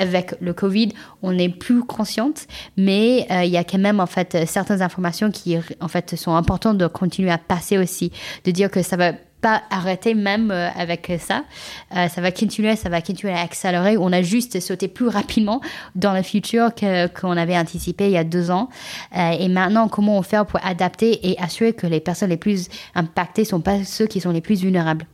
avec 0.00 0.34
le 0.40 0.52
Covid, 0.52 0.88
on 1.22 1.38
est 1.38 1.48
plus 1.48 1.84
consciente, 1.84 2.46
mais 2.76 3.26
euh, 3.30 3.44
il 3.44 3.50
y 3.50 3.56
a 3.56 3.64
quand 3.64 3.78
même 3.78 4.00
en 4.00 4.06
fait 4.06 4.46
certaines 4.46 4.82
informations 4.82 5.30
qui 5.30 5.56
en 5.80 5.88
fait 5.88 6.16
sont 6.16 6.34
importantes 6.34 6.78
de 6.78 6.86
continuer 6.86 7.30
à 7.30 7.38
passer 7.38 7.78
aussi, 7.78 8.10
de 8.44 8.50
dire 8.50 8.70
que 8.70 8.82
ça 8.82 8.96
va 8.96 9.12
pas 9.42 9.62
arrêter 9.70 10.14
même 10.14 10.50
euh, 10.50 10.68
avec 10.76 11.12
ça. 11.18 11.44
Euh, 11.96 12.08
ça 12.08 12.20
va 12.20 12.30
continuer, 12.30 12.76
ça 12.76 12.88
va 12.88 13.00
continuer 13.00 13.32
à 13.32 13.40
accélérer. 13.40 13.96
On 13.96 14.12
a 14.12 14.22
juste 14.22 14.58
sauté 14.60 14.88
plus 14.88 15.08
rapidement 15.08 15.60
dans 15.94 16.12
le 16.12 16.22
futur 16.22 16.70
qu'on 16.74 17.36
avait 17.36 17.56
anticipé 17.56 18.06
il 18.06 18.12
y 18.12 18.18
a 18.18 18.24
deux 18.24 18.50
ans. 18.50 18.68
et 19.14 19.48
maintenant, 19.48 19.88
comment 19.88 20.18
on 20.18 20.22
fait 20.22 20.44
pour 20.46 20.60
adapter 20.64 21.30
et 21.30 21.38
assurer 21.40 21.72
que 21.72 21.86
les 21.86 22.00
personnes 22.00 22.30
les 22.30 22.36
plus 22.36 22.68
impactées 22.94 23.44
sont 23.44 23.60
pas 23.60 23.84
ceux 23.84 24.06
qui 24.06 24.20
sont 24.20 24.30
les 24.30 24.40
plus 24.40 24.60
vulnérables? 24.60 25.06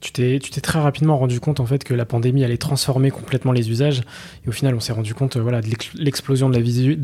Tu 0.00 0.12
t'es, 0.12 0.38
très 0.60 0.78
rapidement 0.78 1.16
rendu 1.16 1.40
compte 1.40 1.58
en 1.60 1.66
fait 1.66 1.82
que 1.82 1.94
la 1.94 2.04
pandémie 2.04 2.44
allait 2.44 2.58
transformer 2.58 3.10
complètement 3.10 3.52
les 3.52 3.70
usages. 3.70 4.02
Et 4.44 4.48
au 4.48 4.52
final 4.52 4.74
on 4.74 4.80
s'est 4.80 4.92
rendu 4.92 5.14
compte 5.14 5.36
euh, 5.36 5.40
voilà 5.40 5.62
de 5.62 5.68
l'explosion 5.94 6.48
de 6.50 6.54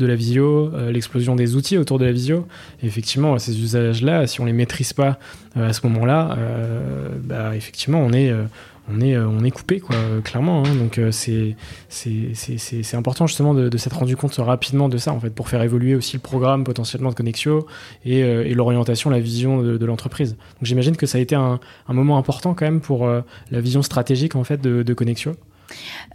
la 0.05 0.15
visio, 0.15 0.71
euh, 0.73 0.91
l'explosion 0.91 1.35
des 1.35 1.55
outils 1.55 1.77
autour 1.77 1.99
de 1.99 2.05
la 2.05 2.11
visio. 2.11 2.47
Effectivement 2.83 3.37
ces 3.39 3.59
usages 3.59 4.01
là 4.01 4.27
si 4.27 4.41
on 4.41 4.45
les 4.45 4.53
maîtrise 4.53 4.93
pas 4.93 5.19
euh, 5.57 5.69
à 5.69 5.73
ce 5.73 5.85
moment-là 5.87 6.37
bah, 7.23 7.55
effectivement 7.55 7.99
on 7.99 8.13
est 8.13 8.31
on 8.89 8.99
est, 8.99 9.15
euh, 9.15 9.27
on 9.27 9.43
est 9.43 9.51
coupé, 9.51 9.79
quoi, 9.79 9.95
clairement. 10.23 10.63
Hein. 10.65 10.75
Donc 10.75 10.97
euh, 10.97 11.11
c'est 11.11 11.55
c'est 11.89 12.95
important 12.95 13.27
justement 13.27 13.53
de, 13.53 13.77
s'être 13.77 13.97
rendu 13.97 14.15
compte 14.15 14.35
rapidement 14.35 14.89
de 14.89 14.97
ça, 14.97 15.13
en 15.13 15.19
fait, 15.19 15.29
pour 15.29 15.49
faire 15.49 15.61
évoluer 15.61 15.95
aussi 15.95 16.15
le 16.15 16.21
programme 16.21 16.63
potentiellement 16.63 17.09
de 17.09 17.15
Connexio 17.15 17.67
et, 18.05 18.23
euh, 18.23 18.45
et 18.45 18.53
l'orientation, 18.53 19.09
la 19.09 19.19
vision 19.19 19.61
de, 19.61 19.85
l'entreprise. 19.85 20.31
Donc 20.31 20.63
j'imagine 20.63 20.95
que 20.95 21.05
ça 21.05 21.17
a 21.17 21.21
été 21.21 21.35
un, 21.35 21.59
un, 21.87 21.93
moment 21.93 22.17
important 22.17 22.53
quand 22.53 22.65
même 22.65 22.81
pour 22.81 23.07
la 23.07 23.61
vision 23.61 23.81
stratégique 23.81 24.35
en 24.35 24.43
fait 24.43 24.61
de, 24.61 24.83
de 24.83 24.93
Connexio. 24.93 25.35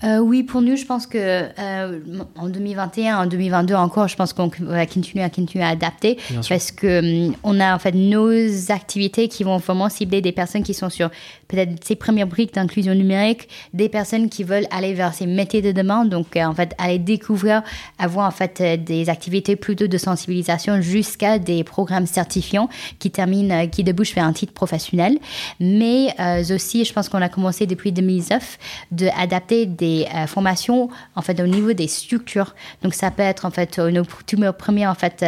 Euh, 0.05 0.19
oui, 0.19 0.43
pour 0.43 0.63
nous, 0.63 0.77
je 0.77 0.85
pense 0.85 1.07
que 1.07 1.19
euh, 1.19 2.01
en 2.37 2.49
2021, 2.49 3.19
en 3.19 3.27
2022 3.27 3.75
encore, 3.75 4.09
je 4.09 4.17
pense 4.17 4.33
qu'on 4.33 4.51
va 4.61 4.87
continuer 4.87 5.25
à 5.25 5.31
continuer 5.31 5.65
à 5.65 5.69
adapter 5.69 6.19
parce 6.49 6.71
que 6.71 7.29
hum, 7.29 7.35
on 7.43 7.59
a 7.61 7.75
en 7.75 7.79
fait 7.79 7.93
nos 7.93 8.31
activités 8.71 9.29
qui 9.29 9.45
vont 9.45 9.59
vraiment 9.59 9.89
cibler 9.89 10.21
des 10.21 10.33
personnes 10.33 10.63
qui 10.63 10.75
sont 10.75 10.91
sur 10.91 11.11
peut-être 11.49 11.83
ces 11.83 11.97
premières 11.97 12.27
briques 12.27 12.55
d'inclusion 12.55 12.95
numérique, 12.95 13.49
des 13.73 13.89
personnes 13.89 14.29
qui 14.29 14.45
veulent 14.45 14.67
aller 14.71 14.95
vers 14.95 15.15
ces 15.15 15.27
métiers 15.27 15.63
de 15.63 15.73
demande, 15.73 16.11
donc 16.11 16.37
euh, 16.37 16.45
en 16.45 16.55
fait 16.55 16.75
aller 16.79 16.99
découvrir, 16.99 17.63
avoir 17.99 18.29
en 18.29 18.31
fait 18.31 18.63
des 18.85 19.09
activités 19.09 19.57
plutôt 19.57 19.87
de 19.87 19.99
sensibilisation 19.99 20.81
jusqu'à 20.81 21.39
des 21.39 21.65
programmes 21.65 22.07
certifiants 22.07 22.69
qui 22.99 23.11
terminent, 23.11 23.67
qui 23.69 23.83
débouchent 23.83 24.15
vers 24.15 24.25
un 24.25 24.33
titre 24.33 24.53
professionnel. 24.53 25.19
Mais 25.61 26.15
aussi, 26.53 26.85
je 26.85 26.93
pense 26.93 27.09
qu'on 27.09 27.23
a 27.23 27.29
commencé 27.29 27.67
depuis 27.67 27.93
2009 27.93 28.59
de 28.93 29.09
adapter 29.19 29.67
des 29.67 30.07
formations 30.27 30.89
en 31.15 31.23
fait 31.23 31.41
au 31.41 31.47
niveau 31.47 31.73
des 31.73 31.89
structures. 31.89 32.55
Donc 32.83 32.95
ça 32.95 33.11
peut 33.11 33.23
être 33.23 33.45
en 33.45 33.51
fait 33.51 33.79
nos 33.79 34.05
tous 34.27 34.37
mes 34.37 34.51
premiers 34.53 34.87
en 34.87 34.95
fait 34.95 35.25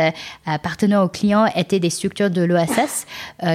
partenaires 0.63 1.03
aux 1.03 1.09
clients 1.09 1.47
étaient 1.55 1.81
des 1.81 1.91
structures 1.91 2.31
de 2.31 2.43
l'OSS 2.43 3.07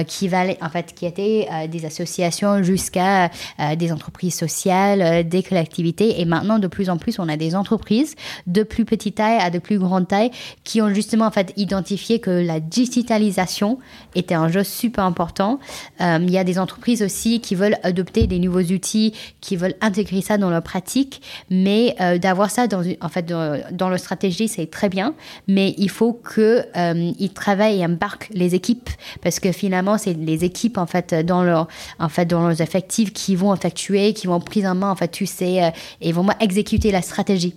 qui 0.06 0.28
valaient 0.28 0.58
en 0.60 0.68
fait 0.68 0.94
qui 0.94 1.06
étaient 1.06 1.48
des 1.68 1.84
associations 1.84 2.55
jusqu'à 2.62 3.30
des 3.76 3.92
entreprises 3.92 4.34
sociales, 4.34 5.28
des 5.28 5.42
collectivités. 5.42 6.20
Et 6.20 6.24
maintenant 6.24 6.58
de 6.58 6.66
plus 6.66 6.90
en 6.90 6.96
plus 6.96 7.18
on 7.18 7.28
a 7.28 7.36
des 7.36 7.54
entreprises 7.54 8.14
de 8.46 8.62
plus 8.62 8.84
petite 8.84 9.16
taille 9.16 9.38
à 9.40 9.50
de 9.50 9.58
plus 9.58 9.78
grande 9.78 10.08
taille 10.08 10.30
qui 10.64 10.80
ont 10.80 10.92
justement 10.92 11.26
en 11.26 11.30
fait 11.30 11.52
identifié 11.56 12.18
que 12.18 12.30
la 12.30 12.60
digitalisation 12.60 13.78
était 14.14 14.34
un 14.34 14.48
jeu 14.48 14.64
super 14.64 15.04
important. 15.04 15.58
Euh, 16.00 16.18
il 16.20 16.30
y 16.30 16.38
a 16.38 16.44
des 16.44 16.58
entreprises 16.58 17.02
aussi 17.02 17.40
qui 17.40 17.54
veulent 17.54 17.76
adopter 17.82 18.26
des 18.26 18.38
nouveaux 18.38 18.62
outils, 18.62 19.14
qui 19.40 19.56
veulent 19.56 19.74
intégrer 19.80 20.20
ça 20.20 20.38
dans 20.38 20.50
leur 20.50 20.62
pratique, 20.62 21.22
mais 21.50 21.94
euh, 22.00 22.18
d'avoir 22.18 22.50
ça 22.50 22.66
dans, 22.66 22.82
en 23.00 23.08
fait, 23.08 23.26
dans, 23.26 23.88
leur 23.88 23.98
stratégie, 23.98 24.48
c'est 24.48 24.70
très 24.70 24.88
bien, 24.88 25.14
mais 25.48 25.74
il 25.78 25.90
faut 25.90 26.12
qu'ils 26.12 26.66
euh, 26.76 27.28
travaillent 27.34 27.80
et 27.80 27.84
embarquent 27.84 28.28
les 28.32 28.54
équipes, 28.54 28.90
parce 29.22 29.40
que 29.40 29.52
finalement, 29.52 29.98
c'est 29.98 30.14
les 30.14 30.44
équipes 30.44 30.78
en 30.78 30.86
fait, 30.86 31.14
dans, 31.14 31.42
leur, 31.42 31.68
en 31.98 32.08
fait, 32.08 32.26
dans 32.26 32.45
leurs 32.48 32.60
effectifs 32.60 33.12
qui 33.12 33.36
vont 33.36 33.54
effectuer, 33.54 34.12
qui 34.12 34.26
vont 34.26 34.40
prendre 34.40 34.68
en 34.68 34.74
main, 34.74 34.90
en 34.90 34.96
fait, 34.96 35.10
tu 35.10 35.26
sais, 35.26 35.72
et 36.00 36.12
vont 36.12 36.26
exécuter 36.40 36.90
la 36.90 37.02
stratégie. 37.02 37.54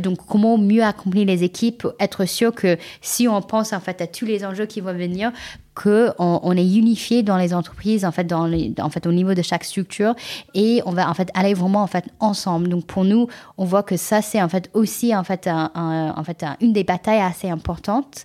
donc, 0.00 0.18
comment 0.26 0.58
mieux 0.58 0.82
accomplir 0.82 1.26
les 1.26 1.44
équipes, 1.44 1.86
être 2.00 2.24
sûr 2.24 2.54
que 2.54 2.76
si 3.00 3.28
on 3.28 3.40
pense 3.42 3.72
en 3.72 3.80
fait 3.80 4.00
à 4.00 4.06
tous 4.06 4.24
les 4.24 4.44
enjeux 4.44 4.66
qui 4.66 4.80
vont 4.80 4.94
venir, 4.94 5.32
qu'on 5.76 6.14
on 6.18 6.56
est 6.56 6.74
unifié 6.74 7.22
dans 7.22 7.36
les 7.36 7.52
entreprises, 7.52 8.04
en 8.04 8.12
fait, 8.12 8.24
dans 8.24 8.50
en 8.80 8.90
fait, 8.90 9.06
au 9.06 9.12
niveau 9.12 9.34
de 9.34 9.42
chaque 9.42 9.64
structure, 9.64 10.14
et 10.54 10.80
on 10.86 10.92
va 10.92 11.08
en 11.08 11.14
fait 11.14 11.30
aller 11.34 11.54
vraiment 11.54 11.82
en 11.82 11.86
fait 11.86 12.04
ensemble. 12.18 12.68
Donc 12.68 12.86
pour 12.86 13.04
nous, 13.04 13.28
on 13.58 13.64
voit 13.64 13.82
que 13.82 13.96
ça 13.96 14.22
c'est 14.22 14.42
en 14.42 14.48
fait 14.48 14.70
aussi 14.72 15.14
en 15.14 15.22
fait, 15.22 15.46
un, 15.46 15.70
en 16.16 16.24
fait 16.24 16.44
une 16.60 16.72
des 16.72 16.84
batailles 16.84 17.20
assez 17.20 17.50
importantes, 17.50 18.24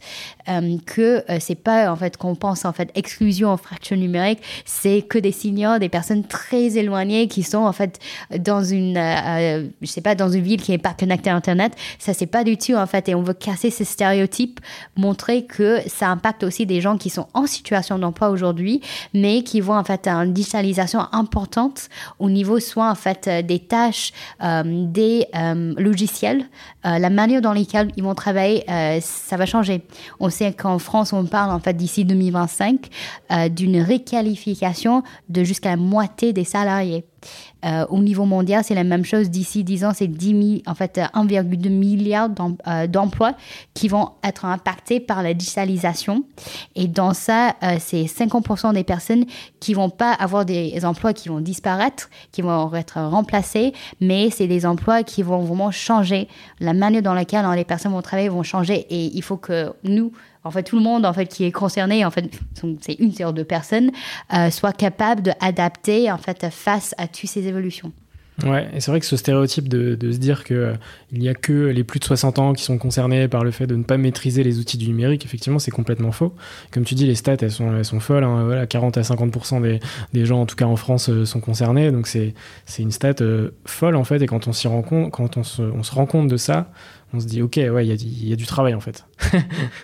euh, 0.49 0.77
que 0.85 1.23
euh, 1.29 1.37
c'est 1.39 1.55
pas 1.55 1.91
en 1.91 1.95
fait 1.95 2.17
qu'on 2.17 2.35
pense 2.35 2.65
en 2.65 2.73
fait 2.73 2.89
exclusion 2.95 3.49
en 3.49 3.57
fracture 3.57 3.97
numérique, 3.97 4.39
c'est 4.65 5.01
que 5.01 5.19
des 5.19 5.31
seniors, 5.31 5.79
des 5.79 5.89
personnes 5.89 6.23
très 6.23 6.77
éloignées 6.77 7.27
qui 7.27 7.43
sont 7.43 7.59
en 7.59 7.73
fait 7.73 7.99
dans 8.39 8.63
une, 8.63 8.97
euh, 8.97 9.67
je 9.81 9.87
sais 9.87 10.01
pas, 10.01 10.15
dans 10.15 10.29
une 10.29 10.43
ville 10.43 10.61
qui 10.61 10.71
n'est 10.71 10.77
pas 10.77 10.93
connectée 10.93 11.29
à 11.29 11.35
Internet. 11.35 11.73
Ça 11.99 12.13
c'est 12.13 12.25
pas 12.25 12.43
du 12.43 12.57
tout 12.57 12.75
en 12.75 12.87
fait, 12.87 13.09
et 13.09 13.15
on 13.15 13.23
veut 13.23 13.33
casser 13.33 13.69
ces 13.69 13.85
stéréotypes, 13.85 14.59
montrer 14.95 15.45
que 15.45 15.79
ça 15.87 16.07
impacte 16.07 16.43
aussi 16.43 16.65
des 16.65 16.79
gens 16.79 16.97
qui 16.97 17.09
sont 17.09 17.27
en 17.33 17.40
situation 17.47 17.99
d'emploi 17.99 18.29
aujourd'hui, 18.29 18.81
mais 19.13 19.43
qui 19.43 19.61
vont 19.61 19.75
en 19.75 19.83
fait 19.83 20.07
une 20.07 20.33
digitalisation 20.33 21.01
importante 21.11 21.89
au 22.19 22.29
niveau 22.29 22.59
soit 22.59 22.89
en 22.89 22.95
fait 22.95 23.27
euh, 23.27 23.41
des 23.41 23.59
tâches, 23.59 24.13
euh, 24.43 24.63
des 24.65 25.27
euh, 25.35 25.73
logiciels, 25.77 26.45
la 26.83 27.11
manière 27.11 27.41
dans 27.41 27.53
laquelle 27.53 27.91
ils 27.95 28.03
vont 28.03 28.15
travailler, 28.15 28.65
ça 29.01 29.37
va 29.37 29.45
changer. 29.45 29.83
On 30.19 30.31
sait 30.31 30.51
qu'en 30.51 30.79
France, 30.79 31.13
on 31.13 31.25
parle 31.25 31.51
en 31.51 31.59
fait 31.59 31.75
d'ici 31.75 32.05
2025 32.05 32.87
d'une 33.51 33.79
réqualification 33.79 35.03
de 35.29 35.43
jusqu'à 35.43 35.69
la 35.69 35.77
moitié 35.77 36.33
des 36.33 36.43
salariés. 36.43 37.05
Euh, 37.65 37.85
au 37.89 37.99
niveau 37.99 38.25
mondial, 38.25 38.63
c'est 38.63 38.75
la 38.75 38.83
même 38.83 39.05
chose. 39.05 39.29
D'ici 39.29 39.63
10 39.63 39.85
ans, 39.85 39.91
c'est 39.93 40.07
10 40.07 40.63
en 40.65 40.75
fait 40.75 40.97
1,2 40.97 41.69
milliard 41.69 42.29
euh, 42.67 42.87
d'emplois 42.87 43.33
qui 43.73 43.87
vont 43.87 44.11
être 44.23 44.45
impactés 44.45 44.99
par 44.99 45.23
la 45.23 45.33
digitalisation. 45.33 46.23
Et 46.75 46.87
dans 46.87 47.13
ça, 47.13 47.55
euh, 47.63 47.77
c'est 47.79 48.03
50% 48.03 48.73
des 48.73 48.83
personnes 48.83 49.25
qui 49.59 49.73
vont 49.73 49.89
pas 49.89 50.11
avoir 50.13 50.45
des 50.45 50.83
emplois 50.85 51.13
qui 51.13 51.29
vont 51.29 51.39
disparaître, 51.39 52.09
qui 52.31 52.41
vont 52.41 52.73
être 52.73 52.99
remplacés, 52.99 53.73
mais 53.99 54.29
c'est 54.29 54.47
des 54.47 54.65
emplois 54.65 55.03
qui 55.03 55.23
vont 55.23 55.39
vraiment 55.39 55.71
changer. 55.71 56.27
La 56.59 56.73
manière 56.73 57.01
dans 57.01 57.13
laquelle 57.13 57.45
hein, 57.45 57.55
les 57.55 57.65
personnes 57.65 57.91
vont 57.91 58.01
travailler 58.01 58.29
vont 58.29 58.43
changer. 58.43 58.85
Et 58.89 59.11
il 59.13 59.21
faut 59.21 59.37
que 59.37 59.73
nous, 59.83 60.11
en 60.43 60.51
fait 60.51 60.63
tout 60.63 60.77
le 60.77 60.83
monde 60.83 61.05
en 61.05 61.13
fait 61.13 61.27
qui 61.27 61.43
est 61.43 61.51
concerné 61.51 62.03
en 62.05 62.11
fait 62.11 62.25
c'est 62.53 62.93
une 62.99 63.11
série 63.13 63.33
de 63.33 63.43
personnes 63.43 63.91
euh, 64.33 64.49
soit 64.49 64.73
capable 64.73 65.21
d'adapter 65.21 66.11
en 66.11 66.17
fait 66.17 66.47
face 66.49 66.95
à 66.97 67.07
toutes 67.07 67.29
ces 67.29 67.47
évolutions. 67.47 67.91
Ouais, 68.43 68.67
et 68.73 68.79
c'est 68.79 68.89
vrai 68.89 68.99
que 68.99 69.05
ce 69.05 69.17
stéréotype 69.17 69.67
de, 69.67 70.11
se 70.11 70.17
dire 70.17 70.43
qu'il 70.43 70.55
euh, 70.55 70.73
n'y 71.11 71.29
a 71.29 71.33
que 71.33 71.67
les 71.67 71.83
plus 71.83 71.99
de 71.99 72.05
60 72.05 72.39
ans 72.39 72.53
qui 72.53 72.63
sont 72.63 72.77
concernés 72.77 73.27
par 73.27 73.43
le 73.43 73.51
fait 73.51 73.67
de 73.67 73.75
ne 73.75 73.83
pas 73.83 73.97
maîtriser 73.97 74.43
les 74.43 74.57
outils 74.59 74.77
du 74.77 74.87
numérique, 74.87 75.25
effectivement, 75.25 75.59
c'est 75.59 75.71
complètement 75.71 76.11
faux. 76.11 76.33
Comme 76.71 76.83
tu 76.83 76.95
dis, 76.95 77.05
les 77.05 77.15
stats, 77.15 77.37
elles 77.41 77.51
sont, 77.51 77.75
elles 77.75 77.85
sont 77.85 77.99
folles. 77.99 78.23
Hein, 78.23 78.45
voilà, 78.45 78.65
40 78.65 78.97
à 78.97 79.01
50% 79.01 79.61
des, 79.61 79.79
des, 80.13 80.25
gens, 80.25 80.41
en 80.41 80.45
tout 80.45 80.55
cas 80.55 80.65
en 80.65 80.75
France, 80.75 81.09
euh, 81.09 81.25
sont 81.25 81.39
concernés. 81.39 81.91
Donc 81.91 82.07
c'est 82.07 82.33
une 82.79 82.91
stat 82.91 83.15
folle, 83.65 83.95
en 83.95 84.03
fait. 84.03 84.21
Et 84.21 84.25
quand 84.25 84.47
on, 84.47 84.53
s'y 84.53 84.67
rend 84.67 84.81
compte, 84.81 85.11
quand 85.11 85.37
on 85.37 85.43
se, 85.43 85.61
on 85.61 85.83
se 85.83 85.93
rend 85.93 86.05
compte 86.05 86.27
de 86.27 86.37
ça, 86.37 86.71
on 87.13 87.19
se 87.19 87.25
dit 87.25 87.41
ok 87.41 87.57
ouais 87.57 87.85
il 87.85 88.27
y, 88.27 88.33
a 88.33 88.35
du 88.35 88.45
travail 88.45 88.73
en 88.73 88.79
fait. 88.79 89.05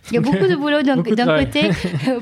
Il 0.10 0.14
y 0.14 0.18
a 0.18 0.22
beaucoup 0.22 0.48
de 0.48 0.56
boulot 0.56 0.82
d'un 0.82 1.04
côté. 1.04 1.70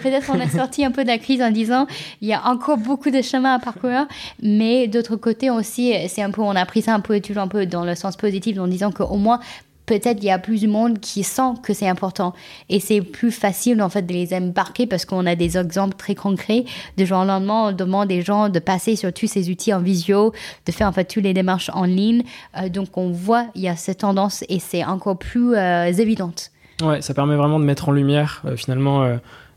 Peut-être 0.01 0.31
on 0.33 0.39
a 0.39 0.49
sorti 0.49 0.83
un 0.83 0.91
peu 0.91 1.03
de 1.03 1.07
la 1.07 1.17
crise 1.17 1.41
en 1.41 1.51
disant 1.51 1.87
il 2.21 2.27
y 2.27 2.33
a 2.33 2.45
encore 2.47 2.77
beaucoup 2.77 3.11
de 3.11 3.21
chemin 3.21 3.55
à 3.55 3.59
parcourir, 3.59 4.07
mais 4.41 4.87
d'autre 4.87 5.15
côté 5.15 5.49
aussi 5.49 5.93
c'est 6.07 6.21
un 6.21 6.31
peu 6.31 6.41
on 6.41 6.55
a 6.55 6.65
pris 6.65 6.81
ça 6.81 6.93
un 6.93 6.99
peu 6.99 7.19
toujours 7.19 7.43
un 7.43 7.47
peu 7.47 7.65
dans 7.65 7.85
le 7.85 7.95
sens 7.95 8.15
positif 8.15 8.57
en 8.59 8.67
disant 8.67 8.91
qu'au 8.91 9.17
moins 9.17 9.39
peut-être 9.85 10.17
il 10.21 10.25
y 10.25 10.31
a 10.31 10.39
plus 10.39 10.61
de 10.61 10.67
monde 10.67 10.99
qui 10.99 11.23
sent 11.23 11.53
que 11.63 11.73
c'est 11.73 11.87
important. 11.87 12.33
Et 12.69 12.79
c'est 12.79 13.01
plus 13.01 13.31
facile, 13.31 13.81
en 13.81 13.89
fait, 13.89 14.03
de 14.03 14.13
les 14.13 14.33
embarquer 14.33 14.87
parce 14.87 15.05
qu'on 15.05 15.25
a 15.25 15.35
des 15.35 15.57
exemples 15.57 15.95
très 15.95 16.15
concrets. 16.15 16.65
De 16.97 17.05
jour 17.05 17.19
au 17.19 17.25
lendemain, 17.25 17.69
on 17.69 17.71
demande 17.71 18.07
des 18.07 18.21
gens 18.21 18.49
de 18.49 18.59
passer 18.59 18.95
sur 18.95 19.13
tous 19.13 19.27
ces 19.27 19.49
outils 19.49 19.73
en 19.73 19.79
visio, 19.79 20.33
de 20.65 20.71
faire, 20.71 20.87
en 20.87 20.91
fait, 20.91 21.05
toutes 21.05 21.23
les 21.23 21.33
démarches 21.33 21.69
en 21.73 21.85
ligne. 21.85 22.23
Euh, 22.57 22.69
donc, 22.69 22.97
on 22.97 23.11
voit, 23.11 23.47
il 23.55 23.61
y 23.61 23.67
a 23.67 23.75
cette 23.75 23.99
tendance 23.99 24.43
et 24.49 24.59
c'est 24.59 24.83
encore 24.83 25.17
plus 25.17 25.55
euh, 25.55 25.85
évidente. 25.85 26.51
Ouais, 26.83 27.01
ça 27.01 27.13
permet 27.13 27.35
vraiment 27.35 27.59
de 27.59 27.65
mettre 27.65 27.89
en 27.89 27.91
lumière, 27.91 28.41
euh, 28.45 28.57
finalement, 28.57 29.07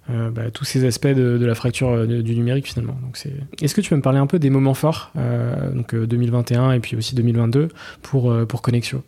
bah, 0.09 0.51
tous 0.55 0.65
ces 0.65 0.87
aspects 0.87 1.09
de, 1.09 1.45
la 1.45 1.55
fracture 1.55 2.07
du 2.07 2.35
numérique 2.35 2.67
finalement. 2.67 2.97
Donc 3.03 3.19
c'est... 3.19 3.33
Est-ce 3.61 3.75
que 3.75 3.83
tu 3.83 3.91
peux 3.91 3.97
me 3.97 4.01
parler 4.01 4.19
un 4.19 4.27
peu 4.27 4.39
des 4.39 4.49
moments 4.49 4.73
forts, 4.73 5.13
donc 5.75 5.95
2021 5.95 6.73
et 6.73 6.81
puis 6.81 6.97
aussi 6.97 7.15
2022 7.15 7.69
pour, 8.01 8.35
pour 8.47 8.63
Connexio? 8.63 9.03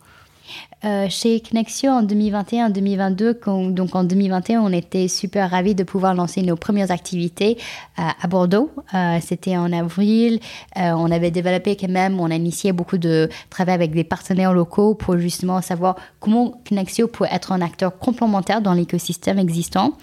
Euh, 0.83 1.07
chez 1.09 1.41
Connexio 1.41 1.91
en 1.91 2.03
2021-2022, 2.03 3.71
donc 3.71 3.95
en 3.95 4.03
2021, 4.03 4.61
on 4.61 4.71
était 4.71 5.07
super 5.07 5.51
ravis 5.51 5.75
de 5.75 5.83
pouvoir 5.83 6.15
lancer 6.15 6.41
nos 6.41 6.55
premières 6.55 6.89
activités 6.89 7.57
euh, 7.99 8.03
à 8.19 8.27
Bordeaux. 8.27 8.71
Euh, 8.95 9.19
c'était 9.21 9.57
en 9.57 9.71
avril. 9.73 10.39
on 10.75 11.11
avait 11.11 11.29
développé 11.29 11.75
quand 11.75 11.89
même, 11.89 12.19
on 12.19 12.31
a 12.31 12.35
initié 12.35 12.71
beaucoup 12.71 12.97
de 12.97 13.29
travail 13.51 13.75
avec 13.75 13.91
des 13.91 14.03
partenaires 14.03 14.53
locaux 14.53 14.95
pour 14.95 15.19
justement 15.19 15.61
savoir 15.61 15.95
comment 16.19 16.59
Connexio 16.67 17.07
peut 17.07 17.25
être 17.29 17.51
un 17.51 17.61
acteur 17.61 17.99
complémentaire 17.99 18.61
dans 18.61 18.73
l'écosystème 18.73 19.37
existant. 19.37 19.93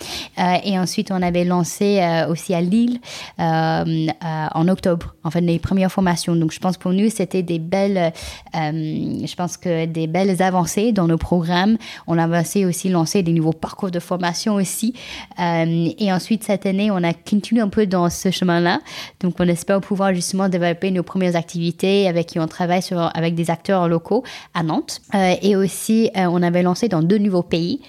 et 0.64 0.78
ensuite, 0.78 1.11
on 1.11 1.22
avait 1.22 1.44
lancé 1.44 2.01
aussi 2.28 2.55
à 2.55 2.61
Lille 2.61 3.01
en 3.38 4.68
octobre, 4.68 5.14
en 5.24 5.30
fait, 5.30 5.40
les 5.40 5.59
premières 5.59 5.90
formations. 5.90 6.36
Donc, 6.36 6.53
je 6.53 6.61
pense 6.61 6.76
pour 6.76 6.92
nous, 6.92 7.11
c'était 7.11 7.42
des 7.42 7.59
belles, 7.59 8.12
je 8.55 9.34
pense 9.34 9.57
que 9.57 9.86
des 9.86 10.07
belles 10.07 10.38
avancées 10.43 10.93
dans 10.93 11.07
nos 11.07 11.18
programmes. 11.18 11.76
On 12.07 12.18
a 12.18 12.24
avancé 12.24 12.64
aussi, 12.64 12.89
lancé 12.89 13.22
des 13.22 13.32
nouveaux 13.32 13.53
parcours 13.53 13.91
de 13.91 14.01
formation 14.01 14.55
aussi. 14.55 14.95
Euh, 15.39 15.89
et 15.99 16.12
ensuite, 16.12 16.45
cette 16.45 16.66
année, 16.66 16.91
on 16.91 17.03
a 17.03 17.12
continué 17.12 17.61
un 17.61 17.68
peu 17.68 17.86
dans 17.86 18.11
ce 18.11 18.30
chemin-là. 18.30 18.80
Donc, 19.20 19.34
on 19.39 19.49
espère 19.49 19.80
pouvoir 19.80 20.14
justement 20.14 20.49
développer 20.49 20.91
nos 20.91 21.03
premières 21.03 21.36
activités 21.36 22.09
avec 22.09 22.26
qui 22.26 22.41
on 22.41 22.47
travaille 22.47 22.82
sur, 22.82 22.99
avec 23.16 23.34
des 23.34 23.51
acteurs 23.51 23.89
locaux 23.89 24.24
à 24.55 24.62
Nantes. 24.62 25.01
Euh, 25.14 25.34
et 25.43 25.57
aussi, 25.57 26.11
euh, 26.16 26.26
on 26.26 26.43
avait 26.43 26.62
lancé 26.62 26.89
dans 26.89 27.03
deux 27.03 27.18
nouveaux 27.18 27.43
pays. 27.43 27.80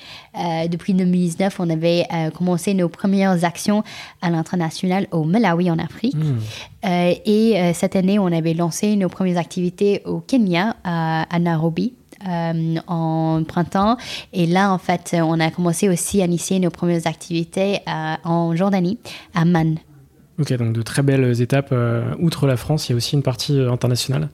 depuis 0.69 0.93
2019, 0.93 1.59
on 1.59 1.69
avait 1.69 2.05
commencé 2.37 2.73
nos 2.73 2.87
premières 2.87 3.43
actions 3.43 3.83
à 4.21 4.29
l'international 4.29 5.07
au 5.11 5.23
Malawi 5.23 5.71
en 5.71 5.79
Afrique. 5.79 6.15
Hmm. 6.15 6.39
et 6.83 7.73
cette 7.73 7.95
année, 7.95 8.19
on 8.19 8.27
avait 8.27 8.53
lancé 8.53 8.95
nos 8.95 9.09
premières 9.09 9.37
activités 9.37 10.01
au 10.05 10.19
Kenya, 10.19 10.75
à 10.83 11.39
Nairobi. 11.39 11.93
Euh, 12.27 12.75
en 12.87 13.43
printemps. 13.47 13.95
Et 14.33 14.45
là, 14.45 14.73
en 14.73 14.77
fait, 14.77 15.15
on 15.17 15.39
a 15.39 15.51
commencé 15.51 15.87
aussi 15.87 16.21
à 16.21 16.25
initier 16.25 16.59
nos 16.59 16.69
premières 16.69 17.07
activités 17.07 17.79
euh, 17.87 18.15
en 18.25 18.55
Jordanie, 18.57 18.97
à 19.33 19.45
Man. 19.45 19.77
Ok, 20.37 20.51
donc 20.53 20.73
de 20.73 20.81
très 20.81 21.01
belles 21.01 21.41
étapes. 21.41 21.69
Euh, 21.71 22.13
outre 22.19 22.45
la 22.45 22.57
France, 22.57 22.89
il 22.89 22.91
y 22.91 22.93
a 22.93 22.97
aussi 22.97 23.15
une 23.15 23.23
partie 23.23 23.57
internationale 23.61 24.27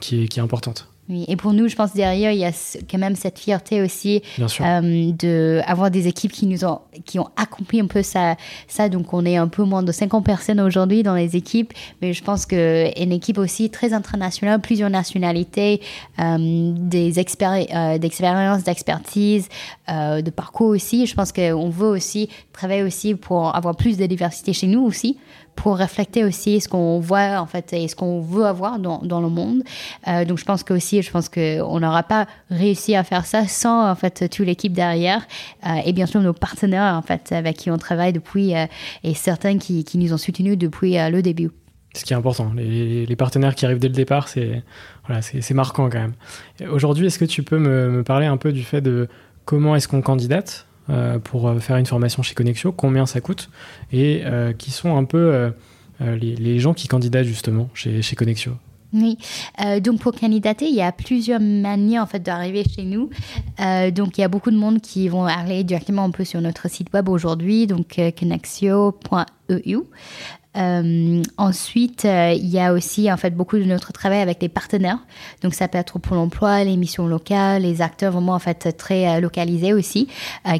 qui 0.00 0.24
est, 0.24 0.28
qui, 0.28 0.38
est, 0.38 0.42
importante. 0.42 0.88
Oui, 1.10 1.26
et 1.28 1.36
pour 1.36 1.52
nous, 1.52 1.68
je 1.68 1.76
pense 1.76 1.92
derrière, 1.92 2.32
il 2.32 2.38
y 2.38 2.46
a 2.46 2.52
quand 2.90 2.96
même 2.96 3.14
cette 3.14 3.38
fierté 3.38 3.82
aussi 3.82 4.22
euh, 4.38 5.12
de 5.12 5.60
avoir 5.66 5.90
des 5.90 6.08
équipes 6.08 6.32
qui 6.32 6.46
nous 6.46 6.64
ont 6.64 6.80
qui 7.04 7.18
ont 7.18 7.28
accompli 7.36 7.78
un 7.80 7.86
peu 7.86 8.02
ça. 8.02 8.36
Ça, 8.68 8.88
donc 8.88 9.12
on 9.12 9.26
est 9.26 9.36
un 9.36 9.48
peu 9.48 9.64
moins 9.64 9.82
de 9.82 9.92
50 9.92 10.24
personnes 10.24 10.60
aujourd'hui 10.60 11.02
dans 11.02 11.14
les 11.14 11.36
équipes, 11.36 11.74
mais 12.00 12.14
je 12.14 12.24
pense 12.24 12.46
que 12.46 12.90
une 12.98 13.12
équipe 13.12 13.36
aussi 13.36 13.68
très 13.68 13.92
internationale, 13.92 14.60
plusieurs 14.62 14.88
nationalités, 14.88 15.82
euh, 16.18 16.72
des 16.74 17.18
euh, 17.18 17.98
d'expérience, 17.98 18.64
d'expertise, 18.64 19.48
euh, 19.90 20.22
de 20.22 20.30
parcours 20.30 20.68
aussi. 20.68 21.06
Je 21.06 21.14
pense 21.14 21.32
qu'on 21.32 21.68
veut 21.68 21.88
aussi 21.88 22.30
travailler 22.52 22.82
aussi 22.82 23.14
pour 23.14 23.54
avoir 23.54 23.76
plus 23.76 23.98
de 23.98 24.06
diversité 24.06 24.54
chez 24.54 24.68
nous 24.68 24.80
aussi 24.80 25.18
pour 25.54 25.78
refléter 25.78 26.24
aussi 26.24 26.60
ce 26.60 26.68
qu'on 26.68 27.00
voit 27.00 27.38
en 27.40 27.46
fait 27.46 27.72
et 27.72 27.88
ce 27.88 27.96
qu'on 27.96 28.20
veut 28.20 28.44
avoir 28.44 28.78
dans, 28.78 28.98
dans 28.98 29.20
le 29.20 29.28
monde. 29.28 29.62
Euh, 30.08 30.24
donc 30.24 30.38
je 30.38 30.44
pense 30.44 30.62
que 30.62 30.74
aussi, 30.74 31.02
je 31.02 31.10
pense 31.10 31.28
qu'on 31.28 31.80
n'aura 31.80 32.02
pas 32.02 32.26
réussi 32.50 32.94
à 32.94 33.04
faire 33.04 33.26
ça 33.26 33.46
sans 33.46 33.90
en 33.90 33.94
fait 33.94 34.28
toute 34.28 34.46
l'équipe 34.46 34.72
derrière 34.72 35.26
euh, 35.66 35.76
et 35.84 35.92
bien 35.92 36.06
sûr 36.06 36.20
nos 36.20 36.32
partenaires 36.32 36.94
en 36.94 37.02
fait 37.02 37.32
avec 37.32 37.56
qui 37.56 37.70
on 37.70 37.78
travaille 37.78 38.12
depuis 38.12 38.54
euh, 38.54 38.66
et 39.02 39.14
certains 39.14 39.58
qui, 39.58 39.84
qui, 39.84 39.98
nous 39.98 40.12
ont 40.12 40.18
soutenus 40.18 40.58
depuis 40.58 40.96
le 40.96 41.22
début. 41.22 41.50
Ce 41.94 42.04
qui 42.04 42.12
est 42.12 42.16
important, 42.16 42.52
les, 42.56 43.16
partenaires 43.16 43.54
qui 43.54 43.64
arrivent 43.64 43.78
dès 43.78 43.88
le 43.88 43.94
départ, 43.94 44.26
c'est 44.28 44.62
voilà, 45.06 45.20
marquant 45.52 45.88
quand 45.88 45.98
même. 45.98 46.14
Aujourd'hui, 46.70 47.06
est-ce 47.06 47.20
que 47.20 47.24
tu 47.24 47.44
peux 47.44 47.58
me, 47.58 48.02
parler 48.02 48.26
un 48.26 48.36
peu 48.36 48.52
du 48.52 48.64
fait 48.64 48.80
de 48.80 49.08
comment 49.44 49.76
est-ce 49.76 49.86
qu'on 49.86 50.02
candidate? 50.02 50.66
Pour 51.24 51.48
euh, 51.48 51.58
faire 51.60 51.76
une 51.76 51.86
formation 51.86 52.22
chez 52.22 52.34
Connexio, 52.34 52.72
combien 52.72 53.06
ça 53.06 53.20
coûte 53.20 53.50
et 53.92 54.22
euh, 54.24 54.52
qui 54.52 54.70
sont 54.70 54.96
un 54.96 55.04
peu 55.04 55.52
les, 56.00 56.58
gens 56.58 56.74
qui 56.74 56.88
candidatent 56.88 57.26
justement 57.26 57.68
chez, 57.74 58.02
chez. 58.02 58.16
Oui, 58.92 59.18
donc 59.80 60.00
pour 60.00 60.12
candidater, 60.12 60.66
il 60.66 60.74
y 60.74 60.82
a 60.82 60.92
plusieurs 60.92 61.40
manières 61.40 62.02
en 62.02 62.06
fait 62.06 62.20
d'arriver 62.20 62.64
chez 62.64 62.84
nous. 62.84 63.10
donc 63.92 64.18
il 64.18 64.20
y 64.20 64.24
a 64.24 64.28
beaucoup 64.28 64.52
de 64.52 64.56
monde 64.56 64.80
qui 64.80 65.08
vont 65.08 65.24
aller 65.24 65.64
directement 65.64 66.04
un 66.04 66.10
peu 66.10 66.24
sur 66.24 66.40
notre 66.40 66.68
site 66.70 66.92
web 66.92 67.08
aujourd'hui, 67.08 67.66
donc 67.66 68.00
connexio.eu. 68.18 69.78
Euh, 70.56 71.22
ensuite, 71.36 72.04
euh, 72.04 72.32
il 72.36 72.48
y 72.48 72.60
a 72.60 72.72
aussi 72.72 73.10
en 73.10 73.16
fait 73.16 73.30
beaucoup 73.30 73.58
de 73.58 73.64
notre 73.64 73.92
travail 73.92 74.20
avec 74.20 74.40
des 74.40 74.48
partenaires. 74.48 74.98
Donc 75.42 75.54
ça 75.54 75.66
peut 75.66 75.78
être 75.78 75.98
pour 75.98 76.14
l'emploi, 76.14 76.62
les 76.62 76.76
missions 76.76 77.06
locales, 77.06 77.62
les 77.62 77.82
acteurs 77.82 78.12
vraiment 78.12 78.34
en 78.34 78.38
fait 78.38 78.76
très 78.76 79.08
euh, 79.08 79.20
localisés 79.20 79.72
aussi, 79.72 80.08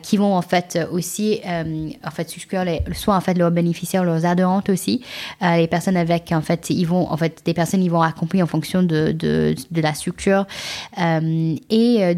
qui 0.03 0.16
vont 0.16 0.34
en 0.34 0.42
fait 0.42 0.78
aussi 0.90 1.40
en 1.45 2.11
fait 2.11 2.34
soit 2.92 3.16
en 3.16 3.20
fait 3.20 3.34
leurs 3.34 3.51
bénéficiaires, 3.51 4.05
leurs 4.05 4.24
adhérentes 4.24 4.68
aussi, 4.68 5.03
les 5.40 5.66
personnes 5.66 5.97
avec 5.97 6.32
en 6.32 6.40
fait 6.40 6.70
ils 6.70 6.86
vont 6.86 7.11
en 7.11 7.16
fait 7.16 7.42
des 7.45 7.55
personnes 7.55 7.82
ils 7.82 7.90
vont 7.90 8.03
accomplir 8.03 8.45
en 8.45 8.47
fonction 8.47 8.82
de, 8.82 9.12
de, 9.12 9.55
la 9.80 9.95
structure. 9.95 10.47
Et 10.99 12.16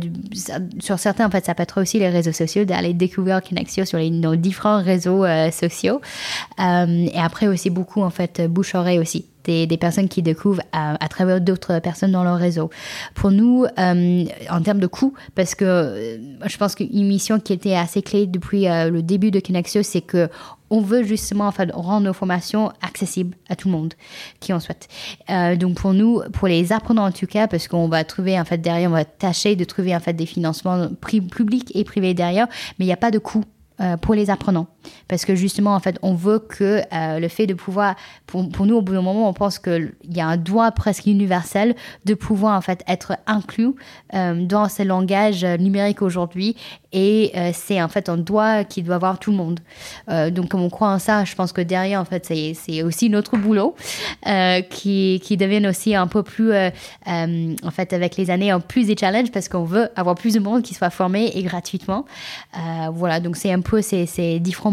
sur 0.80 0.98
certains 0.98 1.26
en 1.26 1.30
fait 1.30 1.44
ça 1.44 1.54
peut 1.54 1.62
être 1.62 1.80
aussi 1.80 1.98
les 1.98 2.08
réseaux 2.08 2.32
sociaux 2.32 2.64
d'aller 2.64 2.94
découvrir 2.94 3.42
Connexio 3.42 3.84
sur 3.84 3.98
nos 3.98 4.36
différents 4.36 4.82
réseaux 4.82 5.24
sociaux. 5.50 6.00
Et 6.58 7.18
après 7.18 7.48
aussi 7.48 7.65
beaucoup 7.70 8.02
en 8.02 8.10
fait 8.10 8.42
bouche-oreille 8.48 8.98
aussi. 8.98 9.26
Des, 9.44 9.76
personnes 9.76 10.08
qui 10.08 10.22
découvrent 10.22 10.62
à, 10.72 11.08
travers 11.08 11.40
d'autres 11.40 11.78
personnes 11.78 12.10
dans 12.10 12.24
leur 12.24 12.36
réseau. 12.36 12.68
Pour 13.14 13.30
nous, 13.30 13.64
euh, 13.78 14.24
en 14.50 14.60
termes 14.60 14.80
de 14.80 14.88
coût, 14.88 15.14
parce 15.36 15.54
que 15.54 15.64
euh, 15.64 16.18
je 16.44 16.56
pense 16.56 16.74
qu'une 16.74 17.06
mission 17.06 17.38
qui 17.38 17.52
était 17.52 17.76
assez 17.76 18.02
clé 18.02 18.26
depuis 18.26 18.66
euh, 18.66 18.90
le 18.90 19.02
début 19.04 19.30
de 19.30 19.38
Connexio, 19.38 19.84
c'est 19.84 20.00
que 20.00 20.28
on 20.68 20.80
veut 20.80 21.04
justement 21.04 21.46
en 21.46 21.52
fait, 21.52 21.70
rendre 21.72 22.06
nos 22.06 22.12
formations 22.12 22.72
accessibles 22.82 23.36
à 23.48 23.54
tout 23.54 23.68
le 23.68 23.74
monde 23.74 23.94
qui 24.40 24.52
en 24.52 24.58
souhaite. 24.58 24.88
donc 25.60 25.76
pour 25.76 25.92
nous, 25.92 26.22
pour 26.32 26.48
les 26.48 26.72
apprenants 26.72 27.06
en 27.06 27.12
tout 27.12 27.26
cas, 27.26 27.46
parce 27.46 27.68
qu'on 27.68 27.86
va 27.86 28.02
trouver 28.02 28.40
en 28.40 28.44
fait 28.44 28.58
derrière, 28.58 28.90
on 28.90 28.94
va 28.94 29.04
tâcher 29.04 29.54
de 29.54 29.62
trouver 29.62 29.94
en 29.94 30.00
fait 30.00 30.14
des 30.14 30.26
financements 30.26 30.88
publics 30.98 31.70
et 31.76 31.84
privés 31.84 32.14
derrière, 32.14 32.48
mais 32.80 32.84
il 32.84 32.88
n'y 32.88 32.92
a 32.92 32.96
pas 32.96 33.12
de 33.12 33.20
coût 33.20 33.44
euh, 33.78 33.98
pour 33.98 34.14
les 34.14 34.30
apprenants. 34.30 34.68
Parce 35.08 35.24
que 35.24 35.34
justement, 35.34 35.74
en 35.74 35.80
fait, 35.80 35.98
on 36.02 36.14
veut 36.14 36.38
que 36.38 36.82
euh, 36.92 37.18
le 37.18 37.28
fait 37.28 37.46
de 37.46 37.54
pouvoir, 37.54 37.96
pour, 38.26 38.48
pour, 38.48 38.66
nous, 38.66 38.76
au 38.76 38.82
bout 38.82 38.92
d'un 38.92 39.02
moment, 39.02 39.28
on 39.28 39.32
pense 39.32 39.58
qu'il 39.58 39.92
y 40.08 40.20
a 40.20 40.26
un 40.26 40.36
droit 40.36 40.70
presque 40.72 41.06
universel 41.06 41.74
de 42.04 42.14
pouvoir, 42.14 42.56
en 42.56 42.60
fait, 42.60 42.82
être 42.88 43.16
inclus 43.26 43.74
euh, 44.14 44.44
dans 44.44 44.68
ce 44.68 44.82
langage 44.82 45.44
numérique 45.44 46.02
aujourd'hui. 46.02 46.56
Et 46.92 47.32
c'est, 47.52 47.82
en 47.82 47.88
fait, 47.88 48.08
un 48.08 48.16
droit 48.16 48.64
qui 48.64 48.82
doit 48.82 48.94
avoir 48.94 49.18
tout 49.18 49.30
le 49.30 49.36
monde. 49.36 49.60
donc, 50.08 50.48
comme 50.48 50.62
on 50.62 50.70
croit 50.70 50.88
en 50.88 50.98
ça, 50.98 51.24
je 51.26 51.34
pense 51.34 51.52
que 51.52 51.60
derrière, 51.60 52.00
en 52.00 52.06
fait, 52.06 52.24
c'est 52.24 52.82
aussi 52.82 53.10
notre 53.10 53.36
boulot 53.36 53.74
qui, 54.70 55.20
qui 55.22 55.36
deviennent 55.36 55.66
aussi 55.66 55.94
un 55.94 56.06
peu 56.06 56.22
plus, 56.22 56.54
en 56.54 57.70
fait, 57.70 57.92
avec 57.92 58.16
les 58.16 58.30
années, 58.30 58.50
un 58.50 58.60
plus 58.60 58.86
des 58.86 58.96
challenges 58.98 59.30
parce 59.30 59.50
qu'on 59.50 59.64
veut 59.64 59.90
avoir 59.94 60.14
plus 60.14 60.32
de 60.32 60.40
monde 60.40 60.62
qui 60.62 60.72
soit 60.72 60.88
formé 60.88 61.32
et 61.34 61.42
gratuitement. 61.42 62.06
voilà, 62.94 63.20
donc 63.20 63.36
c'est 63.36 63.52
un 63.52 63.60
peu 63.60 63.82
ces, 63.82 64.40
différents 64.40 64.70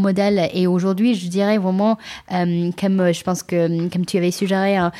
Et 0.53 0.67
aujourd'hui, 0.67 1.15
je 1.15 1.27
dirais 1.27 1.57
vraiment, 1.57 1.97
euh, 2.31 2.71
comme 2.79 2.99
euh, 2.99 3.13
je 3.13 3.23
pense 3.23 3.43
que 3.43 3.89
comme 3.89 4.05
tu 4.05 4.17
avais 4.17 4.31
suggéré, 4.31 4.75
hein, 4.75 4.91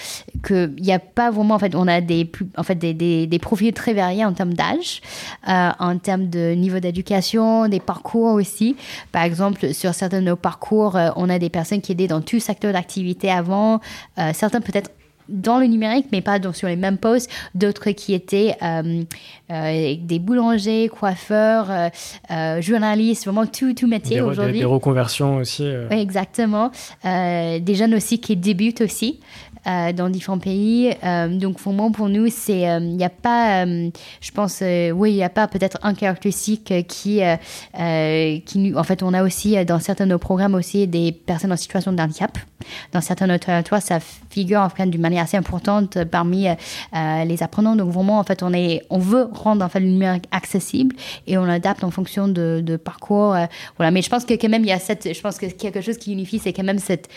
qu'il 0.45 0.76
n'y 0.80 0.93
a 0.93 0.99
pas 0.99 1.32
vraiment, 1.32 1.56
en 1.56 1.60
fait, 1.60 1.76
on 1.76 1.88
a 1.88 2.01
des, 2.01 2.30
en 2.58 2.64
fait, 2.64 2.76
des, 2.76 2.93
des, 2.93 3.39
profils 3.39 3.74
très 3.74 3.93
variés 3.93 4.26
en 4.26 4.34
termes 4.34 4.54
d'âge, 4.54 5.01
euh, 5.47 5.70
en 5.80 5.97
termes 5.97 6.30
de 6.30 6.54
niveau 6.54 6.80
d'éducation, 6.80 7.68
des 7.68 7.80
parcours 7.80 8.34
aussi. 8.34 8.76
Par 9.12 9.24
exemple, 9.24 9.74
sur 9.74 9.93
certains 9.93 10.22
de 10.22 10.26
nos 10.26 10.36
parcours, 10.36 10.97
on 11.16 11.30
a 11.30 11.39
des 11.39 11.49
personnes 11.49 11.82
qui 11.82 11.91
étaient 11.91 12.08
dans 12.08 12.22
tout 12.22 12.39
secteur 12.39 12.74
d'activité 12.74 13.32
avant, 13.32 13.80
certains 14.34 14.62
peut-être 14.62 14.91
dans 15.30 15.59
le 15.59 15.67
numérique, 15.67 16.07
mais 16.11 16.21
pas 16.21 16.39
sur 16.53 16.67
les 16.67 16.76
mêmes 16.76 16.97
postes, 16.97 17.30
d'autres 17.55 17.91
qui 17.91 18.13
étaient 18.13 18.55
euh, 18.61 19.03
euh, 19.51 19.95
des 19.99 20.19
boulangers, 20.19 20.89
coiffeurs, 20.89 21.67
euh, 22.32 22.61
journalistes, 22.61 23.26
vraiment 23.26 23.45
tout, 23.45 23.74
tout 23.74 23.88
métier 23.88 24.21
aujourd'hui. 24.21 24.59
Des, 24.59 24.65
reconversions 24.65 25.38
aussi. 25.38 25.67
Oui, 25.89 25.97
exactement. 25.97 26.71
des 27.03 27.76
jeunes 27.76 27.95
aussi 27.95 28.19
qui 28.19 28.36
débutent 28.36 28.82
aussi. 28.82 29.19
dans 29.65 30.09
différents 30.09 30.39
pays. 30.39 30.93
donc, 31.30 31.57
vraiment, 31.59 31.89
pour 31.91 32.09
nous, 32.09 32.28
c'est, 32.30 32.63
il 32.82 32.97
n'y 32.97 33.05
a 33.05 33.09
pas, 33.09 33.65
je 33.65 34.32
pense, 34.34 34.61
oui, 34.61 35.11
il 35.11 35.15
n'y 35.15 35.24
a 35.24 35.30
pas 35.30 35.47
peut-être 35.47 35.78
un 35.84 35.93
caractéristique 35.93 36.74
qui, 36.88 37.21
qui, 38.45 38.74
en 38.76 38.84
fait, 38.84 39.03
on 39.03 39.13
a 39.13 39.24
aussi 39.24 39.63
dans 39.65 39.80
certains 39.80 40.05
de 40.05 40.11
nos 40.11 40.19
programmes 40.19 40.55
aussi 40.55 40.86
des 40.88 41.13
personnes 41.13 41.53
en 41.53 41.57
situation 41.57 41.93
de 41.93 42.01
handicap. 42.01 42.38
Dans 42.91 43.01
certains 43.01 43.28
de 43.28 43.34
nos 43.34 43.38
territoires, 43.38 43.82
ça 43.82 43.99
figure 44.30 44.61
en 44.61 44.69
fait 44.69 44.86
d'une 44.86 45.01
assez 45.20 45.38
importante 45.38 46.03
parmi 46.05 46.47
euh, 46.47 46.53
euh, 46.95 47.24
les 47.26 47.43
apprenants. 47.43 47.76
Donc 47.76 47.91
vraiment, 47.91 48.20
en 48.20 48.24
fait, 48.24 48.43
on, 48.43 48.53
est, 48.53 48.84
on 48.89 48.99
veut 48.99 49.28
rendre 49.34 49.66
en 49.66 49.70
le 49.74 49.86
numérique 49.86 50.26
accessible 50.32 50.95
et 51.28 51.38
on 51.38 51.43
adapte 51.43 51.84
en 51.84 51.91
fonction 51.91 52.28
de, 52.28 52.61
de 52.64 52.78
parcours. 52.78 53.34
Euh, 53.34 53.45
voilà. 53.78 53.91
Mais 53.91 54.01
je 54.01 54.09
pense 54.09 54.26
que 54.26 54.34
quand 54.34 54.49
même, 54.49 54.64
il 54.64 54.70
y 54.70 54.72
a 54.72 54.80
cette, 54.80 55.14
je 55.14 55.22
pense 55.22 55.38
que 55.38 55.47
quelque 55.47 55.82
chose 55.82 55.97
qui 55.97 56.11
unifie, 56.14 56.39
c'est 56.39 56.53
quand 56.53 56.64
même 56.64 56.80
cette 56.80 57.09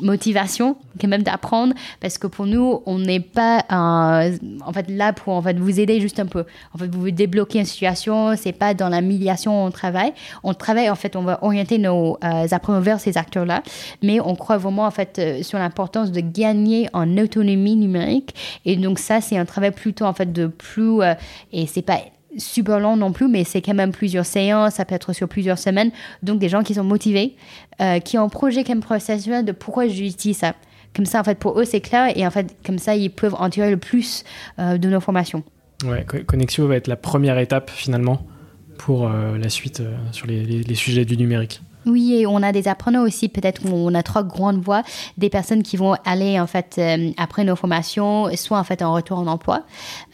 motivation 0.00 0.76
quand 1.00 1.08
même 1.08 1.22
d'apprendre 1.22 1.74
parce 2.00 2.18
que 2.18 2.26
pour 2.26 2.46
nous, 2.46 2.82
on 2.86 2.98
n'est 2.98 3.20
pas 3.20 3.64
en 3.70 4.72
fait 4.72 4.88
là 4.90 5.12
pour 5.12 5.34
en 5.34 5.42
fait 5.42 5.58
vous 5.58 5.80
aider 5.80 6.00
juste 6.00 6.20
un 6.20 6.26
peu. 6.26 6.44
En 6.74 6.78
fait, 6.78 6.94
vous 6.94 7.10
débloquer 7.10 7.60
une 7.60 7.64
situation, 7.64 8.36
c'est 8.36 8.52
pas 8.52 8.74
dans 8.74 8.88
la 8.88 9.00
médiation 9.00 9.64
on 9.64 9.70
travaille. 9.70 10.12
On 10.42 10.54
travaille 10.54 10.90
en 10.90 10.94
fait, 10.94 11.16
on 11.16 11.22
va 11.22 11.38
orienter 11.42 11.78
nos 11.78 12.18
apprenants 12.50 12.80
vers 12.80 13.00
ces 13.00 13.16
acteurs-là, 13.16 13.62
mais 14.02 14.20
on 14.20 14.34
croit 14.34 14.58
vraiment 14.58 14.84
en 14.84 14.90
fait 14.90 15.42
sur 15.42 15.58
l'importance 15.58 16.12
de 16.12 16.20
gagner 16.20 16.88
en 16.92 17.18
autonomie 17.18 17.76
numérique. 17.76 18.34
Et 18.64 18.76
donc 18.76 18.98
ça, 18.98 19.20
c'est 19.20 19.36
un 19.36 19.44
travail 19.44 19.70
plutôt 19.70 20.04
en 20.04 20.14
fait 20.14 20.32
de 20.32 20.46
plus 20.46 21.02
euh, 21.02 21.14
et 21.52 21.66
c'est 21.66 21.82
pas 21.82 22.00
super 22.38 22.78
long 22.78 22.96
non 22.96 23.12
plus, 23.12 23.28
mais 23.28 23.44
c'est 23.44 23.60
quand 23.60 23.74
même 23.74 23.92
plusieurs 23.92 24.26
séances, 24.26 24.74
ça 24.74 24.84
peut 24.84 24.94
être 24.94 25.12
sur 25.12 25.28
plusieurs 25.28 25.58
semaines. 25.58 25.90
Donc 26.22 26.38
des 26.38 26.48
gens 26.48 26.62
qui 26.62 26.74
sont 26.74 26.84
motivés, 26.84 27.34
euh, 27.80 27.98
qui 27.98 28.18
ont 28.18 28.24
un 28.24 28.28
projet 28.28 28.64
comme 28.64 28.80
professionnel 28.80 29.44
de 29.44 29.52
pourquoi 29.52 29.88
j'utilise 29.88 30.38
ça. 30.38 30.54
Comme 30.94 31.06
ça, 31.06 31.20
en 31.20 31.24
fait, 31.24 31.38
pour 31.38 31.58
eux, 31.60 31.64
c'est 31.64 31.80
clair 31.80 32.12
et 32.16 32.26
en 32.26 32.30
fait, 32.30 32.56
comme 32.66 32.78
ça, 32.78 32.96
ils 32.96 33.10
peuvent 33.10 33.36
en 33.38 33.48
tirer 33.48 33.70
le 33.70 33.76
plus 33.76 34.24
euh, 34.58 34.76
de 34.76 34.88
nos 34.88 35.00
formations. 35.00 35.44
Ouais, 35.84 36.04
Connexio 36.04 36.66
va 36.66 36.76
être 36.76 36.88
la 36.88 36.96
première 36.96 37.38
étape 37.38 37.70
finalement 37.70 38.26
pour 38.76 39.08
la 39.08 39.48
suite 39.50 39.82
sur 40.10 40.26
les 40.26 40.74
sujets 40.74 41.04
du 41.04 41.16
numérique. 41.18 41.60
Oui, 41.86 42.14
et 42.14 42.26
on 42.26 42.42
a 42.42 42.52
des 42.52 42.68
apprenants 42.68 43.02
aussi, 43.02 43.28
peut-être 43.28 43.62
on 43.72 43.94
a 43.94 44.02
trois 44.02 44.22
grandes 44.22 44.60
voies, 44.62 44.82
des 45.16 45.30
personnes 45.30 45.62
qui 45.62 45.76
vont 45.76 45.94
aller 46.04 46.38
en 46.38 46.46
fait 46.46 46.76
euh, 46.78 47.10
après 47.16 47.42
nos 47.44 47.56
formations, 47.56 48.28
soit 48.36 48.58
en 48.58 48.64
fait 48.64 48.82
en 48.82 48.92
retour 48.92 49.18
en 49.18 49.26
emploi, 49.26 49.62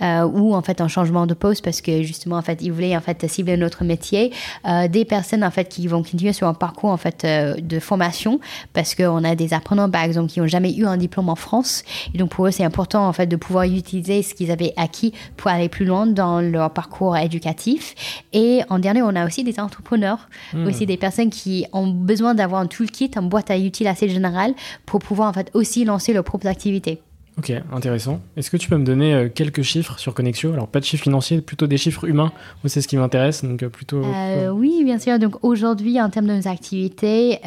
euh, 0.01 0.23
ou 0.23 0.55
en 0.55 0.63
fait 0.63 0.81
en 0.81 0.89
changement 0.89 1.27
de 1.27 1.35
poste 1.35 1.65
parce 1.65 1.81
que 1.81 2.03
justement 2.03 2.37
en 2.37 2.43
fait 2.43 2.63
ils 2.63 2.71
voulaient 2.71 2.97
en 2.97 3.01
fait 3.01 3.29
cibler 3.29 3.57
notre 3.57 3.83
métier, 3.85 4.33
euh, 4.67 4.87
des 4.87 5.05
personnes 5.05 5.43
en 5.43 5.51
fait 5.51 5.69
qui 5.69 5.89
vont 5.89 6.03
continuer 6.03 6.33
sur 6.33 6.47
un 6.47 6.55
parcours 6.55 6.91
en 6.91 6.97
fait 6.97 7.27
de 7.27 7.81
formation 7.81 8.39
parce 8.73 8.95
qu'on 8.95 9.25
a 9.25 9.35
des 9.35 9.53
apprenants 9.53 9.91
par 9.91 10.05
exemple 10.05 10.31
qui 10.31 10.41
n'ont 10.41 10.47
jamais 10.47 10.73
eu 10.73 10.87
un 10.87 10.97
diplôme 10.97 11.29
en 11.29 11.37
France, 11.37 11.83
et 12.15 12.19
donc 12.19 12.31
pour 12.31 12.47
eux 12.47 12.53
c'est 12.53 12.65
important 12.65 13.09
en 13.09 13.13
fait 13.13 13.27
de 13.27 13.37
pouvoir 13.37 13.65
utiliser 13.65 14.23
ce 14.23 14.35
qu'ils 14.35 14.53
avaient 14.53 14.73
acquis 14.77 15.13
pour 15.37 15.51
aller 15.51 15.69
plus 15.69 15.85
loin 15.85 16.07
dans 16.07 16.41
leur 16.41 16.71
parcours 16.71 17.17
éducatif. 17.17 17.95
Et 18.33 18.61
en 18.69 18.79
dernier 18.79 19.03
on 19.03 19.17
a 19.17 19.27
aussi 19.27 19.43
des 19.43 19.59
entrepreneurs, 19.59 20.29
hmm. 20.53 20.67
aussi 20.67 20.87
des 20.87 20.97
personnes 20.97 21.31
qui 21.31 21.56
ont 21.73 21.89
besoin 21.89 22.35
d'avoir 22.35 22.61
un 22.61 22.67
toolkit, 22.67 23.11
une 23.17 23.29
boîte 23.29 23.51
à 23.51 23.57
outils 23.57 23.87
assez 23.87 24.09
générale 24.09 24.55
pour 24.85 25.01
pouvoir 25.01 25.29
en 25.29 25.33
fait 25.33 25.51
aussi 25.55 25.85
lancer 25.85 26.13
leur 26.13 26.25
propre 26.25 26.47
activité. 26.47 27.01
Ok, 27.39 27.53
intéressant. 27.71 28.23
Est-ce 28.39 28.51
que 28.51 28.57
tu 28.57 28.71
peux 28.71 28.79
me 28.79 28.85
donner 28.85 29.13
euh, 29.13 29.29
quelques 29.29 29.61
chiffres 29.61 29.99
sur 29.99 30.15
Connexio? 30.15 30.55
Alors, 30.55 30.69
pas 30.69 30.81
de 30.81 30.87
chiffres 30.87 31.03
financiers, 31.03 31.43
plutôt 31.43 31.67
des 31.67 31.77
chiffres 31.77 32.09
humains. 32.09 32.33
Moi, 32.65 32.71
c'est 32.71 32.81
ce 32.81 32.89
qui 32.89 32.97
m'intéresse, 32.97 33.45
donc 33.45 33.63
euh, 33.63 33.69
plutôt. 33.69 34.03
Euh, 34.03 34.49
oui, 34.49 34.83
bien 34.85 34.99
sûr. 34.99 35.19
Donc, 35.19 35.45
aujourd'hui, 35.45 36.01
en 36.01 36.09
termes 36.09 36.29
de 36.29 36.33
nos 36.33 36.49
activités, 36.49 37.39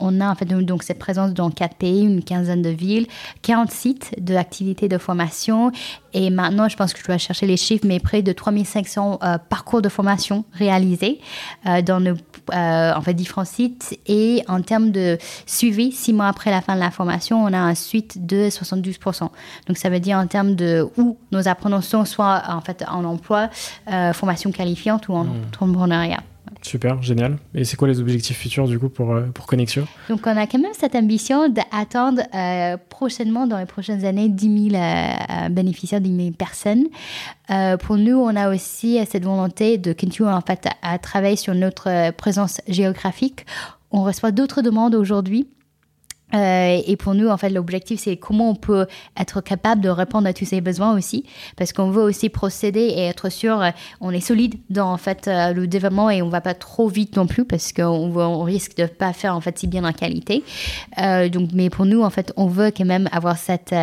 on 0.00 0.20
a 0.22 0.30
en 0.30 0.34
fait 0.34 0.46
donc 0.46 0.82
cette 0.82 0.98
présence 0.98 1.34
dans 1.34 1.50
quatre 1.50 1.76
pays, 1.76 2.02
une 2.02 2.24
quinzaine 2.24 2.62
de 2.62 2.70
villes, 2.70 3.06
40 3.42 3.70
sites 3.70 4.14
d'activités 4.16 4.88
de 4.88 4.96
formation. 4.96 5.70
Et 6.14 6.30
maintenant, 6.30 6.70
je 6.70 6.76
pense 6.76 6.94
que 6.94 7.00
je 7.00 7.04
dois 7.04 7.18
chercher 7.18 7.46
les 7.46 7.58
chiffres, 7.58 7.84
mais 7.86 8.00
près 8.00 8.22
de 8.22 8.32
3500 8.32 9.20
parcours 9.50 9.82
de 9.82 9.90
formation 9.90 10.46
réalisés 10.54 11.20
dans 11.84 12.00
nos 12.00 12.14
en 12.52 13.00
fait, 13.00 13.14
différents 13.14 13.44
sites. 13.44 13.98
Et 14.06 14.42
en 14.48 14.62
termes 14.62 14.90
de 14.90 15.18
suivi, 15.46 15.92
six 15.92 16.12
mois 16.12 16.28
après 16.28 16.50
la 16.50 16.60
fin 16.60 16.74
de 16.74 16.80
la 16.80 16.90
formation, 16.90 17.42
on 17.42 17.52
a 17.52 17.58
un 17.58 17.74
suite 17.74 18.26
de 18.26 18.48
72%. 18.48 19.28
Donc 19.66 19.76
ça 19.76 19.88
veut 19.88 20.00
dire 20.00 20.18
en 20.18 20.26
termes 20.26 20.54
de 20.54 20.86
où 20.96 21.16
nos 21.32 21.48
apprenants 21.48 21.80
sont, 21.80 22.04
soit 22.04 22.42
en 22.48 22.60
fait 22.60 22.84
en 22.88 23.04
emploi, 23.04 23.50
euh, 23.90 24.12
formation 24.12 24.50
qualifiante 24.52 25.08
ou 25.08 25.14
en 25.14 25.24
mmh. 25.24 25.44
entrepreneuriat. 25.48 26.20
Super, 26.66 27.00
génial. 27.00 27.38
Et 27.54 27.64
c'est 27.64 27.76
quoi 27.76 27.86
les 27.86 28.00
objectifs 28.00 28.36
futurs 28.36 28.66
du 28.66 28.76
coup 28.76 28.88
pour, 28.88 29.14
euh, 29.14 29.22
pour 29.32 29.46
Connexio 29.46 29.84
Donc 30.08 30.26
on 30.26 30.36
a 30.36 30.48
quand 30.48 30.58
même 30.58 30.72
cette 30.76 30.96
ambition 30.96 31.48
d'attendre 31.48 32.22
euh, 32.34 32.76
prochainement, 32.88 33.46
dans 33.46 33.58
les 33.58 33.66
prochaines 33.66 34.04
années, 34.04 34.28
10 34.28 34.70
000 34.72 34.82
bénéficiaires, 35.50 36.00
10 36.00 36.16
000 36.16 36.30
personnes. 36.32 36.86
pour 37.80 37.96
nous, 37.96 38.16
on 38.16 38.34
a 38.34 38.52
aussi 38.52 38.98
cette 39.08 39.24
volonté 39.24 39.78
de 39.78 39.92
continuer 39.92 40.30
en 40.30 40.40
fait 40.40 40.66
à 40.82 40.98
travailler 40.98 41.36
sur 41.36 41.54
notre 41.54 42.10
présence 42.12 42.60
géographique. 42.66 43.46
On 43.92 44.02
reçoit 44.02 44.32
d'autres 44.32 44.60
demandes 44.60 44.96
aujourd'hui 44.96 45.46
euh, 46.34 46.80
et 46.84 46.96
pour 46.96 47.14
nous, 47.14 47.28
en 47.28 47.36
fait, 47.36 47.50
l'objectif, 47.50 48.00
c'est 48.00 48.16
comment 48.16 48.50
on 48.50 48.54
peut 48.54 48.86
être 49.18 49.40
capable 49.40 49.80
de 49.80 49.88
répondre 49.88 50.26
à 50.26 50.32
tous 50.32 50.44
ces 50.44 50.60
besoins 50.60 50.96
aussi, 50.96 51.24
parce 51.56 51.72
qu'on 51.72 51.90
veut 51.90 52.02
aussi 52.02 52.28
procéder 52.28 52.80
et 52.80 53.06
être 53.06 53.28
sûr, 53.28 53.60
euh, 53.60 53.70
on 54.00 54.10
est 54.10 54.20
solide 54.20 54.56
dans 54.68 54.92
en 54.92 54.96
fait 54.96 55.28
euh, 55.28 55.52
le 55.52 55.66
développement 55.66 56.10
et 56.10 56.22
on 56.22 56.28
va 56.28 56.40
pas 56.40 56.54
trop 56.54 56.88
vite 56.88 57.16
non 57.16 57.26
plus, 57.26 57.44
parce 57.44 57.72
qu'on 57.72 58.16
on 58.16 58.42
risque 58.42 58.76
de 58.76 58.86
pas 58.86 59.12
faire 59.12 59.36
en 59.36 59.40
fait 59.40 59.58
si 59.58 59.66
bien 59.66 59.84
en 59.84 59.92
qualité. 59.92 60.42
donc, 60.96 61.50
mais 61.52 61.70
pour 61.70 61.86
nous, 61.86 62.02
en 62.02 62.10
fait, 62.10 62.32
on 62.36 62.46
veut 62.46 62.70
quand 62.76 62.84
même 62.84 63.08
avoir 63.12 63.38
cette 63.38 63.74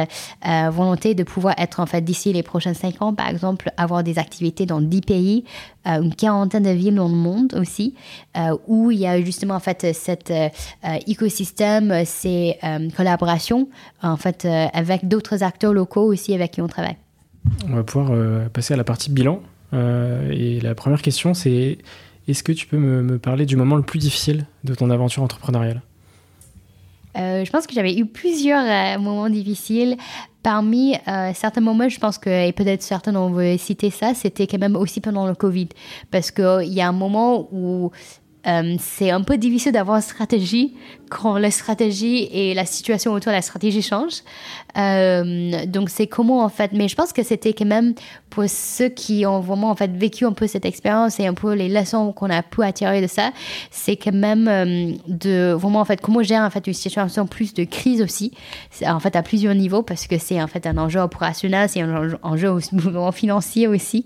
volonté 0.72 1.16
de 1.16 1.24
pouvoir 1.24 1.56
être 1.58 1.80
en 1.80 1.86
fait 1.86 2.02
d'ici 2.02 2.34
les 2.34 2.44
prochains 2.44 2.74
cinq 2.74 3.02
ans, 3.02 3.14
par 3.14 3.30
exemple, 3.30 3.72
avoir 3.78 4.04
des 4.04 4.20
activités 4.20 4.66
dans 4.66 4.82
dix 4.82 5.02
pays, 5.02 5.46
une 5.86 6.16
quarantaine 6.16 6.64
de 6.64 6.70
villes 6.70 6.96
dans 6.96 7.10
le 7.10 7.16
monde 7.16 7.56
aussi, 7.60 7.96
où 8.68 8.92
il 8.92 9.00
y 9.00 9.08
a 9.08 9.22
justement 9.22 9.56
en 9.56 9.60
fait 9.60 9.94
cet 9.94 10.32
écosystème, 11.08 12.04
c'est 12.06 12.58
euh, 12.64 12.90
collaborations 12.96 13.68
en 14.02 14.18
fait, 14.18 14.46
euh, 14.46 14.68
avec 14.74 15.08
d'autres 15.08 15.44
acteurs 15.44 15.74
locaux 15.74 16.04
aussi 16.04 16.34
avec 16.34 16.52
qui 16.52 16.62
on 16.62 16.68
travaille. 16.68 16.98
On 17.68 17.76
va 17.76 17.84
pouvoir 17.84 18.12
euh, 18.12 18.48
passer 18.50 18.74
à 18.74 18.78
la 18.78 18.84
partie 18.84 19.12
bilan. 19.12 19.42
et 19.74 20.60
la 20.62 20.76
première 20.76 21.02
question, 21.02 21.34
c'est 21.34 21.80
est-ce 22.28 22.44
que 22.44 22.52
tu 22.52 22.68
peux 22.68 22.78
me, 22.78 23.18
parler 23.18 23.46
du 23.46 23.56
moment 23.56 23.76
le 23.76 23.84
plus 23.84 24.00
difficile 24.00 24.46
de 24.64 24.76
ton 24.76 24.90
aventure 24.90 25.24
entrepreneuriale? 25.24 25.82
Je 27.16 27.50
pense 27.52 27.68
que 27.68 27.74
j'avais 27.74 27.96
eu 27.96 28.06
plusieurs 28.06 29.00
moments 29.00 29.30
difficiles. 29.30 29.98
Parmi 30.44 30.96
certains 31.34 31.62
moments, 31.62 31.90
je 31.90 32.00
pense 32.00 32.18
que, 32.18 32.30
et 32.30 32.52
peut-être 32.52 32.84
certains 32.84 33.16
on 33.16 33.32
veut 33.32 33.58
citer 33.58 33.90
ça, 33.90 34.14
c'était 34.14 34.46
quand 34.46 34.60
même 34.60 34.76
aussi 34.76 35.00
pendant 35.00 35.26
le 35.26 35.36
Covid. 35.36 35.70
Parce 36.12 36.32
qu'il 36.32 36.74
y 36.74 36.82
a 36.82 36.88
un 36.88 36.92
moment 36.92 37.48
où 37.52 37.92
euh, 38.46 38.76
c'est 38.80 39.10
un 39.10 39.22
peu 39.22 39.38
difficile 39.38 39.72
d'avoir 39.72 39.98
une 39.98 40.04
stratégie 40.04 40.74
quand 41.10 41.38
la 41.38 41.52
stratégie 41.52 42.28
et 42.32 42.54
la 42.54 42.66
situation 42.66 43.14
autour 43.14 43.32
de 43.32 43.36
la 43.36 43.42
stratégie 43.42 43.82
changent. 43.82 44.24
Euh, 44.78 45.66
donc 45.66 45.90
c'est 45.90 46.08
comment 46.08 46.44
en 46.44 46.50
fait, 46.50 46.72
mais 46.74 46.88
je 46.88 46.96
pense 46.96 47.14
que 47.14 47.24
c'était 47.24 47.54
quand 47.54 47.66
même 47.66 47.94
pour 48.30 48.46
ceux 48.48 48.90
qui 48.90 49.26
ont 49.26 49.40
vraiment 49.40 49.70
en 49.70 49.76
fait 49.76 49.92
vécu 49.92 50.26
un 50.26 50.32
peu 50.34 50.48
cette 50.48 50.66
expérience 50.66 51.20
et 51.20 51.28
un 51.28 51.36
peu 51.36 51.54
les 51.54 51.70
leçons 51.70 52.12
qu'on 52.12 52.32
a 52.32 52.42
pu 52.42 52.64
attirer 52.64 53.00
de 53.00 53.08
ça, 53.08 53.32
c'est 53.70 53.96
quand 53.96 54.14
même 54.14 54.48
euh, 54.48 54.92
de 55.08 55.54
vraiment 55.54 55.82
en 55.82 55.86
fait 55.86 56.02
comment 56.02 56.24
gérer 56.24 56.44
en 56.44 56.50
fait 56.50 56.66
une 56.66 56.74
situation 56.74 57.28
plus 57.28 57.54
de 57.54 57.64
crise 57.64 58.02
aussi, 58.02 58.34
en 58.86 59.00
fait 59.00 59.16
à 59.16 59.22
plusieurs 59.22 59.54
niveaux 59.54 59.84
parce 59.84 60.08
que 60.08 60.18
c'est 60.18 60.42
en 60.42 60.48
fait 60.48 60.66
un 60.66 60.78
enjeu 60.78 61.00
opérationnel, 61.00 61.70
c'est 61.70 61.82
un 61.82 62.18
enjeu 62.24 62.58
financier 63.14 63.68
aussi, 63.68 64.06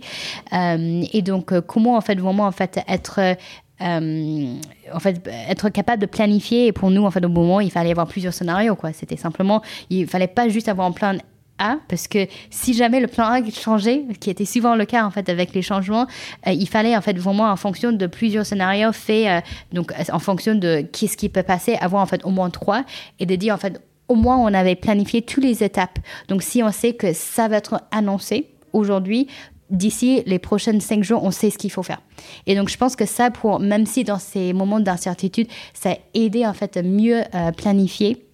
et 0.51 1.21
donc 1.21 1.57
comment 1.61 1.95
en 1.95 2.01
fait 2.01 2.19
vraiment 2.19 2.45
en 2.45 2.51
fait 2.51 2.81
être 2.87 3.37
euh, 3.81 4.55
en 4.93 4.99
fait, 4.99 5.27
être 5.49 5.69
capable 5.69 6.01
de 6.01 6.07
planifier. 6.07 6.67
Et 6.67 6.71
pour 6.71 6.89
nous, 6.89 7.05
en 7.05 7.11
fait, 7.11 7.23
au 7.23 7.29
moment, 7.29 7.59
il 7.59 7.71
fallait 7.71 7.91
avoir 7.91 8.07
plusieurs 8.07 8.33
scénarios. 8.33 8.75
Quoi. 8.75 8.93
C'était 8.93 9.17
simplement, 9.17 9.61
il 9.89 10.07
fallait 10.07 10.27
pas 10.27 10.49
juste 10.49 10.67
avoir 10.67 10.87
un 10.87 10.91
plan 10.91 11.15
A, 11.59 11.77
parce 11.87 12.07
que 12.07 12.27
si 12.49 12.73
jamais 12.73 12.99
le 12.99 13.07
plan 13.07 13.25
A 13.25 13.49
changeait, 13.49 14.03
qui 14.19 14.29
était 14.29 14.45
souvent 14.45 14.75
le 14.75 14.85
cas 14.85 15.05
en 15.05 15.11
fait 15.11 15.27
avec 15.27 15.53
les 15.53 15.63
changements, 15.63 16.05
euh, 16.45 16.51
il 16.51 16.67
fallait 16.67 16.95
en 16.95 17.01
fait 17.01 17.17
vraiment 17.17 17.49
en 17.49 17.55
fonction 17.55 17.91
de 17.91 18.05
plusieurs 18.05 18.45
scénarios 18.45 18.93
faits, 18.93 19.27
euh, 19.27 19.41
donc 19.73 19.91
en 20.11 20.19
fonction 20.19 20.53
de 20.53 20.81
qu'est-ce 20.91 21.17
qui 21.17 21.29
peut 21.29 21.43
passer, 21.43 21.75
avoir 21.81 22.03
en 22.03 22.05
fait 22.05 22.23
au 22.25 22.29
moins 22.29 22.51
trois 22.51 22.83
et 23.19 23.25
de 23.25 23.35
dire 23.35 23.55
en 23.55 23.57
fait 23.57 23.81
au 24.07 24.13
moins 24.13 24.37
on 24.37 24.53
avait 24.53 24.75
planifié 24.75 25.23
toutes 25.23 25.43
les 25.43 25.63
étapes. 25.63 25.97
Donc 26.27 26.43
si 26.43 26.61
on 26.61 26.71
sait 26.71 26.93
que 26.93 27.11
ça 27.13 27.47
va 27.47 27.57
être 27.57 27.81
annoncé 27.91 28.51
aujourd'hui, 28.71 29.27
d'ici 29.69 30.23
les 30.25 30.39
prochaines 30.39 30.81
cinq 30.81 31.03
jours, 31.03 31.23
on 31.23 31.31
sait 31.31 31.49
ce 31.49 31.57
qu'il 31.57 31.71
faut 31.71 31.83
faire. 31.83 32.01
Et 32.45 32.55
donc, 32.55 32.69
je 32.69 32.77
pense 32.77 32.95
que 32.95 33.05
ça, 33.05 33.31
pour, 33.31 33.59
même 33.59 33.85
si 33.85 34.03
dans 34.03 34.19
ces 34.19 34.53
moments 34.53 34.79
d'incertitude, 34.79 35.47
ça 35.73 35.91
a 35.91 35.97
aidé 36.13 36.45
en 36.45 36.53
fait 36.53 36.77
à 36.77 36.83
mieux 36.83 37.23
euh, 37.33 37.51
planifier 37.51 38.26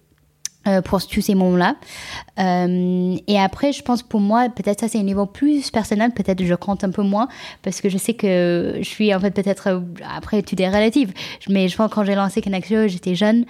pour 0.84 1.06
tous 1.06 1.20
ces 1.20 1.34
moments-là. 1.34 1.76
Euh, 2.38 3.16
et 3.26 3.38
après, 3.38 3.72
je 3.72 3.82
pense 3.82 4.02
pour 4.02 4.20
moi, 4.20 4.48
peut-être 4.48 4.80
ça 4.80 4.88
c'est 4.88 4.98
un 4.98 5.04
niveau 5.04 5.26
plus 5.26 5.70
personnel, 5.70 6.10
peut-être 6.12 6.42
je 6.42 6.54
compte 6.54 6.84
un 6.84 6.90
peu 6.90 7.02
moins, 7.02 7.28
parce 7.62 7.80
que 7.80 7.88
je 7.88 7.98
sais 7.98 8.14
que 8.14 8.76
je 8.78 8.88
suis 8.88 9.14
en 9.14 9.20
fait 9.20 9.30
peut-être, 9.30 9.82
après 10.16 10.42
tout 10.42 10.60
est 10.60 10.68
relatif, 10.68 11.10
mais 11.48 11.68
je 11.68 11.76
pense 11.76 11.90
quand 11.92 12.04
j'ai 12.04 12.14
lancé 12.14 12.42
Connexio, 12.42 12.88
j'étais 12.88 13.14
jeune, 13.14 13.44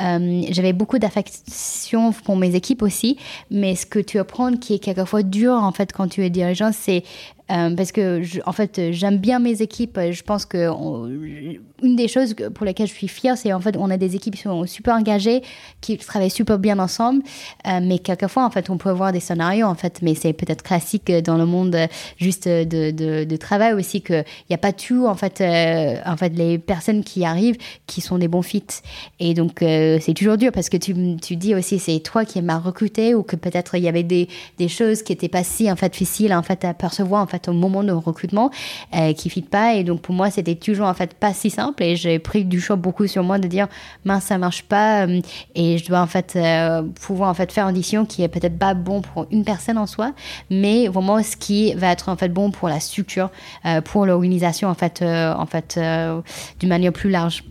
euh, 0.00 0.42
j'avais 0.50 0.72
beaucoup 0.72 0.98
d'affection 0.98 2.12
pour 2.12 2.36
mes 2.36 2.54
équipes 2.54 2.82
aussi, 2.82 3.18
mais 3.50 3.74
ce 3.76 3.84
que 3.84 3.98
tu 3.98 4.18
apprends 4.18 4.52
qui 4.52 4.74
est 4.74 4.78
quelquefois 4.78 5.22
dur 5.22 5.52
en 5.52 5.72
fait 5.72 5.92
quand 5.92 6.08
tu 6.08 6.24
es 6.24 6.30
dirigeant, 6.30 6.70
c'est 6.72 7.02
euh, 7.50 7.74
parce 7.74 7.92
que, 7.92 8.22
en 8.46 8.52
fait, 8.52 8.92
j'aime 8.92 9.18
bien 9.18 9.38
mes 9.38 9.62
équipes. 9.62 9.98
Je 10.10 10.22
pense 10.22 10.46
que 10.46 10.68
une 11.82 11.96
des 11.96 12.08
choses 12.08 12.34
pour 12.54 12.66
lesquelles 12.66 12.88
je 12.88 12.92
suis 12.92 13.08
fière, 13.08 13.38
c'est 13.38 13.52
en 13.52 13.60
fait, 13.60 13.76
on 13.78 13.90
a 13.90 13.96
des 13.96 14.14
équipes 14.14 14.34
qui 14.36 14.42
sont 14.42 14.66
super 14.66 14.94
engagées, 14.94 15.42
qui 15.80 15.96
travaillent 15.96 16.30
super 16.30 16.58
bien 16.58 16.78
ensemble. 16.78 17.22
Euh, 17.66 17.80
mais 17.82 17.98
quelquefois, 17.98 18.44
en 18.44 18.50
fait, 18.50 18.68
on 18.70 18.76
peut 18.76 18.90
avoir 18.90 19.12
des 19.12 19.20
scénarios, 19.20 19.66
en 19.66 19.74
fait, 19.74 20.00
mais 20.02 20.14
c'est 20.14 20.32
peut-être 20.32 20.62
classique 20.62 21.10
dans 21.10 21.36
le 21.36 21.46
monde 21.46 21.76
juste 22.18 22.48
de, 22.48 22.90
de, 22.90 23.36
travail 23.36 23.72
aussi 23.72 24.02
qu'il 24.02 24.24
n'y 24.50 24.54
a 24.54 24.58
pas 24.58 24.72
tout, 24.72 25.06
en 25.06 25.14
fait, 25.14 25.40
euh, 25.40 25.96
en 26.04 26.16
fait, 26.16 26.30
les 26.30 26.58
personnes 26.58 27.02
qui 27.02 27.24
arrivent 27.24 27.56
qui 27.86 28.00
sont 28.00 28.18
des 28.18 28.28
bons 28.28 28.42
fits. 28.42 28.62
Et 29.18 29.34
donc, 29.34 29.58
c'est 29.60 30.14
toujours 30.14 30.36
dur 30.36 30.52
parce 30.52 30.68
que 30.68 30.76
tu, 30.76 30.94
tu 31.16 31.36
dis 31.36 31.54
aussi, 31.54 31.78
c'est 31.78 32.00
toi 32.00 32.24
qui 32.24 32.42
m'as 32.42 32.58
recruté 32.58 33.14
ou 33.14 33.22
que 33.22 33.36
peut-être 33.36 33.76
il 33.76 33.82
y 33.82 33.88
avait 33.88 34.02
des, 34.02 34.28
des 34.58 34.68
choses 34.68 35.02
qui 35.02 35.12
n'étaient 35.12 35.28
pas 35.28 35.44
si, 35.44 35.70
en 35.70 35.76
fait, 35.76 36.00
difficiles, 36.00 36.32
en 36.34 36.42
fait, 36.42 36.64
à 36.64 36.74
percevoir, 36.74 37.22
en 37.22 37.26
fait, 37.26 37.39
au 37.48 37.52
moment 37.52 37.82
de 37.82 37.92
recrutement 37.92 38.50
euh, 38.94 39.12
qui 39.12 39.30
fit 39.30 39.42
pas. 39.42 39.74
Et 39.74 39.84
donc 39.84 40.00
pour 40.00 40.14
moi, 40.14 40.30
c'était 40.30 40.54
toujours 40.54 40.86
en 40.86 40.94
fait 40.94 41.14
pas 41.14 41.32
si 41.32 41.50
simple. 41.50 41.82
Et 41.82 41.96
j'ai 41.96 42.18
pris 42.18 42.44
du 42.44 42.60
choix 42.60 42.76
beaucoup 42.76 43.06
sur 43.06 43.22
moi 43.22 43.38
de 43.38 43.48
dire 43.48 43.68
mince, 44.04 44.24
ça 44.24 44.38
marche 44.38 44.62
pas. 44.62 45.06
Euh, 45.06 45.20
et 45.54 45.78
je 45.78 45.86
dois 45.86 46.00
en 46.00 46.06
fait 46.06 46.34
euh, 46.36 46.82
pouvoir 47.00 47.30
en 47.30 47.34
fait 47.34 47.52
faire 47.52 47.68
une 47.68 47.74
décision 47.74 48.04
qui 48.04 48.22
est 48.22 48.28
peut-être 48.28 48.58
pas 48.58 48.74
bon 48.74 49.00
pour 49.00 49.26
une 49.30 49.44
personne 49.44 49.78
en 49.78 49.86
soi, 49.86 50.12
mais 50.50 50.88
vraiment 50.88 51.22
ce 51.22 51.36
qui 51.36 51.74
va 51.74 51.92
être 51.92 52.08
en 52.08 52.16
fait 52.16 52.28
bon 52.28 52.50
pour 52.50 52.68
la 52.68 52.80
structure, 52.80 53.30
pour 53.84 54.06
l'organisation 54.06 54.68
en 54.68 54.74
fait, 54.74 55.02
en 55.02 55.46
fait 55.46 55.78
d'une 56.58 56.68
manière 56.68 56.92
plus 56.92 57.10
large. 57.10 57.44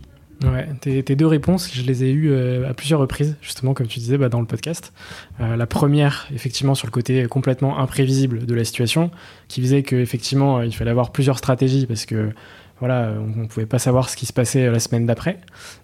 Ouais, 0.44 0.66
tes, 0.80 1.02
deux 1.16 1.26
réponses, 1.26 1.70
je 1.72 1.82
les 1.82 2.02
ai 2.04 2.10
eues 2.10 2.30
euh, 2.30 2.68
à 2.68 2.72
plusieurs 2.72 2.98
reprises, 2.98 3.36
justement, 3.42 3.74
comme 3.74 3.86
tu 3.86 3.98
disais 3.98 4.16
bah, 4.16 4.30
dans 4.30 4.40
le 4.40 4.46
podcast. 4.46 4.94
Euh, 5.40 5.54
la 5.54 5.66
première, 5.66 6.28
effectivement, 6.34 6.74
sur 6.74 6.86
le 6.86 6.92
côté 6.92 7.26
complètement 7.26 7.78
imprévisible 7.78 8.46
de 8.46 8.54
la 8.54 8.64
situation, 8.64 9.10
qui 9.48 9.60
faisait 9.60 9.82
qu'effectivement, 9.82 10.58
euh, 10.58 10.66
il 10.66 10.74
fallait 10.74 10.90
avoir 10.90 11.12
plusieurs 11.12 11.36
stratégies 11.36 11.84
parce 11.84 12.06
que 12.06 12.30
voilà, 12.78 13.12
on 13.18 13.42
ne 13.42 13.46
pouvait 13.46 13.66
pas 13.66 13.78
savoir 13.78 14.08
ce 14.08 14.16
qui 14.16 14.24
se 14.24 14.32
passait 14.32 14.70
la 14.70 14.78
semaine 14.78 15.04
d'après. 15.04 15.38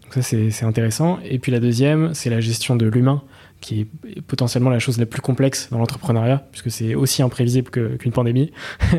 Donc 0.04 0.14
ça, 0.14 0.22
c'est 0.22 0.64
intéressant. 0.64 1.18
Et 1.28 1.38
puis 1.38 1.52
la 1.52 1.60
deuxième, 1.60 2.14
c'est 2.14 2.30
la 2.30 2.40
gestion 2.40 2.74
de 2.76 2.86
l'humain 2.86 3.22
qui 3.60 3.80
est 3.80 4.20
potentiellement 4.22 4.70
la 4.70 4.78
chose 4.78 4.98
la 4.98 5.06
plus 5.06 5.20
complexe 5.20 5.68
dans 5.70 5.78
l'entrepreneuriat, 5.78 6.46
puisque 6.50 6.70
c'est 6.70 6.94
aussi 6.94 7.22
imprévisible 7.22 7.70
qu'une 7.70 8.12
pandémie. 8.12 8.52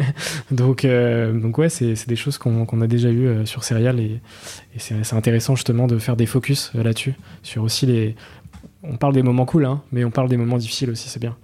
donc, 0.51 0.84
euh, 0.86 1.32
donc 1.34 1.58
ouais, 1.58 1.70
c'est 1.70 2.08
des 2.08 2.16
choses 2.16 2.38
qu'on 2.38 2.82
a 2.82 2.88
déjà 2.88 3.10
eues 3.10 3.28
euh, 3.28 3.45
sur 3.45 3.64
Serial, 3.64 3.99
et, 3.99 4.20
c'est 4.78 5.14
intéressant 5.14 5.55
justement 5.55 5.88
de 5.88 5.97
faire 5.97 6.16
des 6.16 6.26
focus 6.26 6.72
euh, 6.76 6.84
là-dessus, 6.84 7.16
sur 7.43 7.64
aussi 7.64 7.86
les... 7.86 8.16
On 8.84 8.97
parle 8.97 9.14
des 9.14 9.24
moments 9.24 9.45
cool, 9.45 9.66
hein, 9.66 9.82
mais 9.91 10.03
on 10.03 10.12
parle 10.12 10.30
des 10.30 10.38
moments 10.38 10.58
difficiles 10.58 10.89
aussi, 10.89 11.10
c'est 11.10 11.20
bien. 11.20 11.36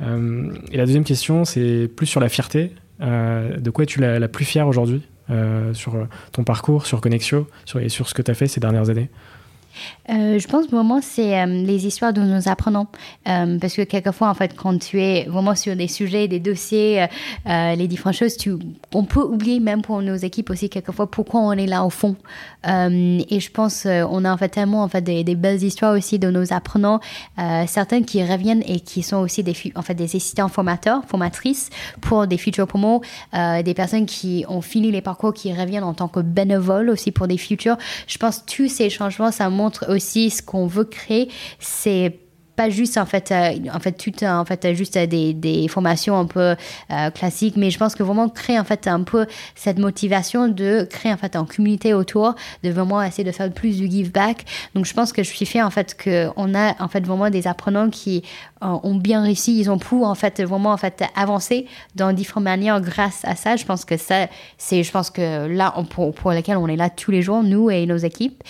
et 0.00 0.76
la 0.76 0.86
deuxième 0.86 1.04
question, 1.04 1.44
c'est 1.44 1.90
plus 1.94 2.06
sur 2.06 2.20
la 2.20 2.28
fierté. 2.28 2.72
de 3.00 3.70
quoi 3.70 3.82
es-tu 3.82 4.00
la, 4.00 4.18
la, 4.18 4.28
plus 4.28 4.44
fière 4.44 4.68
aujourd'hui 4.68 5.02
sur 5.72 6.06
ton 6.32 6.44
parcours, 6.44 6.86
sur 6.86 7.00
Connexio, 7.00 7.46
sur, 7.64 7.80
et 7.80 7.88
sur 7.88 8.08
ce 8.08 8.14
que 8.14 8.22
tu 8.22 8.30
as 8.30 8.34
fait 8.34 8.46
ces 8.46 8.60
dernières 8.60 8.90
années? 8.90 9.10
Euh, 10.10 10.38
je 10.38 10.48
pense 10.48 10.68
vraiment 10.68 11.00
c'est 11.02 11.38
euh, 11.38 11.46
les 11.46 11.86
histoires 11.86 12.14
de 12.14 12.22
nos 12.22 12.48
apprenants 12.48 12.86
euh, 13.28 13.58
parce 13.58 13.74
que 13.74 13.82
quelquefois 13.82 14.30
en 14.30 14.34
fait 14.34 14.56
quand 14.56 14.78
tu 14.78 15.02
es 15.02 15.26
vraiment 15.28 15.54
sur 15.54 15.76
des 15.76 15.88
sujets 15.88 16.28
des 16.28 16.40
dossiers 16.40 17.06
les 17.46 17.88
différentes 17.88 18.16
choses 18.16 18.36
tu 18.36 18.54
on 18.94 19.04
peut 19.04 19.20
oublier 19.20 19.60
même 19.60 19.82
pour 19.82 20.00
nos 20.00 20.16
équipes 20.16 20.50
aussi 20.50 20.70
quelquefois 20.70 21.10
pourquoi 21.10 21.40
on 21.40 21.52
est 21.52 21.66
là 21.66 21.84
au 21.84 21.90
fond. 21.90 22.16
Et 22.64 23.40
je 23.40 23.50
pense 23.50 23.86
on 23.86 24.24
a 24.24 24.32
en 24.32 24.36
fait 24.36 24.48
tellement 24.48 24.82
en 24.82 24.88
fait 24.88 25.02
des, 25.02 25.34
belles 25.34 25.62
histoires 25.62 25.94
aussi 25.96 26.18
de 26.18 26.30
nos 26.30 26.52
apprenants 26.52 27.00
certains 27.66 28.02
qui 28.02 28.22
reviennent 28.24 28.62
et 28.66 28.80
qui 28.80 29.02
sont 29.02 29.18
aussi 29.18 29.42
des 29.42 29.54
en 29.74 29.82
fait 29.82 29.94
des 29.94 30.04
assistants 30.04 30.48
formateurs 30.48 31.04
formatrices 31.06 31.70
pour 32.00 32.26
des 32.26 32.38
futurs 32.38 32.66
promos 32.66 33.02
des 33.32 33.74
personnes 33.74 34.06
qui 34.06 34.44
ont 34.48 34.60
fini 34.60 34.90
les 34.90 35.02
parcours 35.02 35.34
qui 35.34 35.52
reviennent 35.52 35.84
en 35.84 35.94
tant 35.94 36.08
que 36.08 36.20
bénévoles 36.20 36.90
aussi 36.90 37.12
pour 37.12 37.28
des 37.28 37.38
futurs. 37.38 37.76
Je 38.06 38.18
pense 38.18 38.44
tous 38.44 38.68
ces 38.68 38.90
changements 38.90 39.30
ça 39.30 39.50
montre 39.50 39.67
aussi 39.88 40.30
ce 40.30 40.42
qu'on 40.42 40.66
veut 40.66 40.84
créer, 40.84 41.30
c'est 41.58 42.18
pas 42.58 42.70
juste 42.70 42.98
en 42.98 43.06
fait 43.06 43.30
euh, 43.30 43.52
en 43.72 43.78
fait 43.78 43.92
tout 43.92 44.24
en 44.24 44.44
fait 44.44 44.74
juste 44.74 44.98
des, 44.98 45.32
des 45.32 45.68
formations 45.68 46.18
un 46.18 46.26
peu 46.26 46.56
euh, 46.90 47.10
classiques 47.14 47.56
mais 47.56 47.70
je 47.70 47.78
pense 47.78 47.94
que 47.94 48.02
vraiment 48.02 48.28
créer 48.28 48.58
en 48.58 48.64
fait 48.64 48.88
un 48.88 49.04
peu 49.04 49.26
cette 49.54 49.78
motivation 49.78 50.48
de 50.48 50.84
créer 50.90 51.12
en 51.12 51.16
fait 51.16 51.36
une 51.36 51.46
communauté 51.46 51.94
autour 51.94 52.34
de 52.64 52.70
vraiment 52.70 53.00
essayer 53.00 53.22
de 53.22 53.30
faire 53.30 53.48
plus 53.52 53.76
du 53.76 53.88
give 53.88 54.10
back 54.10 54.44
donc 54.74 54.86
je 54.86 54.92
pense 54.92 55.12
que 55.12 55.22
je 55.22 55.28
suis 55.28 55.46
fière 55.46 55.66
en 55.66 55.70
fait 55.70 55.94
que 55.94 56.30
on 56.36 56.52
a 56.56 56.74
en 56.82 56.88
fait 56.88 57.06
vraiment 57.06 57.30
des 57.30 57.46
apprenants 57.46 57.90
qui 57.90 58.24
euh, 58.64 58.66
ont 58.82 58.96
bien 58.96 59.22
réussi 59.22 59.56
ils 59.56 59.70
ont 59.70 59.78
pu 59.78 59.94
en 59.94 60.16
fait 60.16 60.42
vraiment 60.42 60.72
en 60.72 60.76
fait 60.76 61.04
avancer 61.14 61.66
dans 61.94 62.12
différentes 62.12 62.42
manières 62.42 62.80
grâce 62.80 63.20
à 63.22 63.36
ça 63.36 63.54
je 63.54 63.64
pense 63.64 63.84
que 63.84 63.96
ça 63.96 64.26
c'est 64.56 64.82
je 64.82 64.90
pense 64.90 65.10
que 65.10 65.46
là 65.46 65.74
on, 65.76 65.84
pour, 65.84 66.12
pour 66.12 66.32
lequel 66.32 66.56
on 66.56 66.66
est 66.66 66.76
là 66.76 66.90
tous 66.90 67.12
les 67.12 67.22
jours 67.22 67.44
nous 67.44 67.70
et 67.70 67.86
nos 67.86 67.98
équipes 67.98 68.42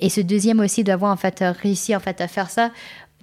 et 0.00 0.08
ce 0.08 0.22
deuxième 0.22 0.60
aussi 0.60 0.84
d'avoir 0.84 1.12
en 1.12 1.16
fait 1.16 1.44
réussi 1.62 1.94
en 1.94 2.00
fait 2.00 2.22
à 2.22 2.28
faire 2.28 2.48
ça 2.48 2.70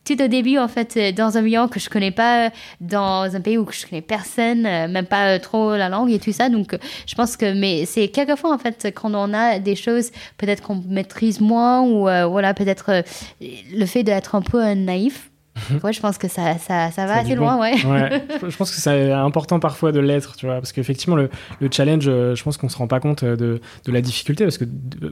tout 0.06 0.22
au 0.22 0.28
début, 0.28 0.58
en 0.58 0.68
fait, 0.68 0.98
euh, 0.98 1.12
dans 1.12 1.38
un 1.38 1.42
milieu 1.42 1.68
que 1.68 1.80
je 1.80 1.90
connais 1.90 2.12
pas, 2.12 2.52
dans 2.82 3.36
un 3.36 3.42
pays 3.42 3.58
où 3.58 3.68
je 3.72 3.86
connais 3.86 4.02
personne, 4.02 4.66
euh, 4.66 4.88
même 4.88 5.06
pas 5.06 5.40
trop 5.40 5.76
la 5.76 5.90
langue 5.90 6.12
et 6.12 6.20
tout 6.20 6.34
ça. 6.34 6.50
Donc, 6.50 6.78
je 7.06 7.16
pense 7.16 7.38
que, 7.38 7.54
mais 7.54 7.86
c'est 7.86 8.10
quelquefois, 8.10 8.54
en 8.54 8.58
fait, 8.58 8.92
quand 8.94 9.14
on 9.16 9.34
a 9.34 9.60
des 9.60 9.76
choses, 9.76 10.12
peut-être 10.38 10.62
qu'on 10.62 10.82
maîtrise 10.88 11.40
moins 11.40 11.82
ou, 11.82 12.10
euh, 12.10 12.26
voilà, 12.26 12.54
peut-être 12.54 13.04
le 13.40 13.86
fait 13.86 14.04
d'être 14.04 14.36
un 14.36 14.42
peu 14.42 14.62
naïf. 14.74 15.30
Ouais, 15.84 15.94
je 15.94 16.00
pense 16.00 16.18
que 16.18 16.28
ça, 16.28 16.58
ça, 16.58 16.92
ça 16.92 17.06
va 17.06 17.18
assez 17.18 17.36
loin, 17.36 17.60
ouais. 17.60 17.74
ouais. 17.86 18.24
Je 18.48 18.56
pense 18.56 18.72
que 18.72 18.80
c'est 18.80 19.12
important 19.12 19.60
parfois 19.60 19.92
de 19.92 20.00
l'être, 20.00 20.36
tu 20.36 20.46
vois, 20.46 20.56
parce 20.56 20.72
qu'effectivement, 20.72 21.16
le, 21.16 21.30
le, 21.60 21.70
challenge, 21.72 22.06
euh, 22.08 22.36
je 22.36 22.44
pense 22.44 22.58
qu'on 22.58 22.70
se 22.70 22.78
rend 22.78 22.88
pas 22.88 23.00
compte 23.00 23.24
de, 23.24 23.36
de 23.86 23.92
la 23.92 24.02
difficulté, 24.02 24.44
parce 24.44 24.58
que 24.58 24.66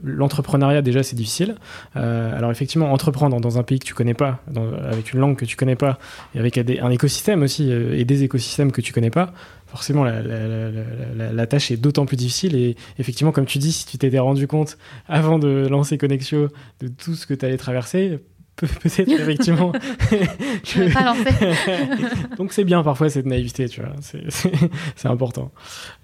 l'entrepreneuriat, 0.03 0.81
déjà, 0.81 1.03
c'est 1.03 1.15
difficile. 1.15 1.55
Euh, 1.95 2.37
alors, 2.37 2.51
effectivement, 2.51 2.91
entreprendre 2.91 3.39
dans 3.39 3.57
un 3.57 3.63
pays 3.63 3.79
que 3.79 3.85
tu 3.85 3.93
connais 3.93 4.13
pas, 4.13 4.39
dans, 4.49 4.71
avec 4.73 5.13
une 5.13 5.19
langue 5.19 5.35
que 5.35 5.45
tu 5.45 5.55
connais 5.55 5.75
pas, 5.75 5.99
et 6.35 6.39
avec 6.39 6.57
un 6.57 6.89
écosystème 6.89 7.43
aussi, 7.43 7.71
euh, 7.71 7.97
et 7.97 8.05
des 8.05 8.23
écosystèmes 8.23 8.71
que 8.71 8.81
tu 8.81 8.93
connais 8.93 9.11
pas, 9.11 9.33
forcément, 9.71 10.03
la, 10.03 10.21
la, 10.21 11.31
la, 11.31 11.47
tâche 11.47 11.71
est 11.71 11.77
d'autant 11.77 12.05
plus 12.05 12.17
difficile. 12.17 12.55
Et 12.55 12.75
effectivement, 12.99 13.31
comme 13.31 13.45
tu 13.45 13.57
dis, 13.57 13.71
si 13.71 13.85
tu 13.85 13.97
t'étais 13.97 14.19
rendu 14.19 14.45
compte 14.47 14.77
avant 15.07 15.39
de 15.39 15.67
lancer 15.69 15.97
Connexio 15.97 16.49
de 16.81 16.87
tout 16.89 17.15
ce 17.15 17.25
que 17.25 17.33
tu 17.33 17.45
allais 17.45 17.57
traverser, 17.57 18.19
peut-être 18.67 19.09
effectivement. 19.09 19.71
je... 20.63 20.93
pas 20.93 21.15
Donc 22.37 22.53
c'est 22.53 22.63
bien 22.63 22.83
parfois 22.83 23.09
cette 23.09 23.25
naïveté, 23.25 23.67
tu 23.67 23.81
vois, 23.81 23.91
c'est 24.95 25.07
important. 25.07 25.51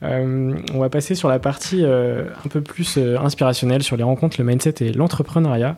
Euh, 0.04 0.58
on 0.74 0.80
va 0.80 0.90
passer 0.90 1.16
sur 1.16 1.30
la 1.30 1.40
partie 1.40 1.84
euh, 1.84 2.26
un 2.46 2.50
peu 2.50 2.62
plus 2.62 2.98
euh, 2.98 3.18
inspirationnelle 3.20 3.84
sur 3.84 3.98
les 3.98 4.04
rencontres, 4.04 4.38
le 4.40 4.46
mindset 4.46 4.76
et 4.82 4.94
l'entrepreneuriat. 4.94 5.78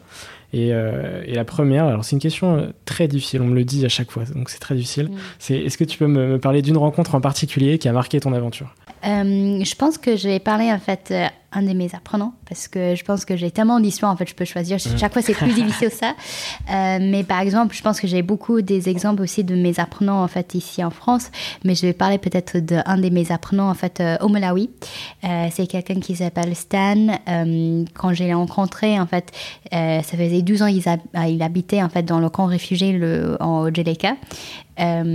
Et, 0.51 0.69
et, 0.69 1.35
la 1.35 1.45
première, 1.45 1.85
alors 1.85 2.03
c'est 2.03 2.15
une 2.15 2.21
question 2.21 2.73
très 2.83 3.07
difficile, 3.07 3.43
on 3.43 3.45
me 3.45 3.53
le 3.53 3.63
dit 3.63 3.85
à 3.85 3.87
chaque 3.87 4.09
fois, 4.09 4.23
donc 4.33 4.49
c'est 4.49 4.57
très 4.57 4.73
difficile. 4.73 5.09
Mm. 5.09 5.17
C'est 5.37 5.57
est-ce 5.57 5.77
que 5.77 5.83
tu 5.83 5.99
peux 5.99 6.07
me, 6.07 6.25
me 6.25 6.39
parler 6.39 6.63
d'une 6.63 6.77
rencontre 6.77 7.13
en 7.13 7.21
particulier 7.21 7.77
qui 7.77 7.87
a 7.87 7.93
marqué 7.93 8.19
ton 8.19 8.33
aventure? 8.33 8.73
Je 9.03 9.75
pense 9.75 9.99
que 9.99 10.15
je 10.15 10.27
vais 10.27 10.39
parler 10.39 10.71
en 10.71 10.79
fait 10.79 11.13
un 11.51 11.63
de 11.63 11.73
mes 11.73 11.93
apprenants 11.95 12.33
parce 12.47 12.67
que 12.67 12.95
je 12.95 13.03
pense 13.03 13.25
que 13.25 13.35
j'ai 13.35 13.51
tellement 13.51 13.79
d'histoires 13.79 14.11
en 14.11 14.15
fait 14.15 14.27
je 14.27 14.35
peux 14.35 14.45
choisir. 14.45 14.77
Chaque 14.79 15.13
fois 15.13 15.21
c'est 15.21 15.33
plus 15.33 15.53
difficile 15.53 15.91
ça. 15.91 16.15
Euh, 16.69 16.99
mais 17.01 17.23
par 17.23 17.39
exemple 17.39 17.75
je 17.75 17.81
pense 17.81 17.99
que 17.99 18.07
j'ai 18.07 18.21
beaucoup 18.21 18.61
des 18.61 18.89
exemples 18.89 19.21
aussi 19.21 19.43
de 19.43 19.55
mes 19.55 19.79
apprenants 19.79 20.21
en 20.21 20.27
fait 20.27 20.53
ici 20.55 20.83
en 20.83 20.89
France. 20.89 21.31
Mais 21.63 21.73
je 21.73 21.81
vais 21.81 21.93
parler 21.93 22.17
peut-être 22.17 22.57
d'un 22.57 22.97
de 22.97 23.09
mes 23.09 23.31
apprenants 23.31 23.69
en 23.69 23.73
fait 23.73 23.99
euh, 23.99 24.17
au 24.21 24.27
Malawi. 24.27 24.69
Euh, 25.23 25.47
c'est 25.51 25.67
quelqu'un 25.67 25.99
qui 25.99 26.15
s'appelle 26.15 26.55
Stan. 26.55 27.07
Quand 27.93 28.13
j'ai 28.13 28.33
rencontré 28.33 28.99
en 28.99 29.07
fait 29.07 29.31
ça 29.71 30.01
faisait 30.03 30.41
12 30.41 30.61
ans 30.61 30.67
il, 30.67 30.83
il, 31.27 31.41
habitait 31.41 31.81
en 31.81 31.89
fait 31.89 32.03
dans 32.03 32.19
le 32.19 32.29
camp 32.29 32.45
réfugié 32.45 32.91
le, 32.93 33.37
en 33.39 33.69
Jeleka 34.79 35.09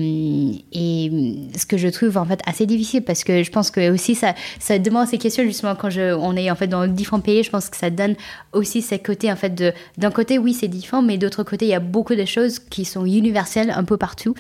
et 0.72 1.10
ce 1.56 1.66
que 1.66 1.76
je 1.76 1.88
trouve 1.88 2.16
en 2.16 2.24
fait 2.24 2.40
assez 2.46 2.66
difficile 2.66 3.02
parce 3.02 3.24
que 3.24 3.42
je 3.42 3.50
pense 3.50 3.70
que 3.70 3.92
aussi 3.92 4.14
ça, 4.14 4.34
ça 4.58 4.78
demande 4.78 5.08
ces 5.08 5.18
questions 5.18 5.44
justement 5.44 5.74
quand 5.74 5.90
je, 5.90 6.14
on 6.14 6.36
est 6.36 6.50
en 6.50 6.54
fait 6.54 6.66
dans 6.66 6.86
différents 6.86 7.20
pays, 7.20 7.42
je 7.42 7.50
pense 7.50 7.70
que 7.70 7.76
ça 7.76 7.90
donne 7.90 8.14
aussi 8.52 8.82
ce 8.82 8.96
côté 8.96 9.30
en 9.32 9.36
fait 9.36 9.54
de 9.54 9.72
d'un 9.98 10.10
côté 10.10 10.38
oui 10.38 10.54
c'est 10.54 10.68
différent, 10.68 11.02
mais 11.02 11.18
d'autre 11.18 11.42
côté 11.42 11.66
il 11.66 11.70
y 11.70 11.74
a 11.74 11.80
beaucoup 11.80 12.14
de 12.14 12.24
choses 12.24 12.58
qui 12.58 12.84
sont 12.84 13.06
universelles 13.06 13.70
un 13.70 13.84
peu 13.84 13.96
partout. 13.96 14.34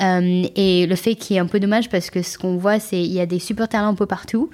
Euh, 0.00 0.44
et 0.54 0.86
le 0.86 0.96
fait 0.96 1.14
qui 1.14 1.34
est 1.34 1.38
un 1.38 1.46
peu 1.46 1.60
dommage 1.60 1.88
parce 1.88 2.10
que 2.10 2.22
ce 2.22 2.38
qu'on 2.38 2.56
voit 2.56 2.78
c'est 2.78 3.00
il 3.00 3.12
y 3.12 3.20
a 3.20 3.26
des 3.26 3.38
super 3.38 3.68
talents 3.68 3.88
un 3.88 3.94
peu 3.94 4.06
partout, 4.06 4.50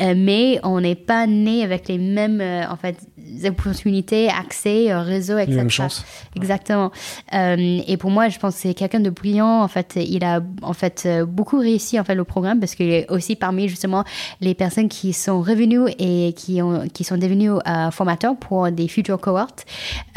euh, 0.00 0.14
mais 0.16 0.60
on 0.62 0.80
n'est 0.80 0.94
pas 0.94 1.26
né 1.26 1.62
avec 1.62 1.88
les 1.88 1.98
mêmes 1.98 2.40
euh, 2.40 2.64
en 2.68 2.76
fait 2.76 2.96
opportunités, 3.44 4.28
accès, 4.28 4.92
réseau, 4.94 5.38
etc. 5.38 5.50
Les 5.50 5.56
mêmes 5.56 5.70
chances. 5.70 6.04
Exactement. 6.36 6.90
et 7.32 7.96
pour 7.98 8.10
moi 8.10 8.28
je 8.28 8.38
pense 8.38 8.54
que 8.54 8.60
c'est 8.60 8.74
quelqu'un 8.74 9.00
de 9.00 9.10
brillant. 9.10 9.59
En 9.62 9.68
fait 9.68 9.96
il 9.96 10.24
a 10.24 10.40
en 10.62 10.72
fait 10.72 11.08
beaucoup 11.26 11.58
réussi 11.58 11.98
en 11.98 12.04
fait 12.04 12.14
le 12.14 12.24
programme 12.24 12.60
parce 12.60 12.74
qu'il 12.74 12.90
est 12.90 13.10
aussi 13.10 13.36
parmi 13.36 13.68
justement 13.68 14.04
les 14.40 14.54
personnes 14.54 14.88
qui 14.88 15.12
sont 15.12 15.40
revenues 15.40 15.88
et 15.98 16.32
qui, 16.34 16.62
ont, 16.62 16.86
qui 16.92 17.04
sont 17.04 17.16
devenus 17.16 17.52
euh, 17.66 17.90
formateurs 17.90 18.36
pour 18.36 18.70
des 18.70 18.88
futures 18.88 19.20
cohortes. 19.20 19.64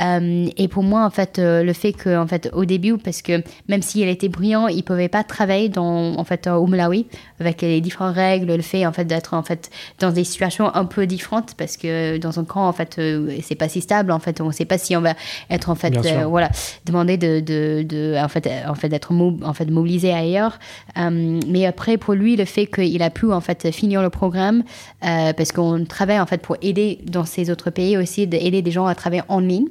Euh, 0.01 0.47
et 0.57 0.67
pour 0.67 0.83
moi, 0.83 1.05
en 1.05 1.09
fait, 1.09 1.39
euh, 1.39 1.63
le 1.63 1.73
fait 1.73 1.93
qu'en 1.93 2.27
fait, 2.27 2.49
au 2.53 2.65
début, 2.65 2.97
parce 2.97 3.21
que 3.21 3.43
même 3.67 3.81
s'il 3.81 4.07
était 4.07 4.29
brillant, 4.29 4.67
il 4.67 4.77
ne 4.77 4.81
pouvait 4.81 5.09
pas 5.09 5.23
travailler 5.23 5.69
dans, 5.69 6.17
en 6.17 6.23
fait, 6.23 6.47
au 6.47 6.67
Malawi 6.67 7.07
avec 7.39 7.61
les 7.61 7.81
différentes 7.81 8.15
règles, 8.15 8.55
le 8.55 8.61
fait, 8.61 8.85
en 8.85 8.93
fait, 8.93 9.05
d'être, 9.05 9.33
en 9.33 9.43
fait, 9.43 9.69
dans 9.99 10.11
des 10.11 10.23
situations 10.23 10.73
un 10.73 10.85
peu 10.85 11.05
différentes 11.05 11.55
parce 11.55 11.77
que 11.77 12.17
dans 12.17 12.39
un 12.39 12.45
camp, 12.45 12.67
en 12.67 12.73
fait, 12.73 12.99
c'est 13.41 13.55
pas 13.55 13.69
si 13.69 13.81
stable. 13.81 14.11
En 14.11 14.19
fait, 14.19 14.41
on 14.41 14.47
ne 14.47 14.51
sait 14.51 14.65
pas 14.65 14.77
si 14.77 14.95
on 14.95 15.01
va 15.01 15.13
être, 15.49 15.69
en 15.69 15.75
fait, 15.75 15.97
voilà, 16.25 16.49
demandé 16.85 17.17
de, 17.17 17.39
de, 17.39 17.83
de, 17.83 18.15
en 18.17 18.27
fait, 18.27 18.49
en 18.67 18.75
fait, 18.75 18.89
d'être 18.89 19.13
en 19.43 19.53
fait, 19.53 19.69
mobilisé 19.69 20.13
ailleurs. 20.13 20.59
mais 20.97 21.65
après, 21.65 21.97
pour 21.97 22.13
lui, 22.13 22.35
le 22.35 22.45
fait 22.45 22.67
qu'il 22.67 23.01
a 23.01 23.09
pu, 23.09 23.31
en 23.31 23.41
fait, 23.41 23.71
finir 23.71 24.01
le 24.01 24.09
programme 24.09 24.63
parce 25.01 25.51
qu'on 25.51 25.85
travaille 25.85 26.19
en 26.19 26.25
fait 26.25 26.41
pour 26.41 26.57
aider 26.61 26.99
dans 27.05 27.25
ces 27.25 27.49
autres 27.49 27.69
pays 27.69 27.97
aussi, 27.97 28.27
d'aider 28.27 28.61
des 28.61 28.71
gens 28.71 28.85
à 28.85 28.95
travailler 28.95 29.23
en 29.27 29.39
ligne 29.39 29.67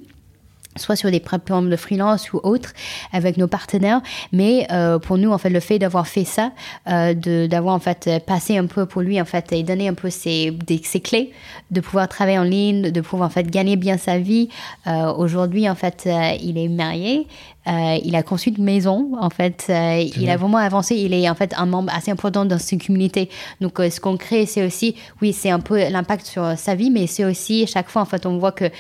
soit 0.77 0.97
sur 0.97 1.11
des 1.11 1.21
plateformes 1.21 1.71
de 1.71 1.77
freelance 1.77 2.33
ou 2.33 2.41
autres 2.43 2.73
avec 3.13 3.37
nos 3.37 3.47
partenaires 3.47 4.01
mais 4.33 4.67
euh, 4.71 4.99
pour 4.99 5.19
nous 5.19 5.31
en 5.31 5.39
fait 5.39 5.51
le 5.51 5.61
fait 5.61 5.79
d'avoir 5.79 6.07
fait 6.07 6.25
ça 6.25 6.53
euh, 6.89 7.15
d'avoir 7.47 7.75
en 7.75 7.79
fait 7.79 8.11
passé 8.27 8.57
un 8.57 8.67
peu 8.67 8.87
pour 8.87 9.03
lui 9.03 9.21
en 9.21 9.25
fait 9.25 9.53
et 9.53 9.63
donner 9.63 9.89
un 9.89 9.95
peu 9.95 10.11
ses, 10.11 10.57
ses 10.83 11.01
clés 11.01 11.33
de 11.71 11.81
pouvoir 11.81 12.09
travailler 12.09 12.39
en 12.39 12.45
ligne 12.45 12.91
de 12.91 13.01
pouvoir 13.01 13.29
en 13.29 13.31
fait 13.31 13.51
gagner 13.51 13.77
bien 13.77 13.99
sa 13.99 14.19
vie 14.19 14.49
euh, 14.87 15.13
aujourd'hui 15.13 15.69
en 15.69 15.75
fait 15.75 16.05
euh, 16.07 16.33
il 16.41 16.57
est 16.59 16.69
marié 16.69 17.27
euh, 17.69 17.99
il 18.05 18.17
a 18.17 18.23
construit 18.23 18.55
une 18.57 18.65
maison, 18.65 19.13
en 19.21 19.31
fait. 19.31 19.67
Euh, 19.69 20.05
il 20.17 20.29
a 20.31 20.37
vraiment 20.37 20.59
avancé. 20.59 20.97
Il 20.97 21.15
est 21.15 21.29
en 21.29 21.35
fait 21.35 21.55
un 21.57 21.67
membre 21.67 21.93
assez 21.95 22.11
important 22.11 22.45
dans 22.45 22.59
cette 22.59 22.85
communauté. 22.85 23.31
Donc, 23.61 23.79
euh, 23.79 23.89
ce 23.91 24.01
qu'on 24.01 24.17
crée, 24.17 24.47
c'est 24.47 24.65
aussi, 24.67 24.97
oui, 25.21 25.33
c'est 25.33 25.51
un 25.51 25.61
peu 25.61 25.89
l'impact 25.89 26.27
sur 26.27 26.59
sa 26.59 26.75
vie, 26.75 26.91
mais 26.91 27.07
c'est 27.07 27.25
aussi 27.25 27.67
chaque 27.67 27.89
fois, 27.89 28.03
en 28.03 28.07
fait, 28.07 28.27
on 28.27 28.39
voit 28.39 28.53
que 28.53 28.71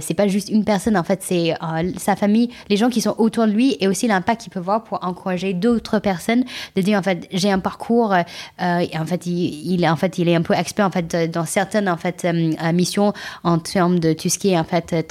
c'est 0.00 0.14
pas 0.14 0.28
juste 0.28 0.48
une 0.48 0.64
personne. 0.64 0.96
En 0.96 1.02
fait, 1.02 1.22
c'est 1.22 1.54
sa 1.96 2.16
famille, 2.16 2.50
les 2.68 2.76
gens 2.76 2.88
qui 2.88 3.00
sont 3.00 3.14
autour 3.18 3.46
de 3.46 3.52
lui, 3.52 3.76
et 3.80 3.88
aussi 3.88 4.06
l'impact 4.06 4.42
qu'il 4.42 4.52
peut 4.52 4.60
voir 4.60 4.84
pour 4.84 5.04
encourager 5.04 5.54
d'autres 5.54 5.98
personnes 5.98 6.44
de 6.76 6.82
dire, 6.82 6.98
en 6.98 7.02
fait, 7.02 7.28
j'ai 7.32 7.50
un 7.50 7.58
parcours. 7.58 8.14
en 8.58 9.06
fait, 9.06 9.26
il, 9.26 9.72
il, 9.72 9.86
en 9.86 9.96
fait, 9.96 10.18
il 10.18 10.28
est 10.28 10.34
un 10.34 10.42
peu 10.42 10.54
expert 10.54 10.86
en 10.86 10.90
fait 10.90 11.30
dans 11.30 11.44
certaines 11.44 11.88
en 11.88 11.96
fait 11.96 12.26
missions 12.72 13.12
en 13.44 13.58
termes 13.58 13.98
de 13.98 14.12
tout 14.12 14.28
ce 14.28 14.38
qui 14.38 14.50
est 14.50 14.58
en 14.58 14.64
fait 14.64 15.06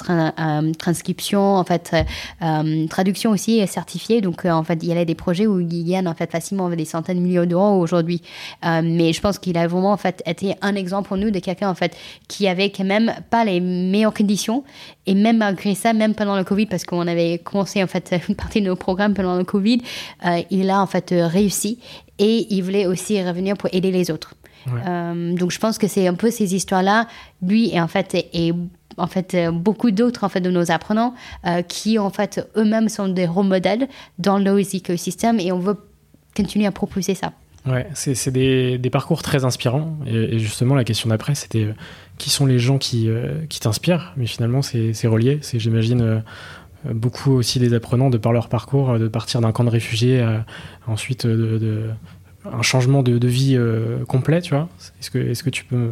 transcription, 0.77 1.55
en 1.55 1.63
fait 1.63 1.95
traduction 2.89 3.10
aussi 3.29 3.59
est 3.59 3.67
certifiée. 3.67 4.21
Donc, 4.21 4.45
euh, 4.45 4.51
en 4.51 4.63
fait, 4.63 4.79
il 4.81 4.89
y 4.89 4.97
a 4.97 5.05
des 5.05 5.15
projets 5.15 5.47
où 5.47 5.59
il 5.59 5.85
gagne 5.85 6.07
en 6.07 6.13
fait 6.13 6.31
facilement 6.31 6.69
des 6.69 6.85
centaines 6.85 7.17
de 7.17 7.21
millions 7.21 7.45
d'euros 7.45 7.79
aujourd'hui. 7.79 8.21
Euh, 8.65 8.81
mais 8.83 9.13
je 9.13 9.21
pense 9.21 9.39
qu'il 9.39 9.57
a 9.57 9.67
vraiment 9.67 9.91
en 9.91 9.97
fait 9.97 10.21
été 10.25 10.55
un 10.61 10.75
exemple 10.75 11.07
pour 11.07 11.17
nous 11.17 11.31
de 11.31 11.39
quelqu'un 11.39 11.69
en 11.69 11.75
fait 11.75 11.95
qui 12.27 12.47
avait 12.47 12.69
quand 12.69 12.83
même 12.83 13.13
pas 13.29 13.45
les 13.45 13.59
meilleures 13.59 14.13
conditions 14.13 14.63
et 15.05 15.15
même 15.15 15.37
malgré 15.37 15.75
ça, 15.75 15.93
même 15.93 16.13
pendant 16.13 16.37
le 16.37 16.43
Covid, 16.43 16.65
parce 16.65 16.83
qu'on 16.83 17.07
avait 17.07 17.39
commencé 17.39 17.83
en 17.83 17.87
fait 17.87 18.13
une 18.29 18.35
partie 18.35 18.61
de 18.61 18.67
nos 18.67 18.75
programmes 18.75 19.13
pendant 19.13 19.37
le 19.37 19.43
Covid, 19.43 19.81
euh, 20.25 20.41
il 20.49 20.69
a 20.69 20.81
en 20.81 20.87
fait 20.87 21.13
réussi 21.13 21.79
et 22.19 22.47
il 22.49 22.61
voulait 22.61 22.85
aussi 22.85 23.21
revenir 23.23 23.57
pour 23.57 23.69
aider 23.73 23.91
les 23.91 24.11
autres. 24.11 24.35
donc 24.65 25.49
je 25.51 25.59
pense 25.59 25.77
que 25.77 25.87
c'est 25.87 26.07
un 26.07 26.13
peu 26.13 26.29
ces 26.29 26.53
histoires-là. 26.53 27.07
Lui, 27.41 27.79
en 27.79 27.87
fait, 27.87 28.13
est 28.13 28.53
en 28.97 29.07
fait 29.07 29.37
beaucoup 29.51 29.91
d'autres 29.91 30.23
en 30.23 30.29
fait 30.29 30.41
de 30.41 30.49
nos 30.49 30.71
apprenants 30.71 31.13
qui 31.67 31.99
en 31.99 32.09
fait 32.09 32.47
eux-mêmes 32.55 32.89
sont 32.89 33.07
des 33.07 33.25
rôles 33.25 33.47
modèles 33.47 33.87
dans 34.19 34.39
nos 34.39 34.57
écosystèmes 34.57 35.39
et 35.39 35.51
on 35.51 35.59
veut 35.59 35.77
continuer 36.35 36.65
à 36.65 36.71
proposer 36.71 37.15
ça. 37.15 37.33
Ouais, 37.67 37.87
c'est 37.93 38.31
des, 38.31 38.79
des, 38.79 38.89
parcours 38.89 39.21
très 39.21 39.45
inspirants. 39.45 39.95
Et, 40.07 40.39
justement, 40.39 40.73
la 40.73 40.83
question 40.83 41.09
d'après, 41.09 41.35
c'était 41.35 41.67
qui 42.17 42.31
sont 42.31 42.47
les 42.47 42.57
gens 42.57 42.79
qui, 42.79 43.07
qui 43.49 43.59
t'inspirent? 43.59 44.13
Mais 44.17 44.25
finalement, 44.25 44.63
c'est 44.63 45.07
relié. 45.07 45.37
C'est, 45.41 45.59
j'imagine, 45.59 46.23
beaucoup 46.85 47.31
aussi 47.31 47.59
des 47.59 47.73
apprenants, 47.73 48.09
de 48.09 48.17
par 48.17 48.33
leur 48.33 48.49
parcours, 48.49 48.97
de 48.97 49.07
partir 49.07 49.41
d'un 49.41 49.51
camp 49.51 49.63
de 49.63 49.69
réfugiés, 49.69 50.25
ensuite 50.87 51.27
de, 51.27 51.89
un 52.51 52.61
changement 52.63 53.03
de, 53.03 53.19
de 53.19 53.27
vie 53.27 53.59
complet, 54.07 54.41
tu 54.41 54.55
vois. 54.55 54.67
Est-ce 54.99 55.11
que, 55.11 55.19
est 55.19 55.33
-ce 55.33 55.43
que 55.43 55.51
tu 55.51 55.63
peux 55.65 55.91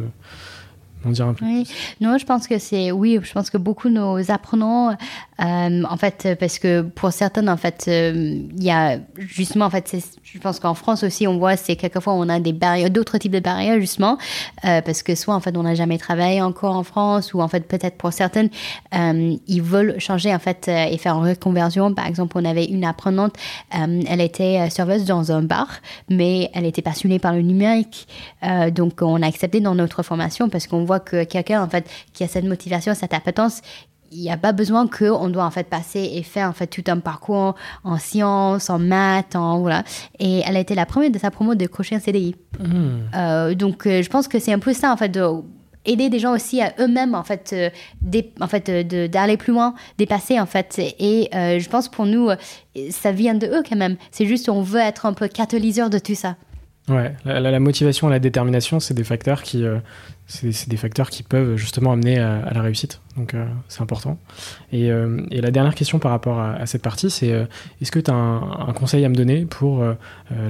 m'en 1.04 1.12
dire 1.12 1.26
un 1.26 1.34
oui. 1.42 1.68
Non, 2.00 2.18
je 2.18 2.26
pense 2.26 2.46
que 2.46 2.58
c'est 2.58 2.92
oui, 2.92 3.18
je 3.22 3.32
pense 3.32 3.50
que 3.50 3.58
beaucoup 3.58 3.88
de 3.88 3.94
nos 3.94 4.30
apprenants 4.30 4.96
euh, 5.40 5.82
en 5.88 5.96
fait, 5.96 6.36
parce 6.38 6.58
que 6.58 6.82
pour 6.82 7.12
certaines, 7.12 7.48
en 7.48 7.56
fait, 7.56 7.86
euh, 7.88 8.42
il 8.56 8.62
y 8.62 8.70
a 8.70 8.98
justement, 9.16 9.66
en 9.66 9.70
fait, 9.70 9.96
je 10.22 10.38
pense 10.38 10.60
qu'en 10.60 10.74
France 10.74 11.02
aussi, 11.02 11.26
on 11.26 11.38
voit, 11.38 11.56
c'est 11.56 11.76
quelquefois 11.76 12.12
on 12.12 12.28
a 12.28 12.40
des 12.40 12.52
barrières, 12.52 12.90
d'autres 12.90 13.16
types 13.16 13.32
de 13.32 13.40
barrières, 13.40 13.80
justement, 13.80 14.18
euh, 14.66 14.82
parce 14.82 15.02
que 15.02 15.14
soit, 15.14 15.34
en 15.34 15.40
fait, 15.40 15.56
on 15.56 15.62
n'a 15.62 15.74
jamais 15.74 15.96
travaillé 15.96 16.42
encore 16.42 16.76
en 16.76 16.82
France, 16.82 17.32
ou 17.32 17.40
en 17.40 17.48
fait, 17.48 17.66
peut-être 17.66 17.96
pour 17.96 18.12
certaines, 18.12 18.50
ils 18.92 19.62
veulent 19.62 19.98
changer, 19.98 20.34
en 20.34 20.38
fait, 20.38 20.68
et 20.68 20.98
faire 20.98 21.16
une 21.16 21.28
reconversion. 21.28 21.94
Par 21.94 22.06
exemple, 22.06 22.36
on 22.36 22.44
avait 22.44 22.66
une 22.66 22.84
apprenante, 22.84 23.34
elle 23.70 24.20
était 24.20 24.68
serveuse 24.68 25.04
dans 25.04 25.32
un 25.32 25.42
bar, 25.42 25.68
mais 26.10 26.50
elle 26.54 26.66
était 26.66 26.82
passionnée 26.82 27.18
par 27.18 27.32
le 27.32 27.42
numérique. 27.42 28.08
donc, 28.72 29.00
on 29.00 29.22
a 29.22 29.26
accepté 29.26 29.60
dans 29.60 29.74
notre 29.74 30.02
formation 30.02 30.48
parce 30.48 30.66
qu'on 30.66 30.84
voit 30.90 31.00
que 31.00 31.24
quelqu'un, 31.24 31.62
en 31.62 31.68
fait, 31.68 31.88
qui 32.12 32.24
a 32.24 32.28
cette 32.28 32.44
motivation, 32.44 32.94
cette 32.94 33.14
appétence, 33.14 33.62
il 34.12 34.20
n'y 34.20 34.30
a 34.30 34.36
pas 34.36 34.52
besoin 34.52 34.86
qu'on 34.88 35.28
doit 35.28 35.44
en 35.44 35.50
fait 35.50 35.68
passer 35.68 36.10
et 36.14 36.22
faire 36.22 36.48
en 36.48 36.52
fait 36.52 36.66
tout 36.66 36.84
un 36.88 36.98
parcours 36.98 37.54
en 37.84 37.98
sciences, 37.98 38.70
en 38.70 38.78
maths, 38.78 39.36
en 39.36 39.60
voilà. 39.60 39.84
Et 40.18 40.42
elle 40.46 40.56
a 40.56 40.60
été 40.60 40.74
la 40.74 40.86
première 40.86 41.10
de 41.10 41.18
sa 41.18 41.30
promo 41.30 41.54
de 41.54 41.66
cocher 41.66 41.96
un 41.96 42.00
CDI. 42.00 42.34
Mmh. 42.58 42.88
Euh, 43.14 43.54
donc 43.54 43.86
euh, 43.86 44.02
je 44.02 44.10
pense 44.10 44.28
que 44.28 44.38
c'est 44.38 44.52
un 44.52 44.58
peu 44.58 44.72
ça 44.72 44.92
en 44.92 44.96
fait 44.96 45.08
de 45.08 45.24
aider 45.86 46.10
des 46.10 46.18
gens 46.18 46.34
aussi 46.34 46.60
à 46.60 46.74
eux-mêmes 46.78 47.14
en 47.14 47.22
fait 47.22 47.54
euh, 47.54 48.20
en 48.40 48.48
fait 48.48 48.70
d'aller 49.10 49.38
plus 49.38 49.52
loin 49.54 49.74
dépasser 49.96 50.38
en 50.38 50.44
fait 50.44 50.78
et 50.78 51.30
je 51.32 51.68
pense 51.70 51.88
pour 51.88 52.04
nous 52.04 52.28
ça 52.90 53.12
vient 53.12 53.34
de 53.34 53.46
eux 53.46 53.62
quand 53.66 53.76
même 53.76 53.96
c'est 54.10 54.26
juste 54.26 54.50
on 54.50 54.60
veut 54.60 54.80
être 54.80 55.06
un 55.06 55.14
peu 55.14 55.26
catalyseur 55.26 55.88
de 55.88 55.98
tout 55.98 56.14
ça 56.14 56.36
ouais 56.90 57.14
la, 57.24 57.58
motivation 57.60 58.08
et 58.08 58.10
la 58.10 58.18
détermination 58.18 58.78
c'est 58.78 58.92
des 58.92 59.04
facteurs 59.04 59.42
qui 59.42 59.64
c'est 60.30 60.68
des 60.68 60.76
facteurs 60.76 61.10
qui 61.10 61.22
peuvent 61.22 61.56
justement 61.56 61.92
amener 61.92 62.18
à 62.18 62.52
la 62.52 62.62
réussite 62.62 63.00
donc 63.20 63.34
euh, 63.34 63.44
c'est 63.68 63.82
important. 63.82 64.18
Et, 64.72 64.90
euh, 64.90 65.20
et, 65.30 65.42
la 65.42 65.50
dernière 65.50 65.74
question 65.74 65.98
par 65.98 66.10
rapport 66.10 66.40
à, 66.40 66.64
cette 66.64 66.80
partie, 66.80 67.10
c'est 67.10 67.32
euh, 67.32 67.44
est-ce 67.82 67.92
que 67.92 67.98
tu 67.98 68.10
as 68.10 68.14
un, 68.14 68.72
conseil 68.72 69.04
à 69.04 69.08
me 69.08 69.14
donner 69.14 69.44
pour 69.44 69.84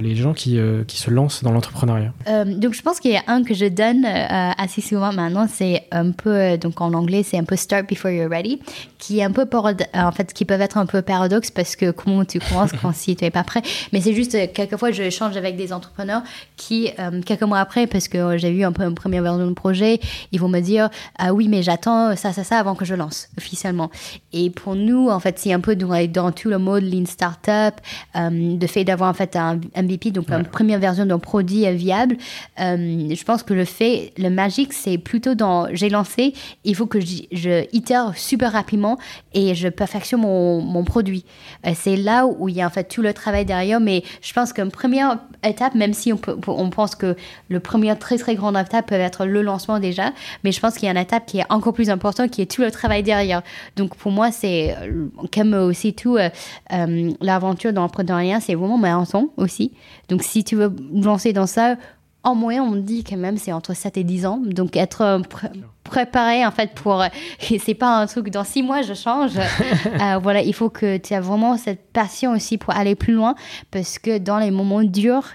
les 0.00 0.14
gens 0.14 0.34
qui, 0.34 0.58
qui, 0.86 0.98
se 0.98 1.10
lancent 1.10 1.42
dans 1.42 1.50
l'entrepreneuriat? 1.50 2.12
Donc 2.46 2.74
je 2.74 2.82
pense 2.82 3.00
qu'il 3.00 3.10
y 3.10 3.16
a 3.16 3.22
un 3.26 3.42
que 3.42 3.54
je 3.54 3.66
donne 3.66 4.04
assez 4.04 4.80
souvent 4.80 5.12
maintenant, 5.12 5.46
c'est 5.48 5.84
un 5.90 6.12
peu, 6.12 6.56
donc 6.58 6.80
en 6.80 6.92
anglais, 6.92 7.22
c'est 7.24 7.38
un 7.38 7.44
peu 7.44 7.56
start 7.56 7.88
before 7.88 8.10
you're 8.10 8.30
ready, 8.30 8.60
qui 8.98 9.18
est 9.18 9.24
un 9.24 9.32
peu, 9.32 9.46
en 9.94 10.12
fait, 10.12 10.32
qui 10.32 10.44
peuvent 10.44 10.60
être 10.60 10.78
un 10.78 10.86
peu 10.86 11.02
paradoxe 11.02 11.50
parce 11.50 11.74
que 11.74 11.90
comment 11.90 12.24
tu 12.24 12.38
commences 12.38 12.72
quand 12.80 12.94
si 12.94 13.16
tu 13.16 13.24
n'es 13.24 13.30
pas 13.30 13.42
prêt. 13.42 13.62
Mais 13.92 14.00
c'est 14.00 14.14
juste, 14.14 14.36
quelquefois, 14.52 14.92
je 14.92 15.10
change 15.10 15.36
avec 15.36 15.56
des 15.56 15.72
entrepreneurs 15.72 16.22
qui, 16.56 16.90
quelques 17.26 17.42
mois 17.42 17.58
après, 17.58 17.86
parce 17.86 18.06
que 18.06 18.36
j'ai 18.36 18.50
eu 18.50 18.62
un 18.62 18.72
peu 18.72 18.84
une 18.84 18.94
première 18.94 19.22
version 19.22 19.46
de 19.46 19.54
projet, 19.54 19.98
ils 20.30 20.40
vont 20.40 20.48
me 20.48 20.60
dire, 20.60 20.88
ah 21.18 21.34
oui, 21.34 21.48
mais 21.48 21.62
j'attends 21.62 22.14
ça, 22.16 22.32
ça, 22.32 22.44
ça 22.44 22.59
avant 22.60 22.74
que 22.74 22.84
je 22.84 22.94
lance 22.94 23.28
officiellement. 23.36 23.90
Et 24.32 24.50
pour 24.50 24.76
nous, 24.76 25.08
en 25.08 25.20
fait, 25.20 25.38
c'est 25.38 25.52
un 25.52 25.60
peu 25.60 25.76
dans, 25.76 26.06
dans, 26.06 26.32
tout 26.32 26.48
le 26.48 26.58
mode 26.58 26.84
Lean 26.84 27.06
Startup, 27.06 27.74
euh, 28.16 28.56
de 28.56 28.66
fait 28.66 28.84
d'avoir 28.84 29.10
en 29.10 29.14
fait 29.14 29.36
un 29.36 29.60
MVP, 29.76 30.10
donc 30.12 30.30
une 30.30 30.44
première 30.44 30.78
version 30.78 31.06
d'un 31.06 31.18
produit 31.18 31.70
viable. 31.74 32.16
Euh, 32.60 33.14
je 33.14 33.24
pense 33.24 33.42
que 33.42 33.54
le 33.54 33.64
fait, 33.64 34.12
le 34.16 34.30
magique, 34.30 34.72
c'est 34.72 34.98
plutôt 34.98 35.34
dans 35.34 35.66
j'ai 35.72 35.88
lancé, 35.88 36.34
il 36.64 36.74
faut 36.74 36.86
que 36.86 37.00
je, 37.00 37.22
je 37.32 37.64
itère 37.72 38.16
super 38.16 38.52
rapidement 38.52 38.98
et 39.34 39.54
je 39.54 39.68
perfectionne 39.68 40.20
mon, 40.20 40.60
mon 40.60 40.84
produit. 40.84 41.24
Euh, 41.66 41.72
c'est 41.74 41.96
là 41.96 42.26
où 42.26 42.48
il 42.48 42.56
y 42.56 42.62
a 42.62 42.66
en 42.66 42.70
fait 42.70 42.84
tout 42.84 43.02
le 43.02 43.12
travail 43.12 43.44
derrière, 43.44 43.80
mais 43.80 44.02
je 44.22 44.32
pense 44.32 44.52
qu'une 44.52 44.70
première 44.70 45.18
étape, 45.42 45.74
même 45.74 45.94
si 45.94 46.12
on, 46.12 46.16
peut, 46.16 46.36
on 46.46 46.70
pense 46.70 46.94
que 46.94 47.16
le 47.48 47.60
premier 47.60 47.96
très 47.96 48.18
très 48.18 48.34
grande 48.34 48.56
étape 48.56 48.86
peut 48.88 48.94
être 48.94 49.24
le 49.24 49.42
lancement 49.42 49.78
déjà, 49.78 50.12
mais 50.44 50.52
je 50.52 50.60
pense 50.60 50.74
qu'il 50.74 50.84
y 50.84 50.88
a 50.88 50.92
une 50.92 50.96
étape 50.96 51.26
qui 51.26 51.38
est 51.38 51.46
encore 51.50 51.72
plus 51.72 51.90
importante, 51.90 52.30
qui 52.30 52.39
est 52.40 52.50
tout 52.50 52.62
le 52.62 52.70
travail 52.70 53.02
derrière. 53.02 53.42
Donc 53.76 53.96
pour 53.96 54.12
moi, 54.12 54.30
c'est 54.30 54.76
euh, 54.80 55.08
comme 55.32 55.54
aussi 55.54 55.94
tout 55.94 56.16
euh, 56.16 56.28
euh, 56.72 57.12
l'aventure 57.20 57.72
dans 57.72 57.82
l'entrepreneuriat, 57.82 58.40
c'est 58.40 58.54
vraiment 58.54 59.04
temps 59.04 59.28
aussi. 59.36 59.72
Donc 60.08 60.22
si 60.22 60.44
tu 60.44 60.56
veux 60.56 60.74
lancer 60.92 61.32
dans 61.32 61.46
ça, 61.46 61.76
en 62.22 62.34
moyenne, 62.34 62.62
on 62.62 62.76
dit 62.76 63.02
quand 63.02 63.16
même 63.16 63.38
c'est 63.38 63.52
entre 63.52 63.74
7 63.74 63.96
et 63.96 64.04
10 64.04 64.26
ans. 64.26 64.40
Donc 64.44 64.76
être 64.76 65.22
préparé 65.84 66.44
en 66.44 66.50
fait 66.50 66.72
pour 66.74 67.02
c'est 67.40 67.74
pas 67.74 67.98
un 67.98 68.06
truc 68.06 68.30
dans 68.30 68.44
6 68.44 68.62
mois 68.62 68.82
je 68.82 68.94
change. 68.94 69.32
voilà, 70.22 70.42
il 70.42 70.54
faut 70.54 70.68
que 70.68 70.98
tu 70.98 71.14
aies 71.14 71.20
vraiment 71.20 71.56
cette 71.56 71.92
passion 71.92 72.32
aussi 72.32 72.58
pour 72.58 72.74
aller 72.74 72.94
plus 72.94 73.14
loin 73.14 73.34
parce 73.70 73.98
que 73.98 74.18
dans 74.18 74.38
les 74.38 74.50
moments 74.50 74.82
durs, 74.82 75.28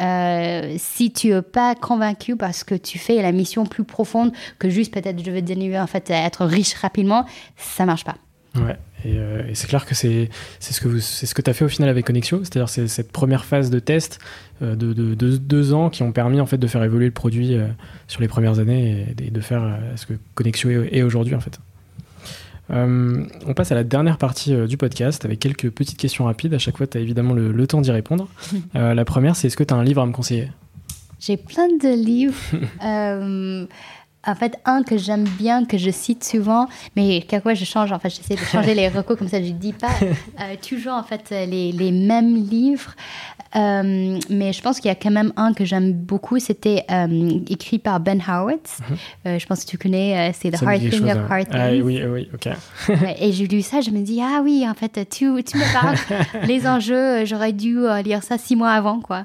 euh, 0.00 0.74
si 0.78 1.12
tu 1.12 1.28
n'es 1.28 1.42
pas 1.42 1.74
convaincu 1.74 2.36
parce 2.36 2.64
que 2.64 2.74
tu 2.74 2.98
fais 2.98 3.20
la 3.20 3.32
mission 3.32 3.66
plus 3.66 3.84
profonde 3.84 4.32
que 4.58 4.68
juste 4.68 4.92
peut-être 4.94 5.24
je 5.24 5.30
vais 5.30 5.42
devenir 5.42 5.82
en 5.82 5.86
fait 5.86 6.08
être 6.10 6.44
riche 6.44 6.74
rapidement, 6.74 7.26
ça 7.56 7.84
marche 7.86 8.04
pas. 8.04 8.16
Ouais. 8.56 8.76
Et, 9.04 9.16
euh, 9.18 9.42
c'est 9.54 9.68
clair 9.68 9.86
que 9.86 9.94
c'est 9.94 10.28
ce 10.60 10.80
que 10.80 10.98
c'est 10.98 11.26
ce 11.26 11.34
que 11.34 11.42
tu 11.42 11.50
as 11.50 11.54
fait 11.54 11.64
au 11.64 11.68
final 11.68 11.88
avec 11.88 12.06
Connexio, 12.06 12.42
c'est-à-dire 12.42 12.68
c'est 12.68 12.88
cette 12.88 13.12
première 13.12 13.44
phase 13.44 13.70
de 13.70 13.78
test 13.78 14.18
euh, 14.62 14.74
de, 14.74 14.92
de, 14.92 15.14
deux 15.14 15.72
ans 15.72 15.90
qui 15.90 16.02
ont 16.02 16.10
permis 16.10 16.40
en 16.40 16.46
fait 16.46 16.58
de 16.58 16.66
faire 16.66 16.82
évoluer 16.82 17.06
le 17.06 17.12
produit 17.12 17.56
sur 18.08 18.20
les 18.20 18.28
premières 18.28 18.58
années 18.58 19.14
et, 19.20 19.30
de 19.30 19.40
faire 19.40 19.78
ce 19.96 20.06
que 20.06 20.14
Connexio 20.34 20.70
est, 20.70 20.96
est 20.96 21.02
aujourd'hui 21.02 21.34
en 21.34 21.40
fait. 21.40 21.60
Euh, 22.70 23.24
on 23.46 23.54
passe 23.54 23.72
à 23.72 23.74
la 23.74 23.84
dernière 23.84 24.18
partie 24.18 24.54
euh, 24.54 24.66
du 24.66 24.76
podcast 24.76 25.24
avec 25.24 25.38
quelques 25.38 25.70
petites 25.70 25.98
questions 25.98 26.24
rapides. 26.24 26.54
À 26.54 26.58
chaque 26.58 26.76
fois, 26.76 26.86
tu 26.86 26.98
as 26.98 27.00
évidemment 27.00 27.34
le, 27.34 27.66
temps 27.66 27.80
d'y 27.80 27.90
répondre. 27.90 28.28
Euh, 28.76 28.92
la 28.92 29.04
première, 29.04 29.34
c'est 29.34 29.46
est-ce 29.46 29.56
que 29.56 29.64
tu 29.64 29.72
as 29.72 29.76
un 29.76 29.84
livre 29.84 30.02
à 30.02 30.06
me 30.06 30.12
conseiller? 30.12 30.50
J'ai 31.18 31.36
plein 31.36 31.68
de 31.68 31.94
livres. 31.94 32.34
en 34.28 34.34
fait, 34.34 34.58
un 34.64 34.82
que 34.82 34.96
j'aime 34.96 35.24
bien, 35.24 35.64
que 35.64 35.78
je 35.78 35.90
cite 35.90 36.24
souvent, 36.24 36.68
mais 36.96 37.22
quelquefois 37.22 37.54
je 37.54 37.64
change, 37.64 37.92
en 37.92 37.98
fait, 37.98 38.10
j'essaie 38.10 38.34
de 38.34 38.46
changer 38.46 38.74
les 38.74 38.88
recours, 38.88 39.16
comme 39.16 39.28
ça 39.28 39.42
je 39.42 39.48
ne 39.48 39.52
dis 39.52 39.72
pas 39.72 39.88
toujours 40.68 40.94
en 40.94 41.02
fait 41.02 41.30
les, 41.30 41.72
les 41.72 41.92
mêmes 41.92 42.36
livres. 42.36 42.94
Euh, 43.56 44.18
mais 44.28 44.52
je 44.52 44.60
pense 44.60 44.78
qu'il 44.78 44.88
y 44.88 44.92
a 44.92 44.94
quand 44.94 45.10
même 45.10 45.32
un 45.36 45.52
que 45.52 45.64
j'aime 45.64 45.92
beaucoup. 45.92 46.38
C'était 46.38 46.84
euh, 46.90 47.40
écrit 47.48 47.78
par 47.78 48.00
Ben 48.00 48.22
Howitz. 48.26 48.80
Mhm. 48.80 48.96
Euh, 49.26 49.38
je 49.38 49.46
pense 49.46 49.64
que 49.64 49.70
tu 49.70 49.78
connais, 49.78 50.32
c'est 50.34 50.50
The 50.50 50.62
Hard 50.62 50.90
Thing 50.90 51.10
of 51.10 51.30
Hard 51.30 51.48
Things. 51.48 51.60
Ah, 51.60 51.70
oui, 51.70 52.02
oui, 52.04 52.28
ok. 52.34 52.48
et 53.20 53.32
j'ai 53.32 53.46
lu 53.46 53.62
ça, 53.62 53.80
je 53.80 53.90
me 53.90 54.02
dis, 54.02 54.20
ah 54.22 54.40
oui, 54.42 54.66
en 54.68 54.74
fait, 54.74 55.08
tu, 55.08 55.42
tu 55.44 55.56
me 55.56 55.72
parles. 55.72 55.96
les 56.46 56.66
enjeux, 56.66 57.24
j'aurais 57.24 57.52
dû 57.52 57.78
lire 58.04 58.22
ça 58.22 58.38
six 58.38 58.56
mois 58.56 58.70
avant, 58.70 59.00
quoi. 59.00 59.24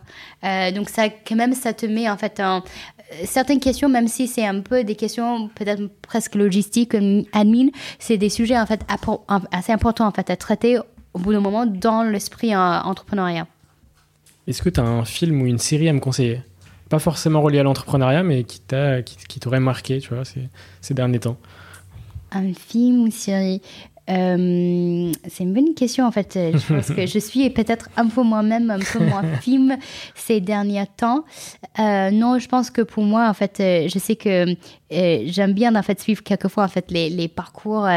donc, 0.73 0.89
ça, 0.89 1.09
quand 1.09 1.35
même, 1.35 1.53
ça 1.53 1.73
te 1.73 1.85
met, 1.85 2.09
en 2.09 2.17
fait, 2.17 2.39
en, 2.39 2.63
certaines 3.25 3.59
questions, 3.59 3.89
même 3.89 4.07
si 4.07 4.27
c'est 4.27 4.45
un 4.45 4.61
peu 4.61 4.83
des 4.83 4.95
questions 4.95 5.49
peut-être 5.49 5.89
presque 6.01 6.35
logistiques, 6.35 6.95
admin, 7.31 7.67
c'est 7.99 8.17
des 8.17 8.29
sujets 8.29 8.57
en 8.57 8.65
fait 8.65 8.81
assez 9.51 9.71
importants 9.71 10.07
en 10.07 10.11
fait 10.11 10.29
à 10.29 10.35
traiter 10.35 10.77
au 11.13 11.19
bout 11.19 11.33
d'un 11.33 11.39
moment 11.39 11.65
dans 11.65 12.03
l'esprit 12.03 12.55
entrepreneuriat. 12.55 13.47
Est-ce 14.47 14.61
que 14.61 14.69
tu 14.69 14.79
as 14.79 14.83
un 14.83 15.05
film 15.05 15.41
ou 15.41 15.45
une 15.45 15.59
série 15.59 15.87
à 15.87 15.93
me 15.93 15.99
conseiller? 15.99 16.41
Pas 16.89 16.99
forcément 16.99 17.41
relié 17.41 17.59
à 17.59 17.63
l'entrepreneuriat, 17.63 18.23
mais 18.23 18.43
qui 18.43 18.59
t'aurait 18.59 19.03
qui, 19.03 19.49
marqué, 19.59 19.99
tu 19.99 20.13
vois, 20.13 20.25
ces, 20.25 20.49
ces 20.81 20.93
derniers 20.93 21.19
temps? 21.19 21.37
Un 22.31 22.53
film 22.53 23.01
ou 23.01 23.05
une 23.05 23.11
série? 23.11 23.61
Euh, 24.09 25.11
c'est 25.27 25.43
une 25.43 25.53
bonne 25.53 25.73
question 25.75 26.05
en 26.05 26.11
fait. 26.11 26.33
Je 26.35 26.73
pense 26.73 26.89
que 26.89 27.05
je 27.05 27.19
suis 27.19 27.49
peut-être 27.49 27.89
un 27.95 28.07
peu 28.07 28.21
moi-même, 28.21 28.69
un 28.69 28.79
peu 28.79 28.99
moins 28.99 29.23
film 29.41 29.77
ces 30.15 30.41
derniers 30.41 30.87
temps. 30.97 31.23
Euh, 31.79 32.11
non, 32.11 32.37
je 32.39 32.47
pense 32.47 32.69
que 32.69 32.81
pour 32.81 33.03
moi 33.03 33.29
en 33.29 33.33
fait, 33.33 33.59
euh, 33.59 33.87
je 33.87 33.99
sais 33.99 34.15
que 34.15 34.55
j'aime 35.27 35.53
bien 35.53 35.75
en 35.75 35.83
fait 35.83 35.99
suivre 35.99 36.23
quelquefois 36.23 36.65
en 36.65 36.67
fait 36.67 36.91
les, 36.91 37.09
les 37.09 37.27
parcours 37.27 37.87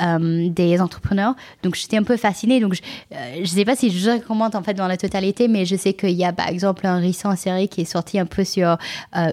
des 0.00 0.80
entrepreneurs. 0.80 1.34
Donc 1.62 1.76
j'étais 1.76 1.96
un 1.96 2.02
peu 2.02 2.16
fascinée. 2.16 2.60
Donc 2.60 2.74
je, 2.74 3.40
ne 3.40 3.46
sais 3.46 3.64
pas 3.64 3.76
si 3.76 3.90
je 3.90 4.10
recommande 4.10 4.56
en 4.56 4.62
fait 4.62 4.74
dans 4.74 4.88
la 4.88 4.96
totalité, 4.96 5.48
mais 5.48 5.64
je 5.64 5.76
sais 5.76 5.94
qu'il 5.94 6.10
y 6.10 6.24
a 6.24 6.32
par 6.32 6.48
exemple 6.48 6.86
un 6.86 6.98
récent 6.98 7.34
série 7.36 7.68
qui 7.68 7.82
est 7.82 7.90
sorti 7.92 8.18
un 8.18 8.26
peu 8.26 8.44
sur 8.44 8.76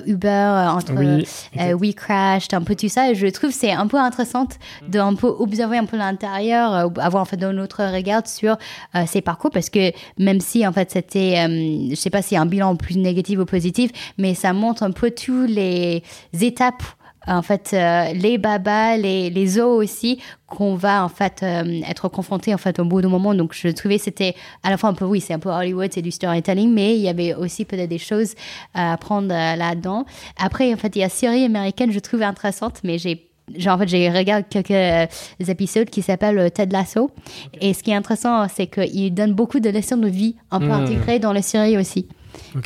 Uber 0.06 0.68
entre 0.70 0.94
oui, 0.94 1.26
WeCrashed, 1.56 2.54
un 2.54 2.62
peu 2.62 2.76
tout 2.76 2.90
ça. 2.90 3.12
Et 3.12 3.16
je 3.16 3.28
trouve 3.28 3.52
c'est 3.52 3.72
un 3.72 3.88
peu 3.88 3.98
intéressant 3.98 4.48
de 4.88 5.00
un 5.00 5.16
peu 5.16 5.28
observer 5.28 5.78
un 5.78 5.86
peu 5.86 5.98
l'intérieur 5.98 6.20
intérieur, 6.20 6.74
euh, 6.74 6.88
avoir 6.98 7.22
en 7.22 7.26
fait 7.26 7.42
un 7.44 7.58
autre 7.58 7.84
regard 7.84 8.28
sur 8.28 8.58
euh, 8.96 9.04
ces 9.08 9.22
parcours 9.22 9.52
parce 9.52 9.70
que 9.70 9.92
même 10.18 10.42
si 10.42 10.68
en 10.68 10.74
fait 10.74 10.92
c'était, 10.92 11.46
euh, 11.48 11.88
je 11.90 11.96
sais 11.96 12.10
pas 12.10 12.22
si 12.22 12.36
un 12.36 12.46
bilan 12.46 12.76
plus 12.76 12.98
négatif 12.98 13.40
ou 13.40 13.46
positif, 13.46 13.92
mais 14.18 14.34
ça 14.34 14.54
montre 14.54 14.84
un 14.84 14.92
peu 14.92 15.12
tous 15.12 15.46
les 15.46 16.04
étapes 16.40 16.84
en 17.30 17.42
fait, 17.42 17.76
les 18.14 18.38
babas, 18.38 18.98
les, 18.98 19.30
les 19.30 19.60
os 19.60 19.84
aussi, 19.84 20.20
qu'on 20.48 20.76
va 20.76 21.04
en 21.06 21.10
fait 21.10 21.44
être 21.44 22.10
confronté 22.10 22.54
en 22.54 22.58
fait 22.58 22.80
au 22.80 22.86
bout 22.86 23.02
d'un 23.02 23.10
moment. 23.10 23.34
Donc, 23.36 23.54
je 23.54 23.68
trouvais 23.70 23.98
c'était 23.98 24.36
à 24.64 24.70
la 24.70 24.78
fois 24.78 24.90
un 24.90 24.94
peu, 24.94 25.06
oui, 25.06 25.22
c'est 25.22 25.34
un 25.34 25.40
peu 25.40 25.50
Hollywood, 25.50 25.90
c'est 25.94 26.02
du 26.02 26.12
storytelling, 26.12 26.74
mais 26.74 26.96
il 26.96 27.02
y 27.02 27.10
avait 27.10 27.34
aussi 27.36 27.66
peut-être 27.66 27.90
des 27.90 28.00
choses 28.00 28.34
à 28.74 28.94
apprendre 28.94 29.30
là-dedans. 29.30 30.06
Après, 30.38 30.74
en 30.74 30.78
fait, 30.78 30.96
il 30.96 31.00
y 31.00 31.04
a 31.04 31.10
série 31.10 31.46
américaine, 31.46 31.92
je 31.92 32.00
trouve 32.00 32.24
intéressante, 32.24 32.80
mais 32.84 32.98
j'ai 32.98 33.30
Genre, 33.58 33.76
en 33.76 33.80
fait, 33.80 33.88
j'ai 33.88 34.10
regardé 34.10 34.46
quelques 34.50 34.72
euh, 34.72 35.06
épisodes 35.48 35.90
qui 35.90 36.02
s'appellent 36.02 36.38
euh, 36.38 36.50
Ted 36.50 36.72
Lasso. 36.72 37.12
Et 37.60 37.74
ce 37.74 37.84
qui 37.84 37.92
est 37.92 37.96
intéressant, 37.96 38.48
c'est 38.48 38.68
qu'il 38.68 39.14
donne 39.14 39.34
beaucoup 39.34 39.60
de 39.60 39.70
leçons 39.70 39.98
de 39.98 40.08
vie 40.08 40.36
un 40.52 40.60
peu 40.60 40.72
intégrées 40.72 41.20
dans 41.20 41.34
la 41.34 41.42
série 41.42 41.78
aussi. 41.78 42.08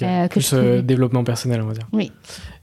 Euh, 0.02 0.28
Plus 0.28 0.54
développement 0.84 1.24
personnel, 1.24 1.62
on 1.62 1.68
va 1.68 1.74
dire. 1.74 1.88
Oui. 1.94 2.12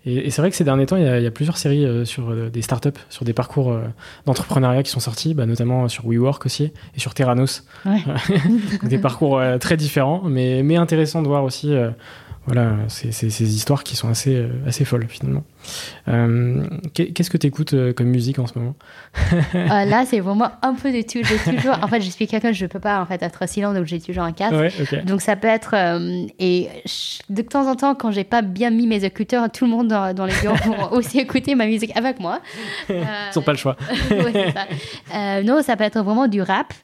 Et, 0.07 0.31
c'est 0.31 0.41
vrai 0.41 0.51
que 0.51 0.57
ces 0.57 0.65
derniers 0.65 0.87
temps, 0.87 0.97
il 0.97 1.05
y 1.05 1.27
a, 1.27 1.31
plusieurs 1.31 1.59
séries 1.59 2.07
sur 2.07 2.35
des 2.51 2.63
startups, 2.63 2.99
sur 3.11 3.25
des 3.25 3.35
parcours 3.35 3.79
d'entrepreneuriat 4.25 4.83
qui 4.83 4.91
sont 4.91 5.01
sortis, 5.01 5.35
bah, 5.35 5.45
notamment 5.45 5.89
sur 5.89 6.07
WeWork 6.07 6.47
aussi 6.47 6.73
et 6.95 7.01
sur 7.01 7.13
Terranos. 7.13 7.67
des 8.83 8.99
parcours 8.99 9.43
très 9.61 9.77
différents, 9.77 10.23
mais, 10.25 10.63
mais 10.63 10.77
intéressants 10.77 11.21
de 11.21 11.29
voir 11.29 11.45
aussi 11.45 11.75
voilà, 12.53 12.73
c'est 12.89 13.13
ces 13.13 13.55
histoires 13.55 13.85
qui 13.85 13.95
sont 13.95 14.09
assez, 14.09 14.35
euh, 14.35 14.49
assez 14.67 14.85
folles 14.85 15.07
finalement. 15.09 15.45
Euh, 16.09 16.67
qu'est-ce 16.95 17.31
que 17.31 17.37
tu 17.37 17.47
écoutes 17.47 17.75
euh, 17.75 17.93
comme 17.93 18.09
musique 18.09 18.41
en 18.41 18.49
ce 18.49 18.59
moment? 18.59 18.75
Là, 19.55 20.05
c'est 20.05 20.19
vraiment 20.19 20.51
un 20.63 20.75
peu 20.75 20.91
de 20.91 21.03
tout. 21.03 21.21
toujours, 21.49 21.79
en 21.81 21.87
fait, 21.87 22.01
je 22.01 22.11
suis 22.11 22.27
quelqu'un, 22.27 22.51
je 22.51 22.67
peux 22.67 22.81
pas 22.81 23.01
en 23.01 23.07
fait 23.07 23.23
être 23.23 23.49
silent, 23.49 23.73
donc 23.73 23.87
j'ai 23.87 24.01
toujours 24.01 24.25
un 24.25 24.33
casque. 24.33 24.57
Donc 25.05 25.21
ça 25.21 25.37
peut 25.37 25.47
être 25.47 25.77
et 26.41 26.69
de 27.29 27.43
temps 27.43 27.71
en 27.71 27.77
temps, 27.77 27.95
quand 27.95 28.11
j'ai 28.11 28.25
pas 28.25 28.43
bien 28.43 28.71
mis 28.71 28.89
mes 28.89 29.05
écouteurs, 29.05 29.49
tout 29.53 29.67
le 29.67 29.71
monde 29.71 29.87
dans, 29.87 30.27
les 30.27 30.35
bureaux 30.41 30.57
vont 30.67 30.91
aussi 30.91 31.21
écouter 31.21 31.55
ma 31.55 31.67
musique 31.67 31.97
avec 31.97 32.19
moi. 32.19 32.41
Ils 32.89 32.97
n'ont 33.37 33.43
pas 33.43 33.53
le 33.53 33.59
choix. 33.59 33.77
non, 35.45 35.63
ça 35.63 35.77
peut 35.77 35.85
être 35.85 36.03
vraiment 36.03 36.27
du 36.27 36.43
rap. 36.43 36.75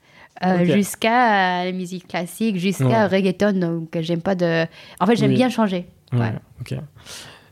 Euh, 0.44 0.64
jusqu'à 0.64 1.64
la 1.64 1.72
musique 1.72 2.08
classique, 2.08 2.56
jusqu'à 2.58 3.08
reggaeton. 3.08 3.52
Donc, 3.52 3.96
j'aime 4.00 4.20
pas 4.20 4.34
de. 4.34 4.66
En 5.00 5.06
fait, 5.06 5.16
j'aime 5.16 5.34
bien 5.34 5.48
changer. 5.48 5.86
Ouais. 6.12 6.32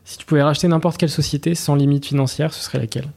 Si 0.03 0.19
tu 0.19 0.25
pouvais 0.25 0.43
racheter 0.43 0.67
n'importe 0.67 0.97
quelle 0.97 1.09
société 1.09 1.55
sans 1.55 1.75
limite 1.75 2.05
financière, 2.05 2.53
ce 2.53 2.63
serait 2.63 2.77
laquelle? 2.77 3.07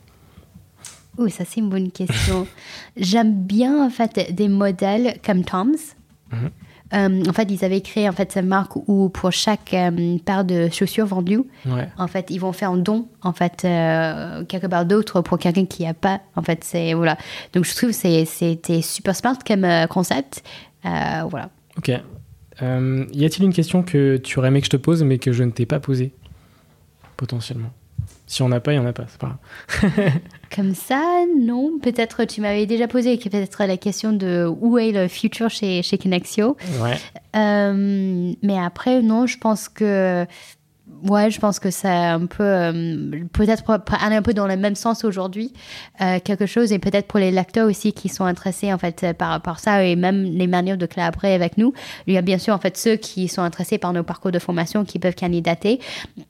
Oh, 1.19 1.29
ça, 1.29 1.45
c'est 1.45 1.61
une 1.61 1.69
bonne 1.69 1.91
question. 1.91 2.47
j'aime 2.97 3.43
bien, 3.43 3.85
en 3.85 3.91
fait, 3.91 4.35
des 4.35 4.49
modèles 4.49 5.19
comme 5.25 5.45
Tom's. 5.45 5.97
Mhm. 6.33 6.51
Euh, 6.95 7.23
en 7.29 7.33
fait, 7.33 7.51
ils 7.51 7.65
avaient 7.65 7.81
créé 7.81 8.09
en 8.09 8.13
fait 8.13 8.33
cette 8.33 8.45
marque 8.45 8.77
où 8.89 9.09
pour 9.11 9.33
chaque 9.33 9.75
euh, 9.75 10.19
paire 10.25 10.45
de 10.45 10.69
chaussures 10.71 11.07
vendues, 11.07 11.43
en 11.99 12.07
fait, 12.07 12.31
ils 12.31 12.39
vont 12.39 12.53
faire 12.53 12.71
un 12.71 12.79
don 12.79 13.09
en 13.23 13.33
fait 13.33 13.65
euh, 13.65 14.45
quelque 14.45 14.67
part 14.67 14.87
d'autre 14.87 15.21
pour 15.21 15.39
quelqu'un 15.39 15.67
qui 15.67 15.87
a 15.87 15.95
pas. 15.95 16.21
En 16.37 16.43
fait, 16.43 16.65
c'est 16.65 16.95
voilà. 16.95 17.19
Donc 17.53 17.65
je 17.65 17.75
trouve 17.77 17.91
que 17.91 18.25
c'était 18.25 18.83
super 18.83 19.15
smart 19.15 19.39
comme 19.47 19.67
concept. 19.89 20.43
voilà. 20.85 21.51
Ok. 21.77 21.89
y 21.89 21.95
a-t-il 23.25 23.45
une 23.45 23.53
question 23.53 23.83
que 23.83 24.17
tu 24.17 24.39
aurais 24.39 24.49
aimé 24.49 24.61
que 24.61 24.67
je 24.67 24.71
te 24.71 24.77
pose 24.77 25.03
mais 25.03 25.19
que 25.19 25.33
je 25.33 25.45
ne 25.45 25.51
t'ai 25.51 25.67
pas 25.67 25.81
posée 25.81 26.13
potentiellement? 27.17 27.71
Si 28.29 28.43
on 28.43 28.49
n'a 28.51 28.61
pas, 28.61 28.75
il 28.75 28.79
n'y 28.79 28.85
en 28.85 28.89
a 28.89 28.93
pas, 28.93 29.07
c'est 29.09 29.19
pas 29.19 29.39
grave. 29.81 30.13
Comme 30.55 30.75
ça, 30.75 31.25
non. 31.41 31.79
Peut-être 31.83 32.25
tu 32.25 32.43
m'avais 32.43 32.67
déjà 32.67 32.87
posé 32.87 33.17
peut-être 33.17 33.65
la 33.65 33.79
question 33.79 34.13
de 34.13 34.47
où 34.61 34.77
est 34.79 34.93
le 34.93 35.09
futur 35.09 35.49
chez, 35.49 35.83
chez 35.83 35.97
Kinexio. 35.97 36.59
Ouais. 36.81 36.99
Euh, 37.37 38.35
mais 38.43 38.59
après, 38.59 39.01
non, 39.01 39.27
je 39.27 39.39
pense 39.39 39.71
que 39.71 40.27
ouais, 41.05 41.31
je 41.31 41.39
pense 41.41 41.59
que 41.59 41.71
ça 41.71 42.15
un 42.15 42.27
peu, 42.27 42.43
euh, 42.43 43.25
peut-être 43.33 43.81
aller 44.01 44.17
un 44.17 44.23
peu 44.23 44.35
dans 44.35 44.47
le 44.47 44.57
même 44.57 44.75
sens 44.75 45.05
aujourd'hui, 45.05 45.53
euh, 46.01 46.19
quelque 46.23 46.47
chose, 46.47 46.73
et 46.73 46.79
peut-être 46.79 47.07
pour 47.07 47.19
les 47.19 47.31
lecteurs 47.31 47.69
aussi 47.69 47.93
qui 47.93 48.09
sont 48.09 48.25
intéressés 48.25 48.73
en 48.73 48.79
fait 48.79 49.07
par, 49.17 49.41
par 49.43 49.61
ça 49.61 49.85
et 49.85 49.97
même 49.97 50.25
les 50.25 50.47
manières 50.47 50.77
de 50.77 50.87
collaborer 50.87 51.35
avec 51.35 51.59
nous. 51.59 51.73
Il 52.07 52.15
y 52.15 52.19
a 52.19 52.23
bien 52.23 52.39
sûr 52.39 52.55
en 52.55 52.59
fait 52.59 52.77
ceux 52.77 52.97
qui 52.97 53.29
sont 53.29 53.43
intéressés 53.43 53.79
par 53.79 53.93
nos 53.93 54.03
parcours 54.03 54.33
de 54.33 54.39
formation 54.39 54.85
qui 54.85 54.99
peuvent 54.99 55.15
candidater, 55.15 55.81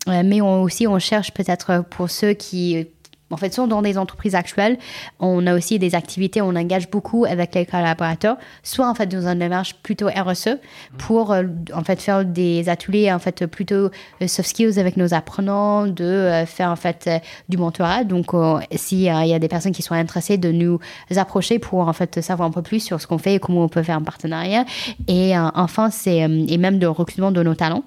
euh, 0.09 0.23
mais 0.25 0.41
on, 0.41 0.63
aussi 0.63 0.87
on 0.87 0.99
cherche 0.99 1.33
peut-être 1.33 1.85
pour 1.91 2.11
ceux 2.11 2.33
qui 2.33 2.87
en 3.31 3.37
fait, 3.37 3.53
soit 3.53 3.67
dans 3.67 3.83
des 3.83 3.99
entreprises 3.99 4.35
actuelles, 4.35 4.79
on 5.21 5.47
a 5.47 5.55
aussi 5.55 5.79
des 5.79 5.95
activités, 5.95 6.41
on 6.41 6.57
engage 6.57 6.91
beaucoup 6.91 7.25
avec 7.25 7.55
les 7.55 7.67
collaborateurs, 7.67 8.37
soit 8.63 8.89
en 8.89 8.95
fait 8.95 9.07
dans 9.07 9.27
une 9.27 9.39
démarche 9.39 9.75
plutôt 9.83 10.09
RSE 10.09 10.59
pour 10.97 11.33
euh, 11.33 11.45
en 11.75 11.85
fait 11.85 12.01
faire 12.01 12.25
des 12.25 12.69
ateliers 12.69 13.13
en 13.13 13.19
fait 13.19 13.47
plutôt 13.47 13.91
euh, 14.23 14.27
soft 14.27 14.49
skills 14.49 14.79
avec 14.79 14.97
nos 14.97 15.13
apprenants, 15.13 15.87
de 15.87 16.05
euh, 16.05 16.47
faire 16.47 16.71
en 16.71 16.77
fait 16.77 17.11
du 17.49 17.59
mentorat. 17.59 18.05
Donc, 18.05 18.29
s'il 18.75 19.01
y 19.01 19.09
a 19.11 19.39
des 19.39 19.49
personnes 19.49 19.73
qui 19.73 19.83
sont 19.83 19.95
intéressées 19.95 20.39
de 20.39 20.51
nous 20.51 20.79
approcher 21.17 21.59
pour 21.59 21.81
en 21.81 21.93
fait 21.93 22.21
savoir 22.21 22.49
un 22.49 22.53
peu 22.53 22.63
plus 22.63 22.81
sur 22.81 23.01
ce 23.01 23.07
qu'on 23.07 23.19
fait 23.19 23.35
et 23.35 23.39
comment 23.41 23.65
on 23.65 23.69
peut 23.69 23.83
faire 23.83 23.97
un 23.97 24.03
partenariat. 24.03 24.65
Et 25.07 25.37
enfin, 25.37 25.91
c'est 25.91 26.19
et 26.19 26.59
même 26.59 26.79
de 26.79 26.87
recrutement 26.87 27.31
de 27.31 27.43
nos 27.43 27.55
talents 27.55 27.85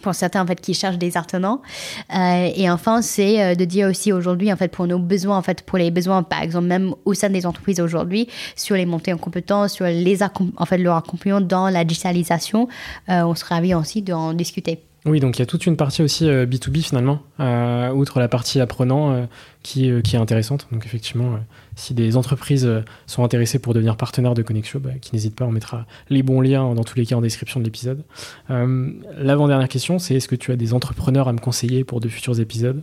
pour 0.00 0.14
certains 0.14 0.42
en 0.42 0.46
fait 0.46 0.60
qui 0.60 0.74
cherchent 0.74 0.98
des 0.98 1.16
artenants 1.16 1.60
euh, 2.14 2.50
et 2.54 2.70
enfin 2.70 3.02
c'est 3.02 3.42
euh, 3.42 3.54
de 3.54 3.64
dire 3.64 3.88
aussi 3.88 4.12
aujourd'hui 4.12 4.52
en 4.52 4.56
fait 4.56 4.68
pour 4.68 4.86
nos 4.86 4.98
besoins 4.98 5.36
en 5.36 5.42
fait 5.42 5.62
pour 5.62 5.76
les 5.76 5.90
besoins 5.90 6.22
par 6.22 6.42
exemple 6.42 6.66
même 6.66 6.94
au 7.04 7.12
sein 7.12 7.28
des 7.28 7.44
entreprises 7.44 7.80
aujourd'hui 7.80 8.28
sur 8.56 8.76
les 8.76 8.86
montées 8.86 9.12
en 9.12 9.18
compétences 9.18 9.74
sur 9.74 9.84
les 9.84 10.22
en 10.22 10.66
fait 10.66 10.78
leur 10.78 10.96
accompagnement 10.96 11.40
dans 11.40 11.68
la 11.68 11.84
digitalisation 11.84 12.68
euh, 13.10 13.22
on 13.22 13.34
sera 13.34 13.56
ravi 13.56 13.74
aussi 13.74 14.00
d'en 14.00 14.32
discuter 14.32 14.82
oui, 15.04 15.20
donc 15.20 15.36
il 15.36 15.40
y 15.40 15.42
a 15.42 15.46
toute 15.46 15.66
une 15.66 15.76
partie 15.76 16.02
aussi 16.02 16.26
B2B 16.26 16.82
finalement, 16.82 17.22
outre 17.94 18.20
la 18.20 18.28
partie 18.28 18.60
apprenant 18.60 19.26
qui, 19.62 19.90
qui, 20.02 20.16
est 20.16 20.18
intéressante. 20.18 20.68
Donc 20.70 20.86
effectivement, 20.86 21.38
si 21.76 21.94
des 21.94 22.16
entreprises 22.16 22.66
euh, 22.66 22.82
sont 23.06 23.24
intéressées 23.24 23.58
pour 23.58 23.74
devenir 23.74 23.96
partenaires 23.96 24.34
de 24.34 24.42
Connexio, 24.42 24.80
bah, 24.80 24.90
qui 25.00 25.14
n'hésitent 25.14 25.36
pas, 25.36 25.44
on 25.44 25.50
mettra 25.50 25.86
les 26.10 26.22
bons 26.22 26.40
liens 26.40 26.74
dans 26.74 26.84
tous 26.84 26.96
les 26.98 27.06
cas 27.06 27.16
en 27.16 27.20
description 27.20 27.60
de 27.60 27.64
l'épisode. 27.64 28.02
Euh, 28.50 28.90
l'avant-dernière 29.16 29.68
question, 29.68 29.98
c'est 29.98 30.14
est-ce 30.14 30.28
que 30.28 30.36
tu 30.36 30.52
as 30.52 30.56
des 30.56 30.74
entrepreneurs 30.74 31.28
à 31.28 31.32
me 31.32 31.38
conseiller 31.38 31.84
pour 31.84 32.00
de 32.00 32.08
futurs 32.08 32.40
épisodes? 32.40 32.82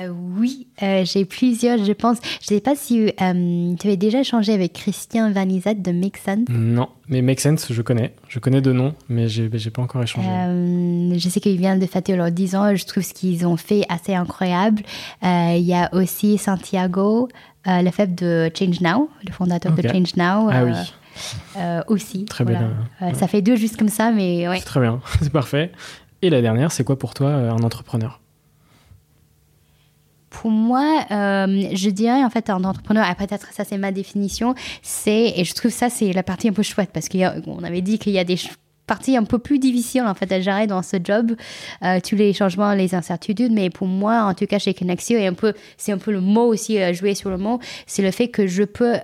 Euh, 0.00 0.12
oui, 0.38 0.66
j'ai 0.80 1.24
plusieurs, 1.24 1.84
je 1.84 1.92
pense. 1.92 2.18
Je 2.22 2.52
ne 2.54 2.58
sais 2.58 2.60
pas 2.60 2.76
si 2.76 3.12
tu 3.16 3.86
avais 3.86 3.96
déjà 3.96 4.20
échangé 4.20 4.52
avec 4.52 4.72
Christian 4.72 5.30
Vanizat 5.32 5.74
de 5.74 5.92
Make 5.92 6.16
Sense. 6.16 6.48
Non, 6.48 6.88
mais 7.08 7.22
Make 7.22 7.40
Sense, 7.40 7.72
je 7.72 7.82
connais. 7.82 8.14
Je 8.28 8.38
connais 8.38 8.60
de 8.60 8.72
nom, 8.72 8.94
mais 9.08 9.28
je 9.28 9.42
n'ai 9.42 9.70
pas 9.70 9.82
encore 9.82 10.02
échangé. 10.02 10.28
je 10.28 11.28
sais 11.28 11.40
qu'ils 11.40 11.58
viennent 11.58 11.78
de 11.78 11.86
fêter 11.86 12.16
leurs 12.16 12.30
10 12.30 12.56
ans. 12.56 12.74
Je 12.74 12.84
trouve 12.84 13.02
ce 13.02 13.14
qu'ils 13.14 13.46
ont 13.46 13.56
fait 13.56 13.82
assez 13.88 14.14
incroyable. 14.14 14.82
Il 15.22 15.64
y 15.64 15.74
a 15.74 15.88
aussi 15.94 16.38
Santiago, 16.38 17.28
le 17.66 17.90
fait 17.90 18.14
de 18.14 18.50
Change 18.56 18.80
Now, 18.80 19.10
le 19.26 19.32
fondateur 19.32 19.72
de 19.72 19.82
Change 19.82 20.16
Now. 20.16 20.48
Ah 20.50 20.64
oui. 20.64 20.72
aussi. 21.88 22.24
Très 22.24 22.44
bien. 22.44 22.70
Ça 23.14 23.28
fait 23.28 23.42
deux 23.42 23.56
juste 23.56 23.76
comme 23.76 23.88
ça, 23.88 24.10
mais 24.10 24.48
ouais. 24.48 24.58
C'est 24.58 24.64
très 24.64 24.80
bien, 24.80 25.00
c'est 25.22 25.32
parfait. 25.32 25.72
Et 26.20 26.30
la 26.30 26.42
dernière, 26.42 26.72
c'est 26.72 26.84
quoi 26.84 26.98
pour 26.98 27.14
toi 27.14 27.30
un 27.30 27.62
entrepreneur? 27.62 28.20
Pour 30.30 30.50
moi, 30.50 31.04
euh, 31.10 31.68
je 31.72 31.90
dirais 31.90 32.24
en 32.24 32.30
fait 32.30 32.50
un 32.50 32.64
entrepreneur, 32.64 33.04
peut-être 33.16 33.52
ça 33.52 33.64
c'est 33.64 33.78
ma 33.78 33.92
définition, 33.92 34.54
c'est, 34.82 35.32
et 35.36 35.44
je 35.44 35.54
trouve 35.54 35.70
ça 35.70 35.90
c'est 35.90 36.12
la 36.12 36.22
partie 36.22 36.48
un 36.48 36.52
peu 36.52 36.62
chouette 36.62 36.90
parce 36.92 37.08
qu'on 37.08 37.62
avait 37.64 37.80
dit 37.80 37.98
qu'il 37.98 38.12
y 38.12 38.18
a 38.18 38.24
des 38.24 38.36
parties 38.88 39.16
un 39.16 39.22
peu 39.22 39.38
plus 39.38 39.60
difficiles 39.60 40.02
en 40.02 40.14
fait 40.14 40.32
à 40.32 40.40
gérer 40.40 40.66
dans 40.66 40.82
ce 40.82 40.96
job, 41.02 41.32
euh, 41.84 42.00
tous 42.06 42.16
les 42.16 42.32
changements, 42.32 42.72
les 42.74 42.96
incertitudes, 42.96 43.52
mais 43.52 43.70
pour 43.70 43.86
moi 43.86 44.22
en 44.22 44.34
tout 44.34 44.46
cas 44.46 44.58
chez 44.58 44.74
Connexio, 44.74 45.18
et 45.18 45.30
c'est 45.76 45.92
un 45.92 45.98
peu 45.98 46.10
le 46.10 46.20
mot 46.20 46.46
aussi, 46.46 46.80
euh, 46.80 46.92
jouer 46.92 47.14
sur 47.14 47.30
le 47.30 47.38
mot, 47.38 47.60
c'est 47.86 48.02
le 48.02 48.10
fait 48.10 48.28
que 48.28 48.48
je 48.48 48.64
peux 48.64 48.94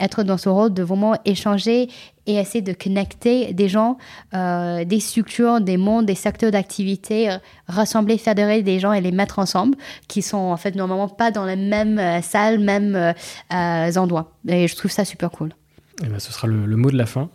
être 0.00 0.22
dans 0.24 0.36
ce 0.36 0.48
rôle 0.48 0.74
de 0.74 0.82
vraiment 0.82 1.14
échanger 1.24 1.88
et 2.28 2.34
essayer 2.34 2.60
de 2.60 2.74
connecter 2.74 3.54
des 3.54 3.68
gens, 3.68 3.96
euh, 4.34 4.84
des 4.84 5.00
structures, 5.00 5.60
des 5.62 5.78
mondes, 5.78 6.04
des 6.04 6.14
secteurs 6.14 6.50
d'activité, 6.50 7.30
euh, 7.30 7.38
rassembler, 7.66 8.18
fédérer 8.18 8.62
des 8.62 8.78
gens 8.78 8.92
et 8.92 9.00
les 9.00 9.12
mettre 9.12 9.38
ensemble, 9.38 9.76
qui 10.08 10.20
sont 10.20 10.36
en 10.36 10.56
fait 10.58 10.76
normalement 10.76 11.08
pas 11.08 11.30
dans 11.30 11.46
la 11.46 11.56
même 11.56 11.98
euh, 11.98 12.20
salle, 12.20 12.58
même 12.58 13.14
endroits. 13.50 14.32
Et 14.46 14.68
je 14.68 14.76
trouve 14.76 14.90
ça 14.90 15.06
super 15.06 15.30
cool. 15.30 15.48
Et 15.48 16.04
eh 16.04 16.08
ben, 16.08 16.18
ce 16.20 16.30
sera 16.30 16.46
le 16.46 16.76
mot 16.76 16.90
de 16.90 16.98
la 16.98 17.06
fin 17.06 17.30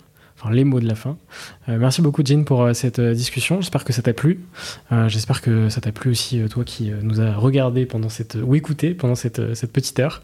les 0.52 0.64
mots 0.64 0.80
de 0.80 0.88
la 0.88 0.96
fin. 0.96 1.18
Euh, 1.70 1.78
merci 1.80 2.02
beaucoup, 2.02 2.24
Jean, 2.26 2.44
pour 2.44 2.62
euh, 2.62 2.74
cette 2.74 3.00
euh, 3.00 3.14
discussion. 3.14 3.62
J'espère 3.62 3.84
que 3.84 3.94
ça 3.94 4.02
t'a 4.02 4.14
plu. 4.14 4.42
J'espère 5.08 5.42
que 5.42 5.70
ça 5.70 5.82
t'a 5.82 5.92
plu 5.92 6.12
aussi, 6.12 6.42
toi 6.50 6.64
qui 6.64 6.92
nous 7.02 7.20
as 7.20 7.34
regardé 7.34 7.86
pendant 7.86 8.10
cette, 8.10 8.36
ou 8.36 8.56
écouté 8.56 8.94
pendant 8.94 9.16
cette, 9.16 9.56
cette 9.56 9.72
petite 9.72 10.00
heure. 10.00 10.22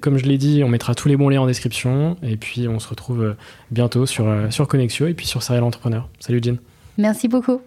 comme 0.00 0.18
je 0.18 0.24
l'ai 0.24 0.38
dit, 0.38 0.62
on 0.64 0.68
mettra 0.68 0.94
tous 0.94 1.08
les 1.08 1.16
bons 1.16 1.28
liens 1.28 1.42
en 1.42 1.46
description. 1.46 2.16
Et 2.22 2.36
puis, 2.36 2.66
on 2.68 2.78
se 2.78 2.88
retrouve 2.88 3.36
bientôt 3.70 4.06
sur, 4.06 4.26
sur 4.50 4.66
Connexio 4.66 5.06
et 5.06 5.14
puis 5.14 5.26
sur 5.26 5.42
Serial 5.42 5.64
Entrepreneur. 5.64 6.08
Salut, 6.18 6.40
Jean. 6.42 6.56
Merci 6.98 7.28
beaucoup. 7.28 7.60